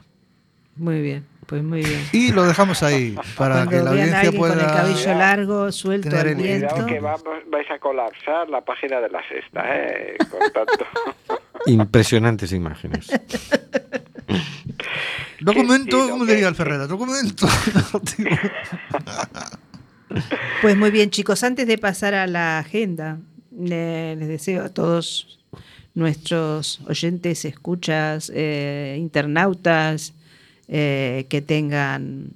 Muy 0.76 1.02
bien, 1.02 1.26
pues 1.46 1.64
muy 1.64 1.82
bien. 1.84 2.02
Y 2.12 2.32
lo 2.34 2.44
dejamos 2.44 2.84
ahí 2.84 3.16
para 3.38 3.56
Cuando 3.66 3.72
que 3.72 3.78
la 3.84 3.90
audiencia 3.92 4.20
alguien 4.22 4.42
con 4.42 4.52
el 4.52 4.58
pueda. 4.58 4.74
cabello 4.76 5.14
largo, 5.14 5.72
suelto 5.72 6.10
tener 6.10 6.26
al 6.28 6.32
el- 6.34 6.38
viento. 6.44 6.68
Cuidado 6.68 6.86
que 6.88 7.00
vamos, 7.00 7.24
vais 7.50 7.72
a 7.72 7.80
colapsar 7.80 8.50
la 8.50 8.60
página 8.62 9.00
de 9.00 9.10
la 9.10 9.20
sexta, 9.30 9.64
¿eh? 9.66 10.18
Con 10.30 10.40
tanto... 10.52 10.86
Impresionantes 11.68 12.52
imágenes. 12.52 13.08
Documento, 15.40 16.04
Sí, 16.06 16.12
¿cómo 16.12 16.26
diría 16.26 16.48
el 16.48 16.56
Ferrera? 16.56 16.88
Documento. 16.88 17.48
Pues 20.62 20.78
muy 20.78 20.92
bien, 20.92 21.10
chicos, 21.10 21.44
antes 21.44 21.68
de 21.68 21.78
pasar 21.78 22.14
a 22.14 22.28
la 22.28 22.60
agenda, 22.60 23.20
eh, 23.60 24.16
les 24.18 24.28
deseo 24.28 24.64
a 24.66 24.70
todos 24.70 25.40
nuestros 25.96 26.82
oyentes, 26.88 27.46
escuchas, 27.46 28.32
eh, 28.34 28.98
internautas, 29.00 30.14
eh, 30.68 31.26
que 31.30 31.42
tengan 31.42 32.32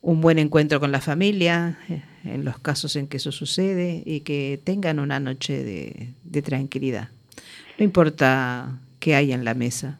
un 0.00 0.20
buen 0.20 0.38
encuentro 0.38 0.80
con 0.80 0.90
la 0.90 1.00
familia, 1.00 1.78
eh, 1.88 2.02
en 2.24 2.44
los 2.44 2.58
casos 2.58 2.96
en 2.96 3.06
que 3.06 3.18
eso 3.18 3.30
sucede, 3.30 4.02
y 4.04 4.20
que 4.20 4.60
tengan 4.64 4.98
una 4.98 5.20
noche 5.20 5.62
de, 5.62 6.14
de 6.24 6.42
tranquilidad. 6.42 7.10
No 7.78 7.84
importa 7.84 8.78
qué 8.98 9.14
hay 9.14 9.32
en 9.32 9.44
la 9.44 9.54
mesa. 9.54 9.98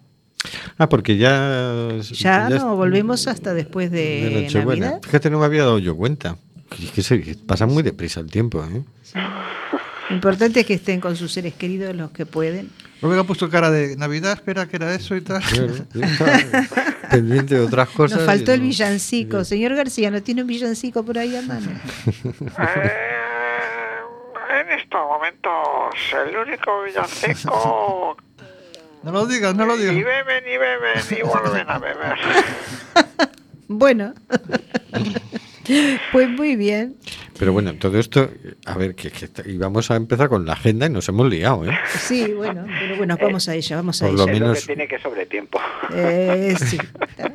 Ah, 0.78 0.88
porque 0.88 1.16
ya. 1.16 1.90
Ya, 2.12 2.48
no, 2.48 2.76
volvemos 2.76 3.26
hasta 3.26 3.54
después 3.54 3.90
de, 3.90 4.48
de. 4.52 4.58
Navidad. 4.58 5.00
Fíjate, 5.02 5.30
no 5.30 5.40
me 5.40 5.44
había 5.44 5.62
dado 5.62 5.78
yo 5.78 5.96
cuenta. 5.96 6.36
Es 6.82 6.90
que 6.90 7.02
se, 7.02 7.36
pasa 7.46 7.66
muy 7.66 7.82
deprisa 7.82 8.20
el 8.20 8.30
tiempo, 8.30 8.64
¿eh? 8.64 8.82
Lo 10.08 10.14
importante 10.16 10.60
es 10.60 10.66
que 10.66 10.74
estén 10.74 11.00
con 11.00 11.16
sus 11.16 11.32
seres 11.32 11.54
queridos 11.54 11.94
los 11.94 12.10
que 12.12 12.26
pueden. 12.26 12.70
Rubén 13.02 13.18
ha 13.18 13.24
puesto 13.24 13.50
cara 13.50 13.70
de 13.70 13.96
Navidad, 13.96 14.32
espera 14.32 14.66
que 14.66 14.76
era 14.76 14.94
eso 14.94 15.16
y 15.16 15.20
tal. 15.20 15.42
Estaba 15.42 16.38
pendiente 17.10 17.56
de 17.56 17.60
otras 17.60 17.88
cosas. 17.90 18.18
Nos 18.18 18.26
faltó 18.26 18.52
el 18.52 18.60
no- 18.60 18.66
villancico. 18.66 19.44
Señor 19.44 19.74
García, 19.74 20.10
¿no 20.10 20.22
tiene 20.22 20.42
un 20.42 20.48
villancico 20.48 21.04
por 21.04 21.18
ahí 21.18 21.34
a 21.36 21.42
mano? 21.42 21.70
Eh, 22.06 22.90
en 24.60 24.78
estos 24.78 25.00
momentos, 25.00 25.52
el 26.28 26.36
único 26.36 26.82
villancico... 26.84 28.16
No 29.02 29.12
lo 29.12 29.26
digas, 29.26 29.54
no 29.54 29.66
lo 29.66 29.76
Ni 29.76 29.82
digas. 29.84 29.94
beben, 30.04 30.44
ni 30.44 30.56
beben, 30.56 31.04
ni 31.12 31.22
vuelven 31.22 31.70
a 31.70 31.78
beber. 31.78 32.16
Bueno, 33.68 34.14
pues 36.12 36.28
muy 36.28 36.54
bien. 36.56 36.96
Pero 37.38 37.52
bueno, 37.52 37.74
todo 37.74 37.98
esto, 37.98 38.30
a 38.64 38.76
ver, 38.78 38.94
que, 38.94 39.10
que 39.10 39.26
está- 39.26 39.42
y 39.48 39.56
vamos 39.58 39.90
a 39.90 39.96
empezar 39.96 40.28
con 40.28 40.46
la 40.46 40.54
agenda 40.54 40.86
y 40.86 40.90
nos 40.90 41.08
hemos 41.08 41.28
liado, 41.28 41.64
¿eh? 41.66 41.76
Sí, 41.98 42.32
bueno, 42.34 42.64
pero 42.80 42.96
bueno, 42.96 43.16
vamos 43.20 43.48
a 43.48 43.54
ella, 43.54 43.76
vamos 43.76 44.02
a 44.02 44.06
Por 44.06 44.14
ella. 44.14 44.24
lo 44.26 44.32
Es 44.32 44.38
lo 44.40 44.46
menos- 44.46 44.60
que 44.60 44.66
tiene 44.66 44.88
que 44.88 44.98
sobre 44.98 45.26
tiempo. 45.26 45.58
Eh, 45.94 46.54
sí. 46.58 46.78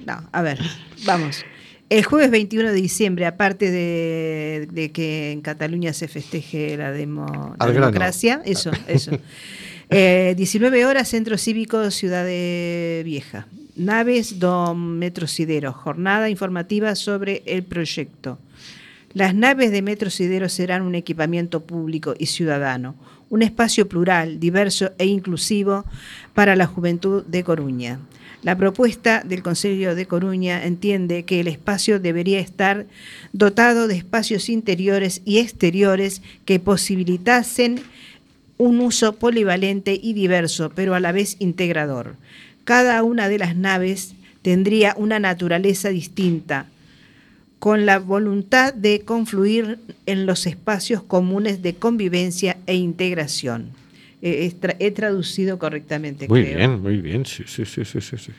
No, 0.05 0.27
a 0.31 0.41
ver, 0.41 0.59
vamos. 1.05 1.45
El 1.89 2.05
jueves 2.05 2.31
21 2.31 2.69
de 2.69 2.75
diciembre, 2.81 3.25
aparte 3.25 3.69
de, 3.69 4.67
de 4.71 4.91
que 4.91 5.31
en 5.33 5.41
Cataluña 5.41 5.91
se 5.93 6.07
festeje 6.07 6.77
la, 6.77 6.91
demo, 6.91 7.55
la 7.59 7.65
democracia, 7.67 8.41
eso, 8.45 8.71
eso. 8.87 9.11
Eh, 9.89 10.33
19 10.37 10.85
horas, 10.85 11.09
Centro 11.09 11.37
Cívico 11.37 11.91
Ciudad 11.91 12.23
de 12.23 13.01
Vieja. 13.03 13.45
Naves 13.75 14.39
do 14.39 14.73
Metrosidero, 14.73 15.73
jornada 15.73 16.29
informativa 16.29 16.95
sobre 16.95 17.43
el 17.45 17.63
proyecto. 17.63 18.37
Las 19.13 19.35
naves 19.35 19.71
de 19.71 19.81
Metrosidero 19.81 20.47
serán 20.47 20.83
un 20.83 20.95
equipamiento 20.95 21.65
público 21.65 22.13
y 22.17 22.27
ciudadano, 22.27 22.95
un 23.29 23.41
espacio 23.41 23.89
plural, 23.89 24.39
diverso 24.39 24.91
e 24.97 25.05
inclusivo 25.05 25.85
para 26.33 26.55
la 26.55 26.65
juventud 26.65 27.23
de 27.25 27.43
Coruña. 27.43 27.99
La 28.41 28.57
propuesta 28.57 29.21
del 29.25 29.43
Consejo 29.43 29.95
de 29.95 30.05
Coruña 30.05 30.65
entiende 30.65 31.23
que 31.23 31.41
el 31.41 31.47
espacio 31.47 31.99
debería 31.99 32.39
estar 32.39 32.87
dotado 33.33 33.87
de 33.87 33.95
espacios 33.97 34.49
interiores 34.49 35.21
y 35.25 35.39
exteriores 35.39 36.21
que 36.45 36.59
posibilitasen 36.59 37.81
un 38.57 38.79
uso 38.79 39.15
polivalente 39.15 39.99
y 40.01 40.13
diverso, 40.13 40.71
pero 40.73 40.95
a 40.95 40.99
la 40.99 41.11
vez 41.11 41.35
integrador. 41.39 42.15
Cada 42.63 43.03
una 43.03 43.27
de 43.27 43.39
las 43.39 43.55
naves 43.55 44.13
tendría 44.41 44.95
una 44.97 45.19
naturaleza 45.19 45.89
distinta, 45.89 46.67
con 47.61 47.85
la 47.85 47.99
voluntad 47.99 48.73
de 48.73 49.01
confluir 49.01 49.77
en 50.07 50.25
los 50.25 50.47
espacios 50.47 51.03
comunes 51.03 51.61
de 51.61 51.75
convivencia 51.75 52.57
e 52.65 52.73
integración. 52.73 53.69
Eh, 54.23 54.51
tra- 54.59 54.75
He 54.79 54.89
traducido 54.89 55.59
correctamente, 55.59 56.27
Muy 56.27 56.41
creo. 56.41 56.57
bien, 56.57 56.81
muy 56.81 56.97
bien. 56.97 57.23
Sí, 57.23 57.43
sí, 57.45 57.63
sí, 57.65 57.85
sí, 57.85 58.01
sí, 58.01 58.17
sí. 58.17 58.31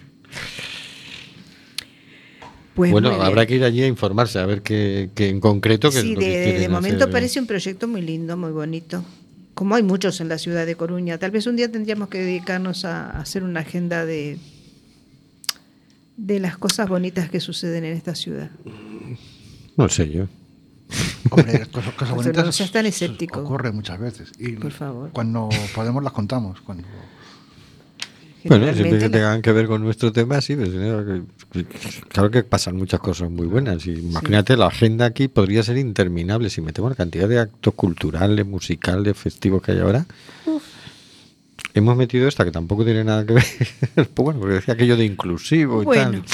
Pues 2.75 2.91
bueno, 2.91 3.11
habrá 3.23 3.47
que 3.47 3.55
ir 3.55 3.63
allí 3.63 3.83
a 3.83 3.87
informarse, 3.87 4.41
a 4.41 4.47
ver 4.47 4.63
qué, 4.63 5.11
qué 5.15 5.29
en 5.29 5.39
concreto 5.39 5.91
qué 5.91 5.99
es 5.99 6.03
Sí, 6.03 6.15
lo 6.15 6.21
que 6.21 6.27
de, 6.27 6.53
de 6.59 6.69
momento 6.69 7.05
hacer. 7.05 7.13
parece 7.13 7.39
un 7.39 7.47
proyecto 7.47 7.87
muy 7.87 8.03
lindo, 8.03 8.37
muy 8.37 8.51
bonito. 8.51 9.05
Como 9.55 9.77
hay 9.77 9.85
muchos 9.85 10.21
en 10.21 10.29
la 10.31 10.39
ciudad 10.39 10.67
de 10.67 10.75
Coruña, 10.75 11.17
tal 11.19 11.31
vez 11.31 11.47
un 11.47 11.55
día 11.55 11.71
tendríamos 11.71 12.09
que 12.09 12.19
dedicarnos 12.19 12.85
a 12.85 13.11
hacer 13.21 13.45
una 13.45 13.61
agenda 13.61 14.05
de 14.05 14.37
de 16.17 16.41
las 16.41 16.59
cosas 16.59 16.89
bonitas 16.89 17.31
que 17.31 17.41
suceden 17.41 17.85
en 17.85 17.97
esta 17.97 18.15
ciudad. 18.15 18.51
No 19.77 19.89
sé 19.89 20.11
yo. 20.11 20.27
Hombre, 21.31 21.67
cosas, 21.73 21.95
cosas 21.95 22.15
bonitas. 22.15 22.45
no 22.45 22.53
seas 22.53 22.71
tan 22.71 22.87
escéptico. 22.87 23.41
Ocurre 23.41 23.73
muchas 23.73 23.99
veces. 23.99 24.33
Y 24.39 24.53
Por 24.53 24.73
favor. 24.73 25.11
Cuando 25.13 25.49
podemos 25.75 26.03
las 26.03 26.13
contamos. 26.13 26.61
Cuando... 26.61 26.85
Bueno, 28.45 28.73
siempre 28.75 28.99
que 28.99 29.09
tengan 29.09 29.41
que 29.41 29.53
ver 29.53 29.69
con 29.69 29.83
nuestro 29.83 30.13
tema, 30.13 30.41
sí, 30.41 30.57
pero 30.57 31.25
claro 32.09 32.31
que, 32.31 32.43
pasan 32.43 32.77
muchas 32.77 32.99
cosas 32.99 33.31
muy 33.31 33.47
buenas. 33.47 33.87
Y 33.87 33.93
imagínate, 33.93 34.57
la 34.57 34.67
agenda 34.67 35.07
aquí 35.07 35.29
podría 35.29 35.63
ser 35.63 35.79
interminable 35.79 36.51
si 36.51 36.61
metemos 36.61 36.91
la 36.91 36.97
cantidad 36.97 37.29
de 37.29 37.39
actos 37.39 37.75
culturales, 37.75 38.45
musicales, 38.45 39.17
festivos 39.17 39.63
que 39.63 39.73
hay 39.73 39.79
ahora. 39.79 40.07
Hemos 41.75 41.97
metido 41.97 42.29
esta 42.29 42.45
que 42.45 42.51
tampoco 42.51 42.85
tiene 42.85 43.03
nada 43.05 43.25
que 43.27 43.33
ver. 43.35 43.45
Pues 43.95 44.09
bueno, 44.15 44.41
porque 44.41 44.55
decía 44.57 44.75
aquello 44.75 44.97
de 44.97 45.05
inclusivo 45.05 45.83
y 45.83 45.85
Bueno. 45.87 46.23
tal. 46.23 46.25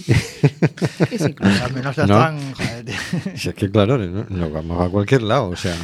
es 1.10 1.20
incluso- 1.20 1.64
Al 1.64 1.72
menos 1.74 1.94
ya 1.96 2.06
No. 2.06 2.14
están. 2.18 2.54
joder, 2.54 2.84
Si 3.36 3.48
es 3.50 3.54
que 3.54 3.70
claro, 3.70 3.98
¿no? 3.98 4.24
nos 4.30 4.50
vamos 4.52 4.80
a 4.86 4.88
cualquier 4.88 5.22
lado, 5.22 5.48
o 5.50 5.56
sea, 5.56 5.76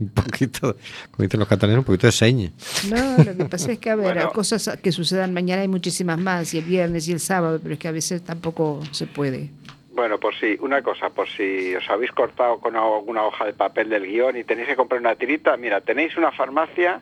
un 0.00 0.08
poquito, 0.08 0.76
como 1.12 1.22
dicen 1.22 1.38
los 1.38 1.48
catalanes, 1.48 1.78
un 1.78 1.84
poquito 1.84 2.08
de 2.08 2.12
señe. 2.12 2.52
No, 2.90 3.18
lo 3.22 3.36
que 3.36 3.44
pasa 3.44 3.70
es 3.72 3.78
que, 3.78 3.90
a 3.90 3.94
ver, 3.96 4.14
Bueno. 4.14 4.32
cosas 4.32 4.68
que 4.82 4.90
sucedan 4.90 5.32
mañana 5.32 5.62
hay 5.62 5.68
muchísimas 5.68 6.18
más, 6.18 6.52
y 6.54 6.58
el 6.58 6.64
viernes 6.64 7.06
y 7.06 7.12
el 7.12 7.20
sábado, 7.20 7.60
pero 7.62 7.74
es 7.74 7.78
que 7.78 7.86
a 7.88 7.92
veces 7.92 8.22
tampoco 8.24 8.80
se 8.90 9.06
puede. 9.06 9.50
Bueno, 9.94 10.18
por 10.18 10.34
si, 10.34 10.56
una 10.60 10.82
cosa, 10.82 11.10
por 11.10 11.28
si 11.28 11.72
os 11.76 11.88
habéis 11.88 12.10
cortado 12.10 12.58
con 12.58 12.74
alguna 12.74 13.22
hoja 13.22 13.44
de 13.44 13.52
papel 13.52 13.88
del 13.88 14.04
guion 14.06 14.36
y 14.36 14.42
tenéis 14.42 14.66
que 14.68 14.74
comprar 14.76 15.00
una 15.00 15.14
tirita, 15.14 15.56
mira, 15.56 15.80
tenéis 15.82 16.16
una 16.16 16.32
farmacia, 16.32 17.00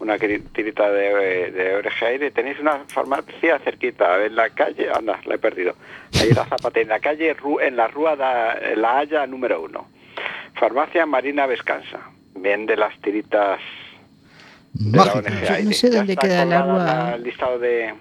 una 0.00 0.18
tirita 0.18 0.90
de, 0.90 1.50
de 1.50 1.74
oreja 1.76 2.06
aire, 2.06 2.30
tenéis 2.32 2.60
una 2.60 2.84
farmacia 2.88 3.58
cerquita, 3.60 4.22
en 4.22 4.36
la 4.36 4.50
calle, 4.50 4.90
anda, 4.94 5.18
la 5.24 5.36
he 5.36 5.38
perdido, 5.38 5.74
ahí 6.20 6.30
la 6.34 6.44
Zapata, 6.44 6.78
en 6.78 6.88
la 6.88 7.00
calle, 7.00 7.34
en 7.62 7.76
la 7.76 7.88
Rúa 7.88 8.16
da, 8.16 8.58
en 8.58 8.82
la 8.82 8.98
Haya 8.98 9.26
número 9.26 9.62
uno. 9.62 9.88
Farmacia 10.60 11.06
Marina 11.06 11.46
Vescansa, 11.46 12.00
vende 12.34 12.76
las 12.76 12.98
tiritas 13.00 13.60
de 14.74 14.98
la. 14.98 15.04
ONG 15.14 15.24
Yo 15.24 15.48
no 15.48 15.54
Aire. 15.54 15.72
sé 15.72 15.90
Ya 15.90 15.98
dónde 15.98 16.12
está 16.12 16.26
queda 16.28 16.44
la 16.44 16.62
Rúa. 16.62 17.14
el 17.14 17.22
listado 17.22 17.58
de, 17.58 17.94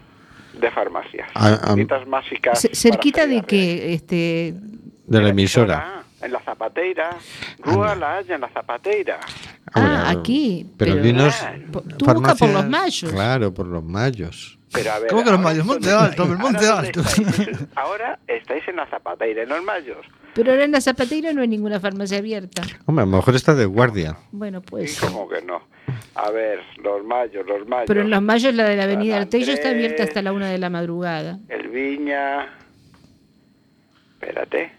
de 0.60 0.72
farmacias. 0.72 1.30
Ah, 1.36 1.60
ah, 1.64 1.76
mágicas. 2.08 2.68
Cerquita 2.74 3.26
de 3.28 3.42
que, 3.44 3.94
este, 3.94 4.54
De 5.06 5.22
la 5.22 5.30
emisora. 5.30 6.04
En 6.22 6.32
la 6.32 6.40
Zapateira. 6.42 7.18
Rúa 7.60 7.96
La 7.96 8.18
Haya, 8.18 8.36
en 8.36 8.42
la 8.42 8.50
Zapateira. 8.50 9.20
Ah, 9.74 10.10
aquí, 10.10 10.66
Pero, 10.78 10.94
pero- 10.94 11.04
dinos. 11.04 11.36
Po- 11.72 11.82
tú 11.82 12.06
busca 12.06 12.36
por 12.36 12.50
los 12.50 12.68
mayos. 12.68 13.12
Claro, 13.12 13.54
por 13.54 13.68
los 13.68 13.84
mayos. 13.84 14.58
Pero 14.72 14.92
a 14.92 15.00
ver, 15.00 15.10
¿Cómo 15.10 15.24
que 15.24 15.32
los 15.32 15.40
Mayos? 15.40 15.66
¿dónde 15.66 15.88
Monte 15.88 15.92
Alto, 15.92 16.24
el 16.24 16.38
Monte 16.38 16.66
¿Ahora 16.68 16.82
dónde 16.82 16.88
Alto. 16.88 17.00
estáis? 17.02 17.60
Ahora 17.76 18.20
estáis 18.28 18.68
en 18.68 18.76
la 18.76 18.86
Zapateira, 18.88 19.44
en 19.44 19.50
los 19.50 19.64
Mayos. 19.64 20.06
Pero 20.36 20.52
ahora 20.52 20.66
en 20.66 20.72
la 20.72 20.82
Zapateira 20.82 21.32
no 21.32 21.42
hay 21.42 21.48
ninguna 21.48 21.80
farmacia 21.80 22.18
abierta. 22.18 22.62
Hombre, 22.86 23.04
a 23.04 23.06
lo 23.06 23.18
mejor 23.18 23.36
está 23.36 23.56
de 23.56 23.66
guardia. 23.66 24.18
Bueno, 24.32 24.62
¿Y 24.66 24.70
pues. 24.70 25.00
cómo 25.00 25.30
que 25.30 25.42
no? 25.42 25.62
A 26.16 26.30
ver, 26.30 26.60
los 26.84 27.04
Mayos, 27.06 27.48
los 27.48 27.66
Mayos. 27.68 27.86
Pero 27.88 28.02
en 28.02 28.10
los 28.10 28.22
mayos 28.22 28.54
la 28.54 28.66
de 28.66 28.76
la 28.76 28.84
avenida 28.84 29.18
Artello 29.18 29.54
está 29.54 29.70
abierta 29.70 30.04
hasta 30.04 30.22
la 30.22 30.34
una 30.34 30.50
de 30.50 30.58
la 30.58 30.70
madrugada. 30.70 31.40
El 31.48 31.70
Viña. 31.70 32.50
Espérate. 34.14 34.72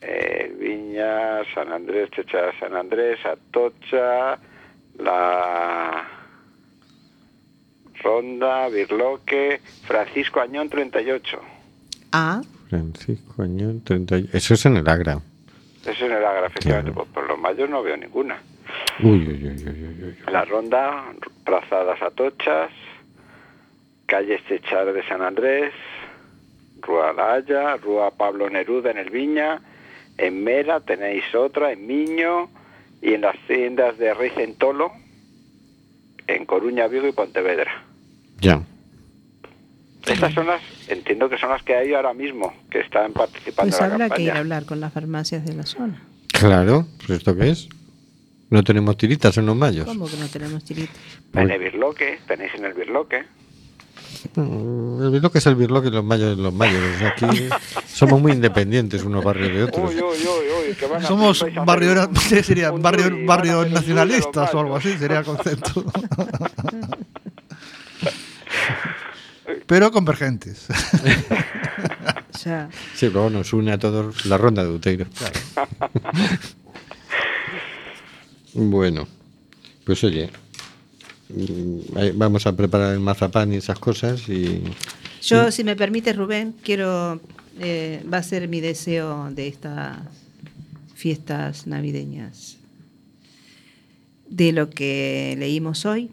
El 0.00 0.54
Viña, 0.54 1.44
San 1.54 1.70
Andrés, 1.70 2.10
Checha 2.10 2.38
de 2.38 2.58
San 2.58 2.74
Andrés, 2.74 3.18
Atocha, 3.24 4.38
la 4.98 6.08
Ronda, 8.02 8.68
Birloque, 8.68 9.60
Francisco 9.86 10.40
Añón 10.40 10.68
38. 10.68 11.40
Ah, 12.12 12.42
Francisco 12.76 13.42
Añón, 13.42 13.82
30 13.84 14.16
y- 14.16 14.30
Eso 14.32 14.54
es 14.54 14.64
en 14.64 14.78
el 14.78 14.88
Agra. 14.88 15.18
Eso 15.82 15.90
es 15.90 16.00
en 16.00 16.12
el 16.12 16.24
Agra, 16.24 16.46
efectivamente. 16.46 16.92
Pues 16.92 17.06
por 17.08 17.26
los 17.28 17.38
mayos 17.38 17.68
no 17.68 17.82
veo 17.82 17.98
ninguna. 17.98 18.40
Uy, 19.02 19.10
uy, 19.28 19.28
uy, 19.28 19.62
uy, 19.68 19.84
uy, 19.84 20.04
uy. 20.04 20.32
La 20.32 20.46
Ronda, 20.46 21.04
Plazadas 21.44 22.00
Atochas, 22.00 22.70
Calle 24.06 24.40
Chechar 24.48 24.90
de 24.90 25.06
San 25.06 25.20
Andrés, 25.20 25.74
Rúa 26.80 27.12
La 27.12 27.34
Haya, 27.34 27.76
Rúa 27.76 28.10
Pablo 28.12 28.48
Neruda 28.48 28.90
en 28.90 28.96
el 28.98 29.10
Viña, 29.10 29.60
en 30.16 30.42
Mera 30.42 30.80
tenéis 30.80 31.24
otra, 31.34 31.72
en 31.72 31.86
Miño 31.86 32.48
y 33.02 33.12
en 33.12 33.20
las 33.20 33.36
tiendas 33.46 33.98
de 33.98 34.14
Rey 34.14 34.30
Centolo, 34.30 34.92
en 36.26 36.46
Coruña, 36.46 36.86
Vigo 36.88 37.06
y 37.06 37.12
Pontevedra. 37.12 37.70
Ya. 38.40 38.62
Estas 40.06 40.34
son 40.34 40.46
las, 40.46 40.60
entiendo 40.88 41.28
que 41.28 41.38
son 41.38 41.50
las 41.50 41.62
que 41.62 41.74
hay 41.76 41.94
ahora 41.94 42.12
mismo, 42.14 42.52
que 42.70 42.80
están 42.80 43.12
participando 43.12 43.70
pues 43.70 43.80
en 43.80 43.88
la 43.88 43.94
habrá 43.94 44.10
que 44.16 44.22
ir 44.22 44.30
a 44.30 44.32
campaña. 44.34 44.40
hablar 44.40 44.64
con 44.64 44.80
las 44.80 44.92
farmacias 44.92 45.44
de 45.44 45.54
la 45.54 45.64
zona. 45.64 46.02
Claro, 46.32 46.86
pues 47.06 47.18
¿esto 47.18 47.36
qué 47.36 47.50
es? 47.50 47.68
No 48.50 48.62
tenemos 48.64 48.96
tiritas 48.96 49.36
en 49.38 49.46
los 49.46 49.56
mayos. 49.56 49.86
¿Cómo 49.86 50.06
que 50.06 50.16
no 50.16 50.26
tenemos 50.28 50.64
tiritas? 50.64 50.96
En 51.34 51.50
el 51.50 51.58
Birloque, 51.60 52.18
tenéis 52.26 52.52
en 52.54 52.64
el 52.64 52.74
Birloque. 52.74 53.24
Mm, 54.36 55.02
El 55.02 55.10
birloque 55.10 55.38
es 55.38 55.46
el 55.46 55.54
birloque 55.56 55.88
y 55.88 55.90
los 55.90 56.04
mayos 56.04 56.38
los 56.38 56.52
mayos. 56.54 56.80
O 56.94 56.98
sea, 56.98 57.08
aquí 57.08 57.26
somos 57.86 58.20
muy 58.20 58.32
independientes 58.32 59.02
unos 59.04 59.24
barrios 59.24 59.52
de 59.52 59.64
otros. 59.64 59.90
Uy, 59.90 59.96
uy, 60.00 60.02
uy, 60.02 60.68
uy, 60.70 60.74
que 60.74 60.86
van 60.86 61.02
a- 61.02 61.06
Somos 61.08 61.40
vais 61.42 61.56
a 61.56 61.60
hacer 61.62 61.66
barrio, 61.66 62.08
un- 62.08 62.16
sería 62.44 62.70
barrio, 62.70 63.04
tour 63.08 63.12
y 63.18 63.24
van 63.26 63.30
a 63.30 63.36
barrio 63.36 63.52
hacer 63.52 63.56
un 63.56 63.62
tour 63.62 63.64
de 63.64 63.70
los 63.70 63.80
nacionalistas 63.82 64.54
o 64.54 64.60
algo 64.60 64.76
así, 64.76 64.96
sería 64.98 65.18
el 65.20 65.24
concepto. 65.24 65.84
Pero 69.72 69.90
convergentes. 69.90 70.66
O 72.34 72.38
sea, 72.38 72.68
Sí, 72.94 73.08
luego 73.08 73.30
nos 73.30 73.52
une 73.52 73.72
a 73.72 73.78
todos 73.78 74.26
la 74.26 74.36
ronda 74.36 74.64
de 74.64 74.70
Uteiro. 74.70 75.06
bueno, 78.54 79.06
pues 79.84 80.02
oye, 80.04 80.28
mm, 81.28 82.16
vamos 82.18 82.46
a 82.46 82.54
preparar 82.54 82.92
el 82.94 83.00
mazapán 83.00 83.52
y 83.52 83.56
esas 83.56 83.78
cosas 83.78 84.28
y... 84.28 84.62
yo, 85.22 85.50
si 85.50 85.62
me 85.64 85.76
permite, 85.76 86.12
Rubén, 86.12 86.54
quiero. 86.62 87.20
eh, 87.60 88.04
va 88.12 88.18
a 88.18 88.22
ser 88.22 88.48
mi 88.48 88.60
deseo 88.60 89.30
de 89.30 89.48
estas 89.48 89.98
fiestas 90.94 91.66
navideñas. 91.66 92.56
De 94.28 94.52
lo 94.52 94.68
que 94.70 95.36
leímos 95.38 95.84
hoy, 95.86 96.10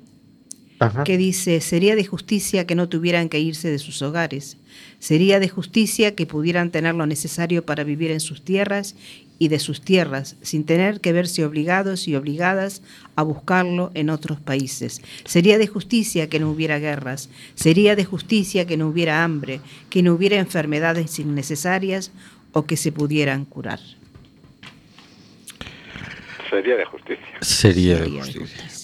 Ajá. 0.80 1.04
que 1.04 1.18
dice, 1.18 1.60
sería 1.60 1.96
de 1.96 2.06
justicia 2.06 2.66
que 2.66 2.76
no 2.76 2.88
tuvieran 2.88 3.28
que 3.28 3.40
irse 3.40 3.70
de 3.70 3.80
sus 3.80 4.02
hogares, 4.02 4.58
sería 5.00 5.40
de 5.40 5.50
justicia 5.50 6.16
que 6.16 6.26
pudieran 6.26 6.72
tener 6.72 6.96
lo 6.96 7.06
necesario 7.06 7.66
para 7.66 7.84
vivir 7.84 8.12
en 8.12 8.22
sus 8.22 8.42
tierras 8.42 8.96
y 9.40 9.48
de 9.48 9.60
sus 9.60 9.82
tierras, 9.82 10.36
sin 10.42 10.66
tener 10.66 11.00
que 11.00 11.14
verse 11.14 11.46
obligados 11.46 12.08
y 12.08 12.16
obligadas 12.16 12.82
a 13.16 13.24
buscarlo 13.24 13.90
en 13.94 14.10
otros 14.10 14.40
países. 14.40 15.02
Sería 15.26 15.58
de 15.58 15.68
justicia 15.68 16.30
que 16.30 16.40
no 16.40 16.52
hubiera 16.52 16.78
guerras, 16.78 17.30
sería 17.56 17.96
de 17.96 18.06
justicia 18.06 18.68
que 18.68 18.78
no 18.78 18.88
hubiera 18.90 19.24
hambre, 19.24 19.62
que 19.90 20.04
no 20.04 20.14
hubiera 20.14 20.38
enfermedades 20.38 21.18
innecesarias 21.20 22.12
o 22.52 22.66
que 22.66 22.78
se 22.78 22.92
pudieran 22.92 23.46
curar. 23.46 23.80
Sería 26.50 26.76
de 26.76 26.86
justicia. 26.86 27.38
Sería 27.42 27.98
de 27.98 28.06
Sería 28.06 28.24
de 28.24 28.40
justicia. 28.40 28.79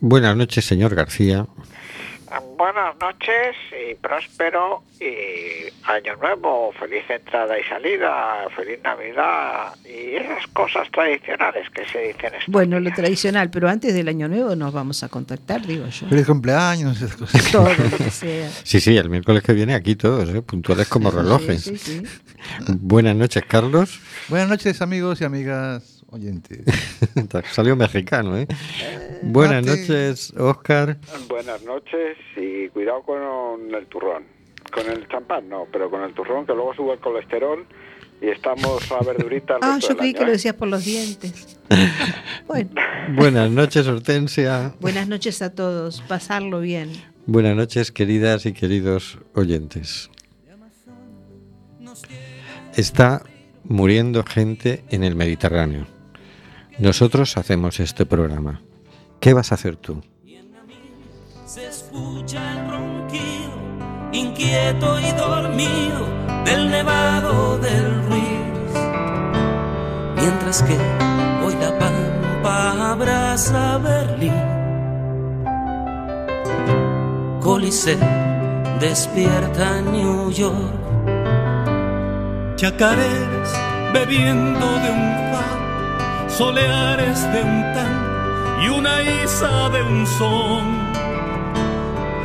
Buenas 0.00 0.36
noches, 0.36 0.64
señor 0.64 0.94
García. 0.94 1.46
Buenas 2.58 2.96
noches 3.00 3.54
y 3.70 3.94
próspero 3.94 4.82
y 5.00 5.70
año 5.84 6.16
nuevo, 6.16 6.72
feliz 6.72 7.04
entrada 7.08 7.58
y 7.58 7.62
salida, 7.64 8.48
feliz 8.54 8.78
Navidad 8.82 9.74
y 9.84 10.16
esas 10.16 10.46
cosas 10.48 10.90
tradicionales 10.90 11.68
que 11.70 11.84
se 11.86 11.98
dicen. 12.08 12.34
estos 12.34 12.48
Bueno, 12.48 12.80
lo 12.80 12.92
tradicional, 12.92 13.50
pero 13.50 13.68
antes 13.68 13.94
del 13.94 14.08
año 14.08 14.28
nuevo 14.28 14.56
nos 14.56 14.72
vamos 14.72 15.02
a 15.02 15.08
contactar, 15.08 15.66
digo 15.66 15.86
yo. 15.86 16.08
Feliz 16.08 16.26
cumpleaños, 16.26 17.00
esas 17.00 17.16
cosas. 17.16 17.44
Todo 17.52 17.68
lo 17.68 17.96
que 17.96 18.10
sea. 18.10 18.50
Sí, 18.64 18.80
sí, 18.80 18.96
el 18.96 19.08
miércoles 19.08 19.42
que 19.42 19.52
viene 19.52 19.74
aquí 19.74 19.94
todos, 19.94 20.28
¿eh? 20.28 20.42
puntuales 20.42 20.88
como 20.88 21.10
relojes. 21.10 21.62
Sí, 21.62 21.78
sí, 21.78 22.02
sí. 22.02 22.72
Buenas 22.80 23.16
noches, 23.16 23.44
Carlos. 23.46 24.00
Buenas 24.28 24.48
noches, 24.48 24.82
amigos 24.82 25.20
y 25.20 25.24
amigas 25.24 25.95
oyentes. 26.10 26.60
Salió 27.52 27.76
mexicano, 27.76 28.36
¿eh? 28.36 28.46
Buenas 29.22 29.64
mate. 29.64 29.80
noches, 29.80 30.32
Oscar. 30.36 30.96
Buenas 31.28 31.62
noches 31.64 32.16
y 32.36 32.68
cuidado 32.68 33.02
con 33.02 33.74
el 33.74 33.86
turrón. 33.86 34.24
Con 34.72 34.90
el 34.90 35.06
champán 35.08 35.48
no, 35.48 35.66
pero 35.72 35.90
con 35.90 36.02
el 36.02 36.12
turrón 36.14 36.44
que 36.46 36.52
luego 36.52 36.74
sube 36.74 36.94
el 36.94 37.00
colesterol 37.00 37.64
y 38.20 38.28
estamos 38.28 38.90
a 38.92 39.02
verdurita 39.04 39.54
el 39.54 39.60
Ah, 39.62 39.78
yo 39.80 39.96
creí 39.96 40.10
año, 40.10 40.18
que 40.18 40.24
lo 40.24 40.30
¿eh? 40.30 40.32
decías 40.32 40.54
por 40.54 40.68
los 40.68 40.84
dientes. 40.84 41.58
Bueno, 42.46 42.70
Buenas 43.16 43.50
noches, 43.50 43.86
Hortensia. 43.88 44.72
buenas 44.80 45.08
noches 45.08 45.42
a 45.42 45.52
todos. 45.54 46.00
Pasarlo 46.02 46.60
bien. 46.60 46.90
Buenas 47.26 47.56
noches, 47.56 47.90
queridas 47.90 48.46
y 48.46 48.52
queridos 48.52 49.18
oyentes. 49.34 50.10
Está 52.76 53.22
muriendo 53.64 54.22
gente 54.22 54.84
en 54.90 55.02
el 55.02 55.16
Mediterráneo. 55.16 55.86
Nosotros 56.78 57.36
hacemos 57.36 57.80
este 57.80 58.04
programa. 58.04 58.60
¿Qué 59.20 59.32
vas 59.32 59.50
a 59.50 59.54
hacer 59.54 59.76
tú? 59.76 60.02
Se 61.46 61.66
escucha 61.66 62.52
el 62.52 62.70
ronquido, 62.70 63.52
inquieto 64.12 65.00
y 65.00 65.10
dormido, 65.12 66.06
del 66.44 66.70
nevado 66.70 67.58
del 67.58 68.02
Ruiz. 68.08 68.72
Mientras 70.16 70.62
que 70.62 70.76
hoy 71.44 71.54
la 71.60 71.78
pampa 71.78 72.92
abraza 72.92 73.78
Berlín. 73.78 74.34
Coliseo 77.40 77.98
despierta 78.80 79.80
New 79.80 80.30
York. 80.30 80.74
Chacareras 82.56 83.52
bebiendo 83.92 84.66
de 84.66 84.90
un 84.90 85.32
fa, 85.32 85.65
soleares 86.36 87.22
de 87.32 87.42
un 87.42 87.62
tan 87.74 88.62
y 88.62 88.68
una 88.68 89.02
isa 89.24 89.70
de 89.70 89.82
un 89.82 90.06
son. 90.06 90.64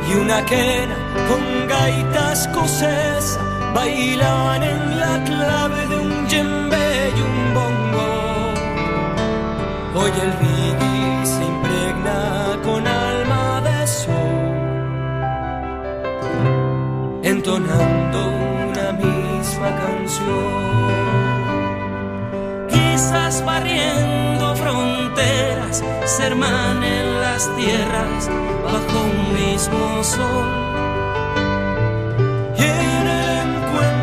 y 0.08 0.14
una 0.14 0.44
quena 0.44 0.96
con 1.28 1.42
gaita 1.66 2.32
escocesa 2.32 3.40
bailan 3.74 4.62
en 4.62 5.00
la 5.00 5.14
clave 5.24 5.86
de 5.86 5.96
un 5.96 6.26
djembe 6.28 6.88
y 7.16 7.20
un 7.30 7.38
bongo. 7.56 8.10
Hoy 9.98 10.12
el 10.24 10.32
reggae 10.42 11.26
se 11.32 11.42
impregna 11.52 12.20
con 12.66 12.86
alma 12.86 13.62
de 13.66 13.86
sol, 13.86 14.42
entonando 17.22 18.18
una 18.68 18.92
misma 18.92 19.68
canción. 19.82 20.61
Quizás 22.82 23.44
barriendo 23.44 24.56
fronteras, 24.56 25.82
se 26.04 26.26
hermanen 26.26 27.20
las 27.20 27.48
tierras 27.56 28.28
bajo 28.64 29.04
un 29.04 29.34
mismo 29.34 30.02
sol 30.04 30.71